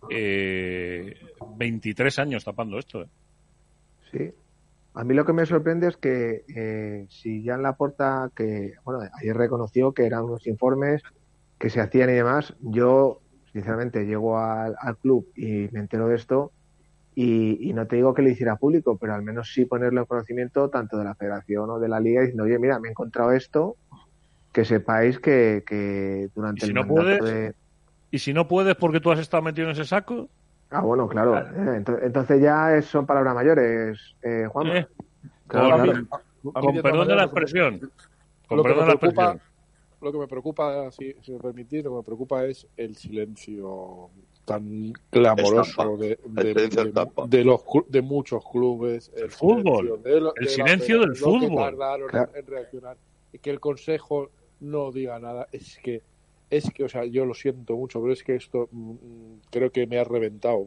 eh, 0.09 1.15
23 1.55 2.19
años 2.19 2.43
tapando 2.43 2.77
esto. 2.77 3.03
¿eh? 3.03 3.07
Sí. 4.11 4.46
A 4.97 5.03
mí 5.03 5.13
lo 5.13 5.25
que 5.25 5.33
me 5.33 5.45
sorprende 5.45 5.87
es 5.87 5.95
que 5.95 6.43
eh, 6.55 7.05
si 7.07 7.45
Jan 7.45 7.61
Laporta, 7.61 8.31
que 8.35 8.73
bueno, 8.83 9.07
ayer 9.21 9.37
reconoció 9.37 9.93
que 9.93 10.07
eran 10.07 10.23
unos 10.23 10.47
informes 10.47 11.03
que 11.59 11.69
se 11.69 11.81
hacían 11.81 12.09
y 12.09 12.13
demás, 12.13 12.55
yo 12.61 13.21
sinceramente 13.53 14.07
llego 14.07 14.39
al, 14.39 14.75
al 14.79 14.97
club 14.97 15.27
y 15.35 15.69
me 15.71 15.81
entero 15.81 16.07
de 16.07 16.15
esto 16.15 16.51
y, 17.13 17.69
y 17.69 17.73
no 17.73 17.85
te 17.85 17.97
digo 17.97 18.15
que 18.15 18.23
lo 18.23 18.29
hiciera 18.29 18.55
público, 18.55 18.97
pero 18.97 19.13
al 19.13 19.21
menos 19.21 19.53
sí 19.53 19.65
ponerlo 19.65 20.01
en 20.01 20.07
conocimiento 20.07 20.71
tanto 20.71 20.97
de 20.97 21.03
la 21.03 21.13
federación 21.13 21.69
o 21.69 21.77
de 21.77 21.89
la 21.89 21.99
liga 21.99 22.21
diciendo, 22.21 22.45
oye, 22.45 22.57
mira, 22.57 22.79
me 22.79 22.87
he 22.87 22.91
encontrado 22.91 23.33
esto, 23.33 23.75
que 24.51 24.65
sepáis 24.65 25.19
que, 25.19 25.63
que 25.67 26.29
durante 26.33 26.61
Y 26.61 26.61
si 26.61 26.67
el 26.69 26.73
no 26.73 26.87
puedes, 26.87 27.23
de... 27.23 27.53
y 28.09 28.17
si 28.17 28.33
no 28.33 28.47
puedes 28.47 28.75
porque 28.75 28.99
tú 28.99 29.11
has 29.11 29.19
estado 29.19 29.43
metido 29.43 29.67
en 29.67 29.73
ese 29.73 29.85
saco, 29.85 30.27
Ah, 30.69 30.81
bueno, 30.81 31.07
claro. 31.07 31.37
eh, 31.37 31.79
ento- 31.81 31.99
entonces 32.01 32.41
ya 32.41 32.75
es- 32.75 32.85
son 32.85 33.05
palabras 33.05 33.33
mayores, 33.35 34.15
eh, 34.21 34.45
Juan. 34.51 34.67
Eh, 34.67 34.87
Claro, 35.47 35.77
con, 35.77 35.85
claro. 36.51 36.71
Mí, 36.73 36.81
perdón 36.81 37.07
de 37.07 37.15
la 37.15 37.23
expresión. 37.23 37.79
Con 38.47 38.57
lo 38.57 38.63
que 38.63 38.69
perdón 38.69 38.77
me 38.79 38.81
de 38.81 38.87
la 38.87 38.93
expresión. 39.07 39.41
lo 40.01 40.11
que 40.11 40.17
me 40.19 40.27
preocupa, 40.27 40.91
si, 40.91 41.13
si 41.21 41.31
me 41.31 41.39
permitís, 41.39 41.83
lo 41.85 41.91
que 41.91 41.95
me 41.97 42.03
preocupa 42.03 42.45
es 42.45 42.67
el 42.77 42.95
silencio 42.97 44.09
tan 44.45 44.93
clamoroso 45.09 45.97
de, 45.97 46.19
El 46.25 46.33
de, 46.35 46.41
silencio 46.53 46.83
de- 46.83 46.89
estampa. 46.89 47.27
de 47.27 47.43
los 47.43 47.61
de 47.87 48.01
muchos 48.01 48.43
clubes, 48.49 49.11
el, 49.15 49.29
fútbol. 49.31 49.85
silencio 49.85 49.97
de 49.97 50.21
lo- 50.21 50.35
El 50.35 50.45
de 50.45 50.45
la 50.45 50.49
silencio 50.51 50.99
del 50.99 51.15
fútbol. 51.15 51.55
tardaron 51.55 52.07
Claro. 52.09 52.31
en 52.35 52.45
reaccionar 52.45 52.97
y 53.33 53.39
que 53.39 53.49
el 53.49 53.59
consejo 53.59 54.29
no 54.59 54.91
diga 54.91 55.17
nada, 55.19 55.47
es 55.51 55.77
que 55.81 56.01
es 56.49 56.69
que, 56.71 56.83
o 56.85 56.89
sea, 56.89 57.03
yo 57.05 57.25
lo 57.25 57.33
siento 57.33 57.75
mucho, 57.75 57.99
pero 58.01 58.13
es 58.13 58.23
que 58.23 58.35
esto 58.35 58.69
mm, 58.71 58.91
mm, 58.91 59.41
creo 59.51 59.71
que 59.71 59.85
me 59.87 59.99
ha 59.99 60.03
reventado 60.05 60.57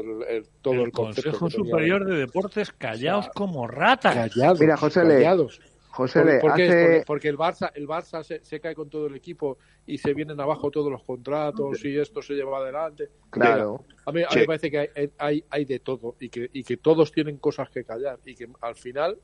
el, 0.00 0.22
el- 0.28 0.48
todo 0.60 0.74
el, 0.74 0.80
el 0.80 0.92
concepto 0.92 1.38
Consejo. 1.38 1.64
Superior 1.64 2.04
de 2.04 2.16
Deportes 2.16 2.72
callaos 2.72 3.28
como 3.34 3.66
ratas. 3.66 4.14
Callados, 4.14 4.60
Mira, 4.60 4.76
José 4.76 5.04
Le, 5.04 5.14
callados. 5.14 5.60
José 5.92 6.20
¿Por, 6.20 6.28
Le, 6.30 6.38
por 6.40 6.54
qué? 6.54 6.62
hace... 6.68 6.82
Porque, 6.84 7.02
porque 7.06 7.28
el 7.28 7.36
Barça, 7.38 7.72
el 7.74 7.88
Barça 7.88 8.22
se, 8.22 8.44
se 8.44 8.60
cae 8.60 8.74
con 8.74 8.88
todo 8.90 9.06
el 9.06 9.16
equipo 9.16 9.58
y 9.86 9.98
se 9.98 10.14
vienen 10.14 10.38
abajo 10.40 10.70
todos 10.70 10.90
los 10.92 11.02
contratos 11.02 11.84
y 11.84 11.98
esto 11.98 12.22
se 12.22 12.34
lleva 12.34 12.58
adelante. 12.58 13.08
Claro. 13.30 13.84
Venga, 13.88 14.02
a 14.06 14.12
mí, 14.12 14.22
a 14.22 14.26
mí 14.26 14.32
Sí. 14.32 14.38
me 14.40 14.46
parece 14.46 14.70
que 14.70 14.78
hay, 14.78 14.88
hay, 15.18 15.44
hay 15.50 15.64
de 15.64 15.80
todo 15.80 16.16
y 16.20 16.28
que, 16.28 16.48
y 16.52 16.62
que 16.62 16.76
todos 16.76 17.10
tienen 17.12 17.38
cosas 17.38 17.70
que 17.70 17.82
callar 17.84 18.20
y 18.24 18.34
que 18.36 18.46
al 18.60 18.76
final 18.76 19.18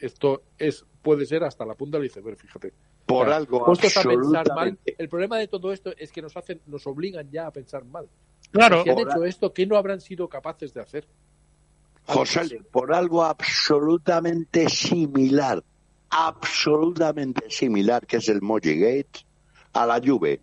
esto 0.00 0.42
es 0.58 0.84
puede 1.02 1.26
ser 1.26 1.42
hasta 1.44 1.66
la 1.66 1.74
punta 1.74 1.98
del 1.98 2.06
iceberg, 2.06 2.36
fíjate. 2.38 2.72
Por 3.06 3.30
algo 3.30 3.64
puestos 3.64 3.96
a 3.96 4.02
pensar 4.02 4.14
mal, 4.14 4.38
absolutamente. 4.38 4.94
el 4.98 5.08
problema 5.08 5.38
de 5.38 5.48
todo 5.48 5.72
esto 5.72 5.92
es 5.96 6.12
que 6.12 6.22
nos 6.22 6.36
hacen, 6.36 6.60
nos 6.66 6.86
obligan 6.86 7.30
ya 7.30 7.46
a 7.46 7.50
pensar 7.50 7.84
mal. 7.84 8.08
Claro, 8.50 8.82
Si 8.82 8.90
han 8.90 8.98
hecho 8.98 9.24
esto, 9.24 9.52
¿qué 9.52 9.66
no 9.66 9.76
habrán 9.76 10.00
sido 10.00 10.28
capaces 10.28 10.72
de 10.74 10.80
hacer? 10.80 11.06
José, 12.04 12.60
por 12.70 12.92
algo 12.92 13.24
absolutamente 13.24 14.68
similar, 14.68 15.62
absolutamente 16.10 17.48
similar, 17.50 18.06
que 18.06 18.18
es 18.18 18.28
el 18.28 18.42
Moji 18.42 18.78
Gate, 18.78 19.24
a 19.72 19.86
la 19.86 20.00
Juve, 20.04 20.40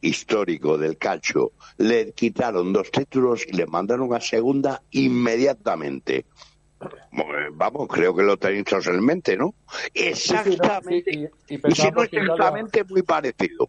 histórico 0.00 0.78
del 0.78 0.98
calcio, 0.98 1.52
le 1.78 2.12
quitaron 2.12 2.72
dos 2.72 2.90
títulos 2.90 3.46
y 3.46 3.52
le 3.52 3.66
mandaron 3.66 4.12
a 4.14 4.20
segunda 4.20 4.82
inmediatamente. 4.90 6.26
Bueno, 7.12 7.32
Vamos, 7.54 7.88
creo 7.88 8.14
que 8.14 8.22
lo 8.22 8.36
tenéis 8.36 8.64
todos 8.64 8.86
en 8.86 9.04
mente, 9.04 9.36
¿no? 9.36 9.54
Exactamente. 9.94 11.02
Sí, 11.04 11.10
y- 11.18 11.22
y 11.22 11.24
y 11.24 11.28
si 11.56 11.58
pensábamos 11.58 11.96
no 11.96 12.02
es 12.04 12.08
que 12.10 12.16
Italia- 12.16 12.32
exactamente 12.34 12.84
muy 12.84 13.02
parecido. 13.02 13.68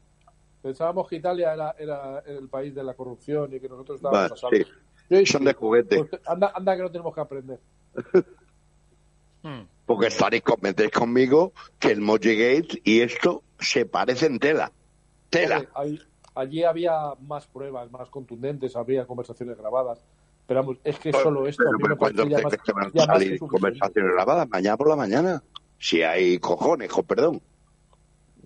Pensábamos 0.62 1.08
que 1.08 1.16
Italia 1.16 1.54
era, 1.54 1.76
era 1.80 2.20
el 2.28 2.50
país 2.50 2.76
de 2.76 2.84
la 2.84 2.94
corrupción 2.94 3.54
y 3.54 3.60
que 3.60 3.70
nosotros 3.70 3.96
estábamos 3.98 4.32
Va, 4.32 4.36
a 4.36 4.38
salvo. 4.38 4.58
sí. 4.58 4.66
Sí, 5.10 5.26
Son 5.26 5.42
sí. 5.42 5.46
de 5.48 5.54
juguete. 5.54 6.04
Pues, 6.06 6.22
anda, 6.28 6.52
anda 6.54 6.76
que 6.76 6.82
no 6.84 6.92
tenemos 6.92 7.16
que 7.16 7.22
aprender. 7.22 7.60
Hmm. 9.42 9.62
Porque 9.86 10.08
estaréis 10.08 10.44
conventéis 10.44 10.92
conmigo 10.92 11.54
que 11.80 11.92
el 11.92 12.02
Moji 12.02 12.36
Gate 12.36 12.82
y 12.84 13.00
esto 13.00 13.42
se 13.58 13.86
parecen 13.86 14.38
tela. 14.38 14.70
Tela. 15.30 15.66
Allí 16.36 16.64
había 16.64 17.14
más 17.22 17.48
pruebas, 17.48 17.90
más 17.90 18.10
contundentes, 18.10 18.76
había 18.76 19.06
conversaciones 19.08 19.58
grabadas. 19.58 20.04
Pero 20.50 20.62
vamos, 20.62 20.78
es 20.84 20.98
que 20.98 21.14
solo 21.14 21.46
esto 21.48 21.64
me 21.72 21.78
Pero 21.80 21.96
parece 21.96 22.28
ya 22.28 22.38
entonces 22.40 22.60
más, 22.74 22.92
que 22.92 23.00
van 23.00 23.10
a 23.12 23.14
salir 23.14 23.40
conversaciones 23.40 24.14
grabadas 24.16 24.50
mañana 24.50 24.76
por 24.78 24.90
la 24.90 24.96
mañana. 24.96 25.44
Si 25.78 26.02
hay 26.02 26.40
cojones, 26.40 26.90
con 26.90 27.06
perdón. 27.06 27.42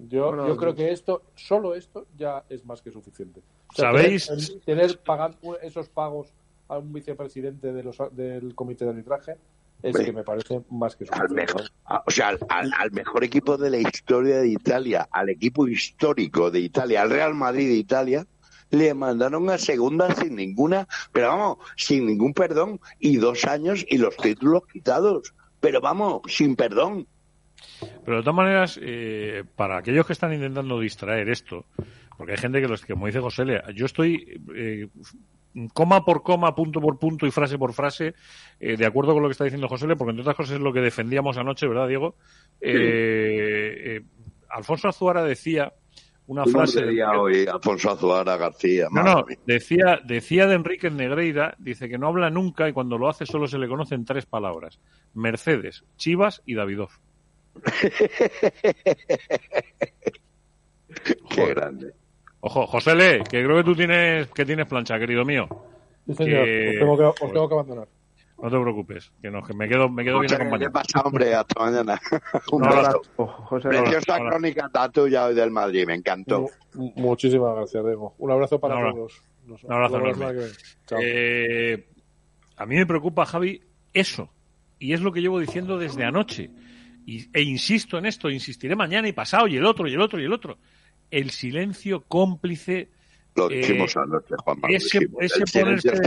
Yo, 0.10 0.28
Bueno, 0.28 0.48
yo 0.50 0.58
creo 0.58 0.76
que 0.76 0.92
esto, 0.92 1.24
solo 1.36 1.76
esto 1.76 2.06
ya 2.18 2.44
es 2.50 2.66
más 2.66 2.82
que 2.82 2.92
suficiente. 2.92 3.40
O 3.72 3.74
sea, 3.76 3.92
¿Sabéis? 3.92 4.28
Tener, 4.28 4.60
tener 4.66 5.00
pagan- 5.00 5.38
esos 5.62 5.88
pagos 5.88 6.34
a 6.68 6.78
un 6.78 6.92
vicepresidente 6.92 7.72
de 7.72 7.84
los, 7.84 7.98
del 8.12 8.54
comité 8.54 8.84
de 8.84 8.92
arbitraje 8.92 9.38
es 9.82 9.96
Hombre, 9.96 10.04
que 10.06 10.12
me 10.14 10.24
parece 10.26 10.62
más 10.72 10.98
que 10.98 11.06
Al 11.06 11.08
suficiente. 11.30 11.36
mejor, 11.36 11.62
a- 11.86 12.04
o 12.06 12.12
sea, 12.12 12.28
al, 12.30 12.40
al- 12.50 12.74
al 12.78 12.92
mejor 12.92 13.24
equipo 13.24 13.56
de 13.58 13.70
la 13.70 13.78
historia 13.78 14.40
de 14.40 14.50
Italia, 14.50 15.08
al 15.10 15.30
equipo 15.30 15.68
histórico 15.70 16.52
de 16.52 16.60
Italia, 16.60 17.02
al 17.02 17.10
Real 17.12 17.34
Madrid 17.34 17.70
de 17.70 17.76
Italia, 17.76 18.28
le 18.74 18.94
mandaron 18.94 19.50
a 19.50 19.58
segunda 19.58 20.14
sin 20.16 20.36
ninguna, 20.36 20.88
pero 21.12 21.28
vamos, 21.30 21.58
sin 21.78 22.06
ningún 22.06 22.34
perdón, 22.34 22.80
y 23.00 23.18
dos 23.18 23.46
años 23.46 23.86
y 23.88 23.98
los 23.98 24.18
títulos 24.18 24.64
quitados. 24.72 25.34
Pero 25.60 25.80
vamos, 25.80 26.22
sin 26.28 26.56
perdón. 26.56 27.08
Pero 28.04 28.18
de 28.18 28.24
todas 28.24 28.36
maneras, 28.36 28.80
eh, 28.82 29.44
para 29.56 29.78
aquellos 29.78 30.06
que 30.06 30.14
están 30.14 30.34
intentando 30.34 30.80
distraer 30.80 31.30
esto, 31.30 31.66
porque 32.18 32.34
hay 32.34 32.38
gente 32.38 32.62
que, 32.62 32.68
los, 32.68 32.86
que 32.86 32.94
como 32.94 33.08
dice 33.08 33.22
José, 33.22 33.46
Lea, 33.46 33.64
yo 33.74 33.86
estoy 33.86 34.42
eh, 34.56 34.88
coma 35.74 36.04
por 36.04 36.24
coma, 36.24 36.56
punto 36.56 36.82
por 36.82 36.98
punto 37.00 37.28
y 37.28 37.32
frase 37.32 37.58
por 37.58 37.74
frase, 37.74 38.16
eh, 38.60 38.76
de 38.78 38.86
acuerdo 38.86 39.14
con 39.14 39.22
lo 39.22 39.30
que 39.30 39.34
está 39.34 39.44
diciendo 39.44 39.68
José, 39.68 39.88
porque 39.96 40.12
entre 40.12 40.22
otras 40.22 40.36
cosas 40.36 40.56
es 40.56 40.62
lo 40.62 40.74
que 40.74 40.82
defendíamos 40.82 41.38
anoche, 41.38 41.68
¿verdad, 41.68 41.88
Diego? 41.88 42.16
Eh, 42.60 43.98
eh, 43.98 44.02
Alfonso 44.50 44.88
Azuara 44.88 45.24
decía, 45.24 45.74
una 46.28 46.46
frase. 46.46 46.86
de- 46.86 47.04
hoy 47.04 47.46
Alfonso 47.48 47.92
Azuara 47.92 48.38
García. 48.38 48.88
No, 48.92 49.04
no, 49.04 49.26
decía, 49.46 50.00
decía 50.06 50.48
de 50.48 50.56
Enrique 50.56 50.90
Negreira, 50.90 51.56
dice 51.60 51.90
que 51.90 51.98
no 51.98 52.08
habla 52.08 52.30
nunca 52.30 52.68
y 52.70 52.74
cuando 52.74 52.98
lo 52.98 53.10
hace 53.10 53.26
solo 53.26 53.48
se 53.48 53.58
le 53.58 53.68
conocen 53.68 54.06
tres 54.06 54.26
palabras. 54.26 54.80
Mercedes, 55.14 55.84
Chivas 55.98 56.42
y 56.46 56.56
Davidov. 56.56 56.90
Qué 61.30 61.46
grande. 61.48 61.94
Ojo, 62.42 62.68
José 62.68 62.96
Le, 62.96 63.20
que 63.24 63.44
creo 63.44 63.58
que 63.58 63.64
tú 63.64 63.76
tienes, 63.76 64.28
que 64.30 64.46
tienes 64.46 64.68
plancha, 64.68 65.00
querido 65.00 65.24
mío. 65.26 65.48
Sí, 66.08 66.14
señor. 66.16 66.46
Que- 66.46 66.70
Os, 66.70 66.80
tengo 66.80 66.98
que, 66.98 67.04
os 67.04 67.32
tengo 67.32 67.48
que 67.48 67.54
abandonar. 67.56 67.88
No 68.42 68.50
te 68.50 68.60
preocupes, 68.60 69.12
que 69.22 69.32
no, 69.32 69.42
que 69.42 69.54
me 69.54 69.70
quedo, 69.70 69.88
me 69.90 70.04
quedo 70.04 70.20
bien 70.20 70.30
José, 70.30 70.36
¿Qué 70.38 70.42
acompañado. 70.44 70.72
pasa, 70.74 71.02
hombre? 71.02 71.34
Hasta 71.34 71.64
mañana. 71.64 72.02
Un 72.52 72.62
Un 72.62 72.68
abrazo. 72.68 73.02
José, 73.16 73.70
Preciosa 73.70 74.16
Hola. 74.18 74.30
crónica 74.32 74.70
la 74.74 74.90
tuya 74.90 75.26
hoy 75.26 75.36
del 75.36 75.52
Madrid, 75.52 75.86
me 75.88 75.96
encantó. 75.96 76.48
Mu- 76.74 76.92
Muchísimas 76.96 77.56
gracias, 77.56 77.86
Diego. 77.86 78.16
Un 78.18 78.32
abrazo 78.32 78.60
para 78.60 78.76
Un 78.76 78.82
abrazo. 78.82 78.98
todos. 78.98 79.64
Un 79.64 79.72
abrazo 79.72 79.98
enorme. 79.98 80.34
viene. 80.34 80.48
Chao. 80.88 81.00
Eh, 81.02 81.88
a 82.58 82.66
mí 82.66 82.76
me 82.76 82.86
preocupa, 82.86 83.26
Javi, 83.26 83.62
eso. 83.94 84.30
Y 84.80 84.92
es 84.94 85.00
lo 85.02 85.14
que 85.14 85.22
llevo 85.22 85.40
diciendo 85.40 85.78
desde 85.78 86.04
anoche. 86.04 86.50
Y, 87.06 87.28
e 87.38 87.42
insisto 87.44 87.98
en 87.98 88.06
esto, 88.06 88.30
insistiré 88.30 88.76
mañana 88.76 89.08
y 89.08 89.14
pasado, 89.14 89.48
y 89.48 89.56
el 89.58 89.66
otro, 89.66 89.88
y 89.88 89.94
el 89.94 90.02
otro, 90.02 90.20
y 90.20 90.26
el 90.26 90.34
otro. 90.34 90.58
El 91.12 91.30
silencio 91.30 92.04
cómplice. 92.08 92.90
Lo 93.36 93.50
eh, 93.50 93.58
dijimos 93.58 93.96
anoche, 93.96 94.36
Juanma. 94.44 94.68
lo 94.70 94.76
ese- 94.76 95.08
ese 95.20 95.44
ponerse-. 95.60 96.02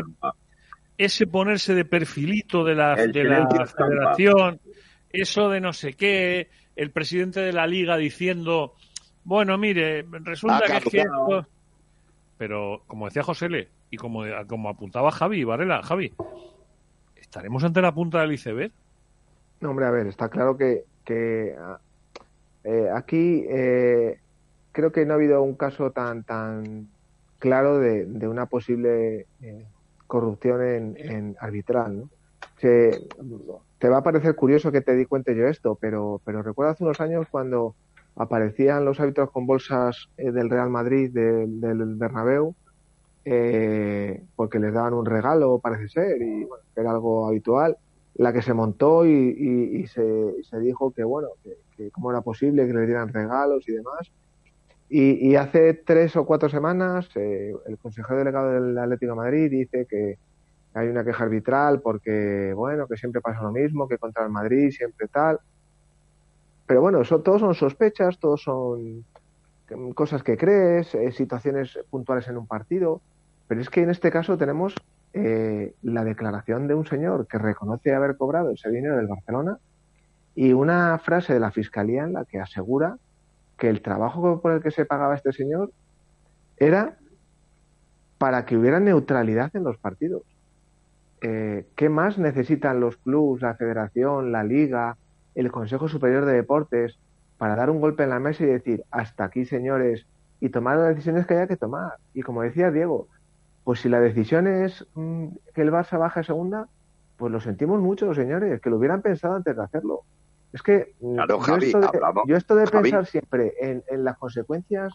Ese 0.99 1.27
ponerse 1.27 1.75
de 1.75 1.85
perfilito 1.85 2.65
de 2.65 2.75
la, 2.75 2.95
de 2.95 3.25
la 3.25 3.67
federación, 3.67 4.61
eso 5.11 5.51
de 5.51 5.61
no 5.61 5.73
sé 5.73 5.95
qué, 5.95 6.49
el 6.75 6.91
presidente 6.91 7.41
de 7.41 7.53
la 7.53 7.67
liga 7.67 7.97
diciendo, 7.97 8.75
bueno, 9.25 9.59
mire, 9.59 10.05
resulta 10.11 10.61
que 10.67 10.73
caducado. 10.73 11.41
esto... 11.41 11.51
Pero, 12.39 12.83
como 12.87 13.07
decía 13.07 13.23
José 13.23 13.49
Le, 13.49 13.69
y 13.91 13.97
como, 13.97 14.23
como 14.47 14.69
apuntaba 14.69 15.11
Javi 15.11 15.43
Varela, 15.45 15.83
Javi, 15.83 16.13
¿estaremos 17.17 17.65
ante 17.65 17.81
la 17.81 17.95
punta 17.95 18.21
del 18.21 18.33
iceberg? 18.33 18.73
No, 19.61 19.71
hombre, 19.71 19.87
a 19.87 19.91
ver, 19.91 20.07
está 20.07 20.29
claro 20.29 20.57
que, 20.57 20.85
que 21.05 21.55
ah, 21.59 21.79
eh, 22.63 22.89
aquí 22.95 23.45
eh, 23.49 24.19
creo 24.73 24.93
que 24.93 25.07
no 25.07 25.13
ha 25.13 25.17
habido 25.17 25.41
un 25.43 25.55
caso 25.55 25.93
tan 25.93 26.25
tan 26.25 26.89
claro 27.39 27.79
de, 27.79 28.05
de 28.05 28.29
una 28.29 28.47
posible 28.47 29.27
eh, 29.41 29.67
corrupción 30.07 30.63
en, 30.65 30.97
en 30.99 31.37
arbitral. 31.41 31.99
¿no? 32.01 32.11
Se- 32.57 33.01
te 33.79 33.89
va 33.89 33.99
a 33.99 34.03
parecer 34.03 34.35
curioso 34.37 34.73
que 34.73 34.81
te 34.83 34.95
di 34.97 35.05
cuenta 35.07 35.33
yo 35.33 35.47
esto, 35.47 35.77
pero, 35.81 36.21
pero 36.25 36.43
recuerdo 36.43 36.73
hace 36.73 36.85
unos 36.85 37.01
años 37.01 37.27
cuando 37.31 37.77
aparecían 38.15 38.85
los 38.85 38.99
árbitros 39.01 39.31
con 39.31 39.47
bolsas 39.47 40.09
eh, 40.17 40.33
del 40.33 40.49
Real 40.51 40.71
Madrid, 40.71 41.11
del, 41.13 41.61
del 41.61 41.95
Bernabéu, 41.97 42.55
eh, 43.25 44.25
porque 44.37 44.59
les 44.59 44.73
daban 44.75 44.95
un 44.95 45.07
regalo, 45.07 45.61
parece 45.61 45.89
ser, 45.89 46.23
y 46.23 46.45
bueno, 46.45 46.65
que 46.75 46.81
era 46.81 46.91
algo 46.93 47.27
habitual 47.29 47.77
la 48.15 48.33
que 48.33 48.43
se 48.43 48.55
montó 48.55 49.05
y, 49.07 49.11
y- 49.13 49.77
y 49.83 49.87
se, 49.89 50.03
dijo 50.61 50.93
que 50.93 51.05
bueno 51.05 51.29
que, 51.43 51.51
que 51.77 51.91
cómo 51.91 52.11
era 52.11 52.23
posible 52.23 52.67
que 52.67 52.73
le 52.73 52.87
dieran 52.87 53.09
regalos 53.13 53.69
y 53.69 53.73
demás 53.75 54.11
y, 54.89 55.29
y 55.31 55.37
hace 55.37 55.75
tres 55.75 56.15
o 56.17 56.25
cuatro 56.25 56.49
semanas 56.49 57.09
eh, 57.17 57.53
el 57.67 57.79
consejero 57.79 58.19
delegado 58.19 58.53
del 58.53 58.79
Atlético 58.79 59.17
Madrid 59.17 59.51
dice 59.51 59.87
que 59.89 60.19
hay 60.75 60.89
una 60.89 61.05
queja 61.05 61.25
arbitral 61.25 61.81
porque 61.81 62.53
bueno 62.55 62.87
que 62.87 62.97
siempre 62.97 63.21
pasa 63.21 63.43
lo 63.43 63.51
mismo 63.51 63.89
que 63.89 63.99
contra 63.99 64.25
el 64.25 64.31
Madrid 64.31 64.71
siempre 64.71 65.09
tal. 65.09 65.41
Pero 66.67 66.81
bueno 66.81 67.01
eso 67.01 67.21
todos 67.21 67.41
son 67.41 67.55
sospechas 67.55 68.19
todos 68.19 68.43
son 68.43 69.05
cosas 69.95 70.23
que 70.23 70.37
crees 70.37 70.95
eh, 70.95 71.11
situaciones 71.11 71.79
puntuales 71.91 72.29
en 72.29 72.37
un 72.37 72.47
partido. 72.47 73.01
Pero 73.49 73.61
es 73.61 73.71
que 73.71 73.83
en 73.83 73.91
este 73.91 74.11
caso 74.11 74.37
tenemos 74.37 74.75
eh, 75.13 75.75
la 75.83 76.05
declaración 76.05 76.69
de 76.69 76.75
un 76.75 76.87
señor 76.87 77.27
que 77.27 77.39
reconoce 77.39 77.95
haber 77.95 78.17
cobrado 78.17 78.51
ese 78.51 78.71
dinero 78.71 78.97
del 78.97 79.07
Barcelona 79.07 79.59
y 80.35 80.53
una 80.53 80.99
frase 80.99 81.33
de 81.33 81.41
la 81.41 81.51
Fiscalía 81.51 82.05
en 82.05 82.13
la 82.13 82.25
que 82.25 82.39
asegura 82.39 82.99
que 83.59 83.69
el 83.69 83.83
trabajo 83.83 84.41
por 84.41 84.53
el 84.53 84.63
que 84.63 84.71
se 84.71 84.85
pagaba 84.85 85.15
este 85.15 85.33
señor 85.33 85.73
era 86.57 86.99
para 88.19 88.45
que 88.47 88.57
hubiera 88.57 88.81
neutralidad 88.81 89.55
en 89.55 89.65
los 89.65 89.79
partidos. 89.79 90.23
Eh, 91.23 91.67
¿Qué 91.77 91.89
más 91.89 92.19
necesitan 92.19 92.81
los 92.81 92.97
clubes, 92.99 93.43
la 93.43 93.55
federación, 93.55 94.33
la 94.33 94.45
liga, 94.45 94.97
el 95.35 95.51
Consejo 95.51 95.89
Superior 95.89 96.25
de 96.25 96.35
Deportes 96.35 96.99
para 97.39 97.57
dar 97.57 97.71
un 97.71 97.81
golpe 97.81 98.05
en 98.05 98.11
la 98.11 98.21
mesa 98.21 98.45
y 98.45 98.47
decir 98.47 98.85
hasta 98.91 99.25
aquí, 99.25 99.45
señores, 99.45 100.07
y 100.41 100.49
tomar 100.49 100.79
las 100.79 100.89
decisiones 100.89 101.27
que 101.27 101.35
haya 101.35 101.47
que 101.47 101.57
tomar? 101.57 101.93
Y 102.15 102.23
como 102.23 102.43
decía 102.43 102.71
Diego, 102.71 103.09
pues 103.65 103.81
si 103.81 103.89
la 103.89 104.01
decisión 104.01 104.47
es 104.47 104.87
mm, 104.95 105.27
que 105.55 105.63
el 105.63 105.73
Barça 105.73 105.99
baje 105.99 106.21
a 106.21 106.25
segunda, 106.25 106.69
pues 107.17 107.33
lo 107.33 107.41
sentimos 107.41 107.81
mucho, 107.81 108.15
señores, 108.15 108.61
que 108.61 108.71
lo 108.71 108.77
hubieran 108.77 109.03
pensado 109.03 109.35
antes 109.37 109.57
de 109.57 109.63
hacerlo. 109.63 110.03
Es 110.53 110.63
que 110.63 110.95
Claro, 111.01 111.37
yo, 111.37 111.41
Javi, 111.41 111.67
esto 111.67 111.81
de, 111.81 111.87
hablamos- 111.87 112.25
yo 112.27 112.37
esto 112.37 112.55
de 112.55 112.67
Javi. 112.67 112.83
pensar 112.91 113.07
siempre 113.07 113.55
en, 113.61 113.83
en 113.89 114.05
las 114.05 114.17
consecuencias 114.19 114.93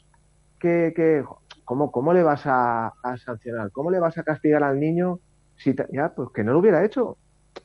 que, 0.59 0.93
que 0.95 1.23
¿cómo, 1.65 1.91
¿cómo 1.91 2.13
le 2.13 2.23
vas 2.23 2.43
a, 2.45 2.93
a 3.03 3.17
sancionar? 3.17 3.71
¿Cómo 3.71 3.91
le 3.91 3.99
vas 3.99 4.17
a 4.17 4.23
castigar 4.23 4.63
al 4.63 4.79
niño? 4.79 5.19
Si 5.57 5.75
ya, 5.91 6.13
pues 6.15 6.29
que 6.33 6.43
no 6.43 6.53
lo 6.53 6.59
hubiera 6.59 6.83
hecho. 6.83 7.17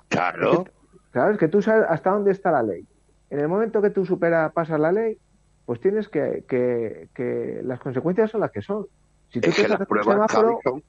Claro. 0.09 0.65
Claro, 1.11 1.33
es 1.33 1.39
que 1.39 1.49
tú 1.49 1.63
sabes 1.63 1.87
hasta 1.89 2.11
dónde 2.11 2.33
está 2.33 2.51
la 2.51 2.63
ley. 2.63 2.87
En 3.31 3.41
el 3.41 3.49
momento 3.49 3.81
que 3.81 3.91
tú 3.91 4.05
superas, 4.05 4.53
pasas 4.53 4.79
la 4.79 4.93
ley, 4.93 5.19
pues 5.65 5.81
tienes 5.81 6.09
que, 6.09 6.45
que, 6.49 7.09
que 7.15 7.61
las 7.65 7.81
consecuencias 7.81 8.31
son 8.31 8.43
las 8.43 8.51
que 8.51 8.61
son. 8.63 8.87
Si 9.31 9.41
tú 9.41 9.49
Es 9.51 9.57
te 9.57 9.63
que 9.63 9.69
las 9.69 9.87
pruebas, 9.87 10.15
semáforo, 10.15 10.61
son 10.63 10.83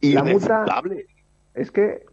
la 0.00 0.24
multa 0.24 0.64
es 1.54 1.70
que, 1.70 2.04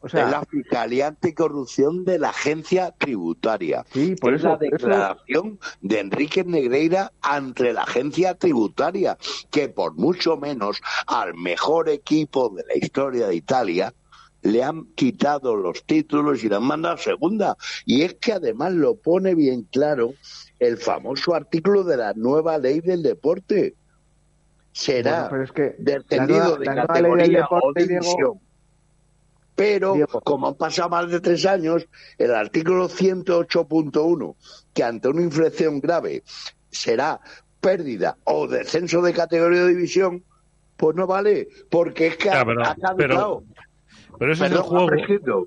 o 0.00 0.08
sea, 0.08 0.26
es 0.26 0.30
la 0.30 0.44
Fiscalía 0.44 1.08
Anticorrupción 1.08 2.04
de 2.04 2.18
la 2.18 2.30
Agencia 2.30 2.94
Tributaria. 2.96 3.84
Sí, 3.92 4.14
por 4.14 4.34
es 4.34 4.40
eso- 4.40 4.48
la 4.48 4.54
eso- 4.54 4.60
declaración 4.76 5.58
de 5.80 6.00
Enrique 6.00 6.44
Negreira 6.44 7.12
ante 7.20 7.72
la 7.72 7.82
Agencia 7.82 8.34
Tributaria, 8.34 9.18
que 9.50 9.68
por 9.68 9.94
mucho 9.96 10.36
menos 10.36 10.80
al 11.06 11.34
mejor 11.34 11.88
equipo 11.88 12.48
de 12.50 12.64
la 12.66 12.76
historia 12.76 13.26
de 13.26 13.34
Italia 13.34 13.92
le 14.42 14.62
han 14.62 14.84
quitado 14.94 15.56
los 15.56 15.82
títulos 15.84 16.44
y 16.44 16.48
le 16.48 16.54
han 16.54 16.62
mandado 16.62 16.94
a 16.94 16.98
segunda. 16.98 17.56
Y 17.84 18.02
es 18.02 18.14
que 18.14 18.32
además 18.34 18.72
lo 18.72 18.94
pone 18.94 19.34
bien 19.34 19.62
claro 19.64 20.14
el 20.60 20.76
famoso 20.76 21.34
artículo 21.34 21.82
de 21.82 21.96
la 21.96 22.12
nueva 22.14 22.56
ley 22.58 22.80
del 22.80 23.02
deporte. 23.02 23.74
Será 24.72 25.28
Bueno, 25.28 25.28
pero 25.30 25.42
es 25.44 25.52
que 25.52 25.74
descendido 25.82 26.38
la 26.38 26.44
nueva- 26.44 26.58
de 26.58 26.64
la 26.66 26.74
nueva 26.74 27.16
ley 27.16 27.30
del 27.30 27.40
categoría 27.40 27.46
o 27.50 27.56
deporte, 27.56 27.86
Diego, 27.86 28.04
división. 28.04 28.40
Pero, 29.58 29.96
como 30.22 30.46
han 30.46 30.54
pasado 30.54 30.88
más 30.88 31.10
de 31.10 31.20
tres 31.20 31.44
años, 31.44 31.84
el 32.16 32.32
artículo 32.32 32.88
108.1, 32.88 34.36
que 34.72 34.84
ante 34.84 35.08
una 35.08 35.22
infracción 35.22 35.80
grave 35.80 36.22
será 36.70 37.20
pérdida 37.60 38.16
o 38.22 38.46
descenso 38.46 39.02
de 39.02 39.12
categoría 39.12 39.64
o 39.64 39.66
división, 39.66 40.22
pues 40.76 40.94
no 40.94 41.08
vale, 41.08 41.48
porque 41.70 42.06
es 42.06 42.16
que 42.16 42.26
Ya, 42.28 42.40
ha, 42.42 42.44
pero- 42.44 42.62
ha 42.64 42.76
caducado. 42.76 43.42
Pero 44.16 44.32
ese 44.32 44.46
es 44.46 44.52
el 44.52 44.58
juego. 44.58 44.86
prescrito. 44.86 45.46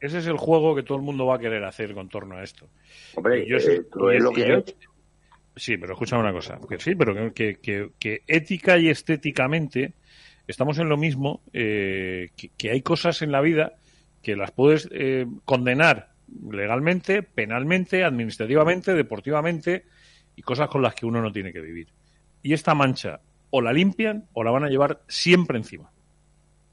Ese 0.00 0.18
es 0.18 0.26
el 0.28 0.36
juego 0.36 0.76
que 0.76 0.84
todo 0.84 0.98
el 0.98 1.02
mundo 1.02 1.26
va 1.26 1.34
a 1.34 1.38
querer 1.40 1.64
hacer 1.64 1.92
con 1.94 2.08
torno 2.08 2.36
a 2.36 2.44
esto. 2.44 2.68
Hombre, 3.16 3.44
yo 3.48 3.56
y- 3.56 3.58
es 3.58 4.22
lo 4.22 4.30
que 4.32 4.46
yo- 4.48 4.54
es. 4.58 4.76
Sí, 5.56 5.76
pero 5.76 5.94
escúchame 5.94 6.22
una 6.22 6.32
cosa. 6.32 6.60
Que 6.68 6.78
sí, 6.78 6.94
pero 6.94 7.12
que, 7.12 7.32
que, 7.32 7.56
que- 7.60 7.90
que 7.98 8.22
ética 8.28 8.78
y 8.78 8.88
estéticamente 8.88 9.94
estamos 10.48 10.78
en 10.78 10.88
lo 10.88 10.96
mismo, 10.96 11.40
eh, 11.52 12.30
que, 12.36 12.48
que 12.50 12.70
hay 12.70 12.82
cosas 12.82 13.22
en 13.22 13.30
la 13.30 13.40
vida 13.40 13.74
que 14.22 14.34
las 14.34 14.50
puedes 14.50 14.88
eh, 14.90 15.26
condenar 15.44 16.10
legalmente, 16.50 17.22
penalmente, 17.22 18.02
administrativamente, 18.04 18.94
deportivamente 18.94 19.84
y 20.34 20.42
cosas 20.42 20.68
con 20.68 20.82
las 20.82 20.94
que 20.94 21.06
uno 21.06 21.22
no 21.22 21.32
tiene 21.32 21.52
que 21.52 21.60
vivir. 21.60 21.88
Y 22.42 22.52
esta 22.52 22.74
mancha 22.74 23.20
o 23.50 23.60
la 23.62 23.72
limpian 23.72 24.26
o 24.32 24.42
la 24.44 24.50
van 24.50 24.64
a 24.64 24.68
llevar 24.68 25.02
siempre 25.08 25.56
encima. 25.58 25.90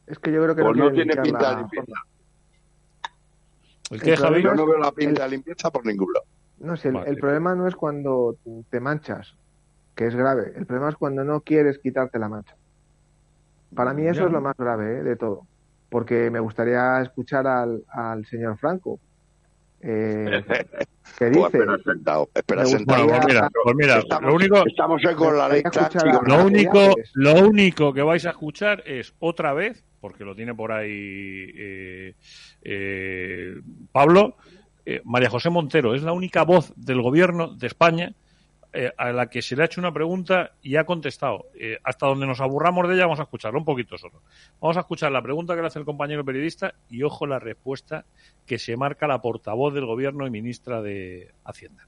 es 0.07 0.19
que 0.19 0.32
yo 0.32 0.41
creo 0.43 0.55
que 0.55 0.61
Pues 0.63 0.76
no 0.78 0.89
quieren 0.91 1.07
tiene 1.07 1.21
pinta 1.21 1.49
de 1.51 1.55
limpiarla. 1.61 1.61
limpieza. 1.61 2.01
¿El 3.91 3.97
El 3.97 4.01
qué, 4.01 4.17
Javi? 4.17 4.41
problema 4.41 4.49
Yo 4.49 4.55
no 4.55 4.65
veo 4.71 4.78
la 4.80 4.91
pinta 4.91 5.23
el- 5.26 5.32
de 5.32 5.36
limpieza 5.38 5.71
por 5.71 5.86
ningún 5.86 6.11
lado. 6.13 6.26
No 6.57 6.73
el, 6.73 6.91
Vale. 6.93 7.09
el 7.09 7.17
problema 7.17 7.55
no 7.55 7.67
es 7.67 7.76
cuando 7.76 8.38
te 8.69 8.80
manchas, 8.80 9.36
que 9.95 10.07
es 10.07 10.15
grave. 10.15 10.53
El 10.55 10.65
problema 10.65 10.89
es 10.89 10.95
cuando 10.95 11.23
no 11.23 11.41
quieres 11.41 11.78
quitarte 11.80 12.17
la 12.17 12.30
mancha. 12.30 12.55
Para 13.76 13.93
mí 13.93 14.07
eso 14.07 14.21
Ya. 14.21 14.26
es 14.28 14.32
lo 14.32 14.41
más 14.41 14.55
grave 14.57 14.99
¿eh? 14.99 15.03
de 15.03 15.15
todo. 15.15 15.45
Porque 15.89 16.30
me 16.32 16.39
gustaría 16.39 17.01
escuchar 17.01 17.45
al, 17.47 17.84
al 17.89 18.26
señor 18.26 18.57
Franco. 18.57 18.99
Eh, 19.82 20.43
que 21.17 21.28
Pues 21.28 21.32
dice. 21.32 21.45
espera 21.45 21.78
sentado, 21.84 22.30
espera 22.34 22.65
sentado. 22.65 23.03
Bueno, 23.05 23.21
pues 23.21 23.34
mira, 23.34 23.49
pues 23.63 23.76
mira, 23.76 23.97
estamos, 23.99 24.30
lo 24.30 24.36
único, 24.36 24.65
estamos 24.65 25.01
con 25.15 25.38
la 25.38 25.49
Lo 26.26 26.45
único, 26.45 26.95
lo 27.13 27.34
único 27.47 27.93
que 27.93 28.01
vais 28.01 28.26
a 28.26 28.32
escuchar 28.32 28.82
es 28.86 29.13
otra 29.19 29.53
vez, 29.53 29.84
porque 30.01 30.26
lo 30.26 30.36
tiene 30.36 30.55
por 30.55 30.71
ahí 30.71 31.51
eh, 31.55 32.15
eh, 32.63 33.55
Pablo, 33.91 34.38
eh, 34.86 35.01
María 35.03 35.30
José 35.30 35.49
Montero 35.49 35.93
es 35.93 36.01
la 36.03 36.13
única 36.13 36.43
voz 36.43 36.73
del 36.76 37.01
gobierno 37.01 37.55
de 37.55 37.67
España 37.67 38.13
eh, 38.76 38.91
a 38.97 39.11
la 39.11 39.28
que 39.28 39.41
se 39.41 39.55
le 39.55 39.61
ha 39.61 39.65
hecho 39.65 39.80
una 39.80 39.93
pregunta 39.93 40.51
y 40.61 40.76
ha 40.76 40.84
contestado. 40.84 41.45
Eh, 41.57 41.78
hasta 41.82 42.07
donde 42.07 42.28
nos 42.28 42.41
aburramos 42.41 42.88
de 42.89 42.95
ella, 42.95 43.05
vamos 43.05 43.21
a 43.21 43.23
escucharlo 43.23 43.57
un 43.57 43.63
poquito 43.63 43.97
solo. 43.97 44.21
Vamos 44.59 44.76
a 44.76 44.82
escuchar 44.82 45.13
la 45.13 45.21
pregunta 45.21 45.55
que 45.55 45.61
le 45.61 45.67
hace 45.67 45.80
el 45.80 45.86
compañero 45.86 46.26
periodista 46.26 46.73
y 46.89 47.01
ojo 47.03 47.26
la 47.26 47.39
respuesta 47.39 48.03
que 48.45 48.59
se 48.59 48.76
marca 48.76 49.07
la 49.07 49.21
portavoz 49.21 49.73
del 49.73 49.86
gobierno 49.86 50.28
y 50.28 50.30
ministra 50.30 50.82
de 50.82 51.32
Hacienda. 51.45 51.88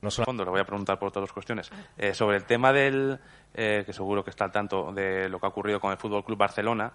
No 0.00 0.10
solo 0.10 0.32
le 0.32 0.50
voy 0.50 0.60
a 0.60 0.64
preguntar 0.64 0.98
por 0.98 1.12
todas 1.12 1.28
las 1.28 1.34
cuestiones. 1.34 1.70
Eh, 1.98 2.14
sobre 2.14 2.38
el 2.38 2.44
tema 2.44 2.72
del, 2.72 3.20
que 3.52 3.92
seguro 3.92 4.24
que 4.24 4.30
está 4.30 4.46
al 4.46 4.52
tanto 4.52 4.90
de 4.90 5.28
lo 5.28 5.38
que 5.38 5.46
ha 5.46 5.50
ocurrido 5.50 5.80
con 5.80 5.92
el 5.92 5.98
Fútbol 5.98 6.24
Club 6.24 6.38
Barcelona, 6.38 6.94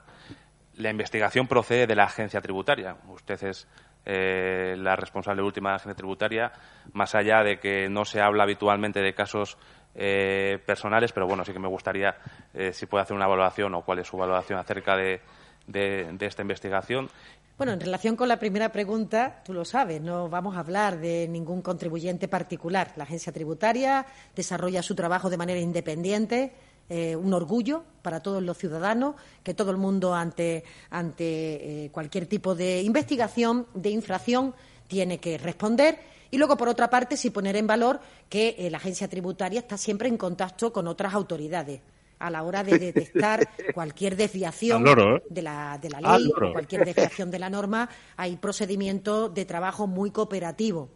la 0.77 0.89
investigación 0.89 1.47
procede 1.47 1.85
de 1.87 1.95
la 1.95 2.05
agencia 2.05 2.41
tributaria. 2.41 2.97
Usted 3.07 3.43
es 3.43 3.67
eh, 4.09 4.77
la 4.77 4.95
responsable 4.95 5.41
última 5.41 5.69
de 5.69 5.73
la 5.73 5.75
agencia 5.75 5.95
tributaria, 5.95 6.53
más 6.93 7.13
allá 7.13 7.43
de 7.43 7.59
que 7.59 7.89
no 7.89 8.05
se 8.05 8.21
habla 8.21 8.43
habitualmente 8.43 9.01
de 9.01 9.13
casos 9.13 9.57
eh, 9.95 10.59
personales, 10.65 11.11
pero 11.11 11.27
bueno, 11.27 11.43
sí 11.43 11.51
que 11.51 11.59
me 11.59 11.67
gustaría 11.67 12.15
eh, 12.53 12.71
si 12.71 12.85
puede 12.85 13.01
hacer 13.01 13.17
una 13.17 13.25
evaluación 13.25 13.75
o 13.75 13.81
cuál 13.81 13.99
es 13.99 14.07
su 14.07 14.15
valoración 14.15 14.59
acerca 14.59 14.95
de, 14.95 15.19
de, 15.67 16.15
esta 16.21 16.41
investigación. 16.41 17.09
Bueno, 17.57 17.73
en 17.73 17.81
relación 17.81 18.15
con 18.15 18.29
la 18.29 18.39
primera 18.39 18.71
pregunta, 18.71 19.41
tú 19.43 19.51
lo 19.53 19.65
sabes, 19.65 19.99
no 19.99 20.29
vamos 20.29 20.55
a 20.55 20.59
hablar 20.59 20.99
de 20.99 21.27
ningún 21.27 21.61
contribuyente 21.61 22.29
particular. 22.29 22.93
La 22.95 23.03
agencia 23.03 23.33
tributaria 23.33 24.05
desarrolla 24.37 24.81
su 24.83 24.95
trabajo 24.95 25.29
de 25.29 25.35
manera 25.35 25.59
independiente 25.59 26.53
eh, 26.89 27.15
un 27.15 27.33
orgullo 27.33 27.83
para 28.01 28.21
todos 28.21 28.41
los 28.41 28.57
ciudadanos, 28.57 29.15
que 29.43 29.53
todo 29.53 29.71
el 29.71 29.77
mundo 29.77 30.15
ante, 30.15 30.63
ante 30.89 31.85
eh, 31.85 31.89
cualquier 31.91 32.27
tipo 32.27 32.55
de 32.55 32.81
investigación, 32.81 33.67
de 33.73 33.89
infracción, 33.89 34.53
tiene 34.87 35.19
que 35.19 35.37
responder. 35.37 35.99
Y 36.31 36.37
luego, 36.37 36.55
por 36.55 36.69
otra 36.69 36.89
parte, 36.89 37.17
sí 37.17 37.29
poner 37.29 37.57
en 37.57 37.67
valor 37.67 37.99
que 38.29 38.55
eh, 38.57 38.69
la 38.69 38.77
agencia 38.77 39.09
tributaria 39.09 39.59
está 39.59 39.77
siempre 39.77 40.07
en 40.07 40.17
contacto 40.17 40.71
con 40.71 40.87
otras 40.87 41.13
autoridades 41.13 41.81
a 42.19 42.29
la 42.29 42.43
hora 42.43 42.63
de 42.63 42.79
detectar 42.79 43.47
cualquier 43.73 44.15
desviación 44.15 44.83
de, 44.83 45.41
la, 45.41 45.77
de 45.77 45.89
la 45.89 46.01
ley, 46.01 46.31
cualquier 46.53 46.85
desviación 46.85 47.29
de 47.29 47.39
la 47.39 47.49
norma, 47.49 47.89
hay 48.15 48.37
procedimientos 48.37 49.33
de 49.33 49.45
trabajo 49.45 49.85
muy 49.85 50.09
cooperativo 50.11 50.89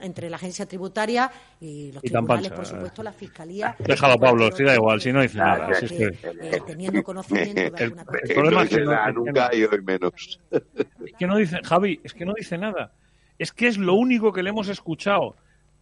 entre 0.00 0.30
la 0.30 0.36
agencia 0.36 0.66
tributaria 0.66 1.30
y 1.60 1.92
los 1.92 2.02
tribunales, 2.02 2.52
por 2.52 2.66
supuesto, 2.66 3.02
la 3.02 3.12
fiscalía. 3.12 3.76
Déjalo, 3.78 4.18
Pablo, 4.18 4.50
si 4.52 4.64
da 4.64 4.74
igual, 4.74 5.00
si 5.00 5.12
no 5.12 5.22
dice 5.22 5.38
nada. 5.38 5.70
Eh, 5.80 6.60
teniendo 6.66 7.02
conocimiento 7.02 7.76
de 7.76 7.84
el, 7.84 7.94
el 8.22 8.34
problema 8.34 8.62
es 8.62 8.70
que 8.70 8.80
no, 8.80 9.12
nunca 9.12 9.50
y 9.54 9.64
hoy 9.64 9.82
menos. 9.82 10.40
Es 10.50 11.12
que 11.18 11.26
no 11.26 11.36
dice, 11.36 11.58
Javi, 11.62 12.00
es 12.04 12.14
que 12.14 12.24
no 12.24 12.34
dice 12.34 12.58
nada. 12.58 12.92
Es 13.38 13.52
que 13.52 13.66
es 13.66 13.78
lo 13.78 13.94
único 13.94 14.32
que 14.32 14.42
le 14.42 14.50
hemos 14.50 14.68
escuchado 14.68 15.36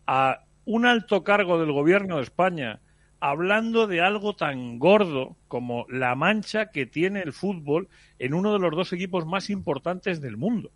a 0.07 0.44
un 0.64 0.86
alto 0.86 1.24
cargo 1.24 1.59
del 1.59 1.72
gobierno 1.72 2.16
de 2.16 2.22
España 2.22 2.80
hablando 3.20 3.86
de 3.86 4.01
algo 4.01 4.34
tan 4.34 4.78
gordo 4.78 5.36
como 5.46 5.86
la 5.88 6.14
mancha 6.14 6.70
que 6.70 6.86
tiene 6.86 7.20
el 7.20 7.32
fútbol 7.32 7.88
en 8.18 8.34
uno 8.34 8.53
de 8.55 8.59
los 8.59 8.74
dos 8.74 8.92
equipos 8.92 9.26
más 9.26 9.51
importantes 9.51 10.20
del 10.20 10.36
mundo. 10.36 10.70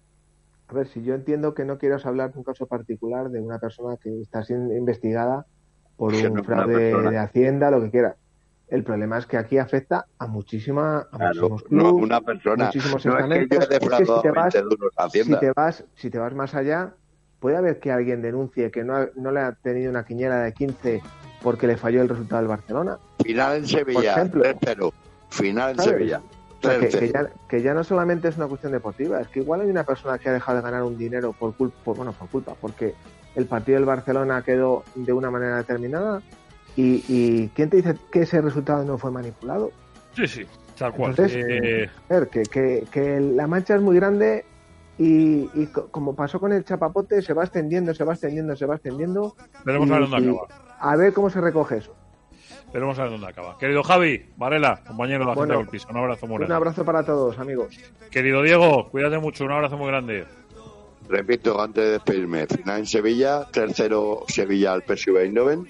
A 0.68 0.74
ver, 0.74 0.88
si 0.88 1.02
yo 1.02 1.14
entiendo 1.14 1.54
que 1.54 1.64
no 1.64 1.78
quieras 1.78 2.06
hablar 2.06 2.32
de 2.32 2.38
un 2.38 2.44
caso 2.44 2.66
particular 2.66 3.30
de 3.30 3.40
una 3.40 3.58
persona 3.58 3.96
que 3.96 4.20
está 4.20 4.42
siendo 4.42 4.74
investigada 4.74 5.46
por 5.96 6.14
un 6.14 6.44
fraude 6.44 7.10
de 7.10 7.18
Hacienda, 7.18 7.70
lo 7.70 7.82
que 7.82 7.90
quiera. 7.90 8.16
El 8.68 8.82
problema 8.82 9.18
es 9.18 9.26
que 9.26 9.36
aquí 9.36 9.58
afecta 9.58 10.06
a 10.18 10.26
muchísima, 10.26 11.06
a 11.12 11.18
muchísimos 11.18 11.62
una 11.92 12.20
persona. 12.22 12.64
muchísimos 12.64 13.04
estamentos. 13.04 13.64
si, 13.64 13.68
te 13.68 14.30
vas, 14.30 14.54
si, 15.12 15.36
te 15.36 15.52
vas, 15.52 15.84
si 15.94 16.10
te 16.10 16.18
vas 16.18 16.34
más 16.34 16.54
allá, 16.54 16.94
puede 17.40 17.56
haber 17.56 17.78
que 17.78 17.92
alguien 17.92 18.22
denuncie 18.22 18.70
que 18.70 18.82
no, 18.82 19.06
no 19.16 19.30
le 19.30 19.40
ha 19.40 19.52
tenido 19.52 19.90
una 19.90 20.04
quiñera 20.04 20.42
de 20.42 20.52
15 20.54 21.02
porque 21.42 21.66
le 21.66 21.76
falló 21.76 22.00
el 22.00 22.08
resultado 22.08 22.40
del 22.40 22.48
Barcelona. 22.48 22.98
Final 23.22 23.58
en 23.58 23.66
Sevilla, 23.66 24.30
pero 24.60 24.92
final 25.28 25.72
en 25.72 25.78
Sevilla 25.80 26.22
que, 27.48 27.62
ya, 27.62 27.74
no 27.74 27.84
solamente 27.84 28.28
es 28.28 28.36
una 28.36 28.46
cuestión 28.46 28.72
deportiva, 28.72 29.20
es 29.20 29.28
que 29.28 29.40
igual 29.40 29.62
hay 29.62 29.70
una 29.70 29.84
persona 29.84 30.18
que 30.18 30.28
ha 30.28 30.32
dejado 30.32 30.58
de 30.58 30.64
ganar 30.64 30.82
un 30.82 30.96
dinero 30.96 31.32
por 31.32 31.54
culpa, 31.54 31.92
bueno, 31.92 32.12
por 32.12 32.28
culpa, 32.28 32.54
porque 32.60 32.94
el 33.34 33.46
partido 33.46 33.76
del 33.76 33.86
Barcelona 33.86 34.42
quedó 34.42 34.84
de 34.94 35.12
una 35.12 35.30
manera 35.30 35.56
determinada 35.56 36.22
y, 36.76 37.48
¿quién 37.48 37.70
te 37.70 37.76
dice 37.76 37.96
que 38.10 38.22
ese 38.22 38.40
resultado 38.40 38.84
no 38.84 38.98
fue 38.98 39.10
manipulado? 39.10 39.70
Sí, 40.14 40.26
sí, 40.26 40.42
tal 40.76 40.92
cual. 40.92 41.14
Eh, 41.18 41.88
que, 42.30 42.86
que, 42.90 43.20
la 43.20 43.46
mancha 43.46 43.76
es 43.76 43.80
muy 43.80 43.96
grande 43.96 44.44
y, 44.98 45.46
como 45.90 46.14
pasó 46.14 46.40
con 46.40 46.52
el 46.52 46.64
chapapote, 46.64 47.22
se 47.22 47.32
va 47.32 47.44
extendiendo, 47.44 47.94
se 47.94 48.04
va 48.04 48.14
extendiendo, 48.14 48.56
se 48.56 48.66
va 48.66 48.74
extendiendo. 48.74 49.36
Veremos 49.64 49.90
a 49.90 49.98
ver 49.98 50.08
dónde 50.08 50.30
acaba. 50.30 50.48
A 50.80 50.96
ver 50.96 51.12
cómo 51.12 51.30
se 51.30 51.40
recoge 51.40 51.78
eso. 51.78 51.94
Veremos 52.74 52.98
a 52.98 53.02
ver 53.02 53.12
dónde 53.12 53.28
acaba. 53.28 53.56
Querido 53.56 53.84
Javi, 53.84 54.32
Varela, 54.36 54.82
compañero 54.84 55.20
de 55.20 55.26
la 55.26 55.34
gente 55.36 55.56
del 55.56 55.68
piso, 55.68 55.86
un 55.90 55.96
abrazo 55.96 56.26
muy 56.26 56.38
grande. 56.38 56.52
Un 56.52 56.56
abrazo 56.56 56.84
para 56.84 57.04
todos, 57.04 57.38
amigos. 57.38 57.78
Querido 58.10 58.42
Diego, 58.42 58.88
cuídate 58.90 59.16
mucho, 59.18 59.44
un 59.44 59.52
abrazo 59.52 59.76
muy 59.76 59.86
grande. 59.86 60.26
Repito, 61.08 61.60
antes 61.62 61.84
de 61.84 61.90
despedirme, 61.92 62.48
final 62.48 62.80
en 62.80 62.86
Sevilla, 62.86 63.46
tercero 63.52 64.24
Sevilla 64.26 64.72
al 64.72 64.82
PSV 64.82 65.18
Eindhoven 65.18 65.68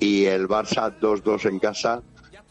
y 0.00 0.24
el 0.24 0.48
Barça 0.48 0.92
2-2 0.98 1.48
en 1.48 1.60
casa 1.60 2.02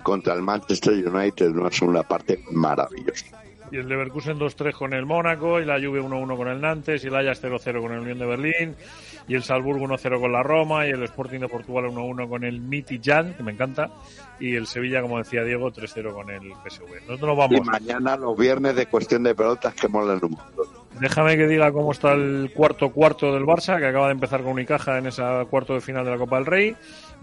contra 0.02 0.34
el 0.34 0.42
Manchester 0.42 0.94
United, 1.06 1.52
una 1.52 1.72
segunda 1.72 2.04
parte 2.04 2.42
maravillosa 2.52 3.41
y 3.72 3.78
el 3.78 3.88
Leverkusen 3.88 4.38
2-3 4.38 4.74
con 4.74 4.94
el 4.94 5.06
Mónaco, 5.06 5.60
y 5.60 5.66
la 5.66 5.76
Juve 5.76 6.02
1-1 6.02 6.38
con 6.38 6.48
el 6.48 6.62
Nantes, 6.62 7.04
y 7.04 7.08
el 7.08 7.16
Ajax 7.16 7.44
0-0 7.44 7.82
con 7.82 7.94
el 7.94 8.00
Unión 8.00 8.20
de 8.20 8.26
Berlín, 8.26 8.76
y 9.28 9.36
el 9.36 9.44
Salzburgo 9.44 9.86
1-0 9.86 10.20
con 10.20 10.32
la 10.32 10.44
Roma, 10.44 10.86
y 10.88 10.90
el 10.90 11.04
Sporting 11.04 11.40
de 11.40 11.48
Portugal 11.48 11.86
1-1 11.86 12.30
con 12.30 12.44
el 12.44 12.62
Jan, 13.04 13.34
que 13.34 13.44
me 13.44 13.52
encanta, 13.54 13.90
y 14.40 14.56
el 14.56 14.68
Sevilla, 14.68 15.02
como 15.02 15.18
decía 15.18 15.44
Diego, 15.44 15.72
3-0 15.72 16.14
con 16.14 16.30
el 16.30 16.52
PSV. 16.52 17.08
Nosotros 17.08 17.22
nos 17.22 17.38
vamos. 17.38 17.58
Y 17.58 17.62
mañana 17.62 18.18
los 18.18 18.38
viernes 18.38 18.76
de 18.76 18.88
cuestión 18.88 19.24
de 19.24 19.34
pelotas 19.36 19.74
que 19.74 19.88
molan 19.88 20.20
un 20.24 20.32
montón. 20.32 20.82
Déjame 21.00 21.38
que 21.38 21.48
diga 21.48 21.72
cómo 21.72 21.94
está 21.94 22.14
el 22.14 22.52
cuarto 22.54 22.92
cuarto 22.92 23.34
del 23.34 23.44
Barça, 23.44 23.80
que 23.80 23.88
acaba 23.88 24.08
de 24.08 24.14
empezar 24.14 24.42
con 24.42 24.52
Unicaja 24.52 24.98
en 24.98 25.08
esa 25.08 25.46
cuarto 25.46 25.74
de 25.74 25.82
final 25.82 26.04
de 26.06 26.12
la 26.12 26.18
Copa 26.18 26.36
del 26.36 26.46
Rey. 26.46 26.76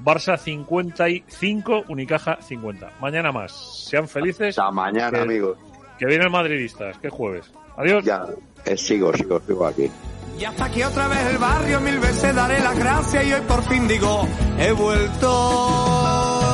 Barça 0.03 0.39
55, 0.39 1.85
Unicaja 1.89 2.39
50. 2.41 2.93
Mañana 3.01 3.31
más. 3.31 3.53
Sean 3.89 4.09
felices. 4.09 4.59
Hasta 4.59 4.71
mañana, 4.73 5.23
amigos. 5.23 5.59
Que 5.99 6.07
vienen 6.07 6.31
madridistas, 6.31 6.97
que 6.99 7.11
jueves. 7.11 7.51
Adiós. 7.77 8.05
Ya, 8.05 8.27
eh, 8.65 8.77
sigo, 8.77 9.13
sigo, 9.15 9.41
sigo 9.41 9.67
aquí. 9.67 9.91
Y 10.39 10.45
hasta 10.45 10.67
aquí 10.67 10.83
otra 10.83 11.09
vez 11.09 11.19
el 11.31 11.39
barrio, 11.39 11.81
mil 11.81 11.99
veces 11.99 12.35
daré 12.35 12.61
las 12.61 12.79
gracias 12.79 13.27
y 13.27 13.33
hoy 13.33 13.41
por 13.43 13.63
fin 13.65 13.89
digo, 13.89 14.27
he 14.59 14.73
vuelto. 14.73 16.48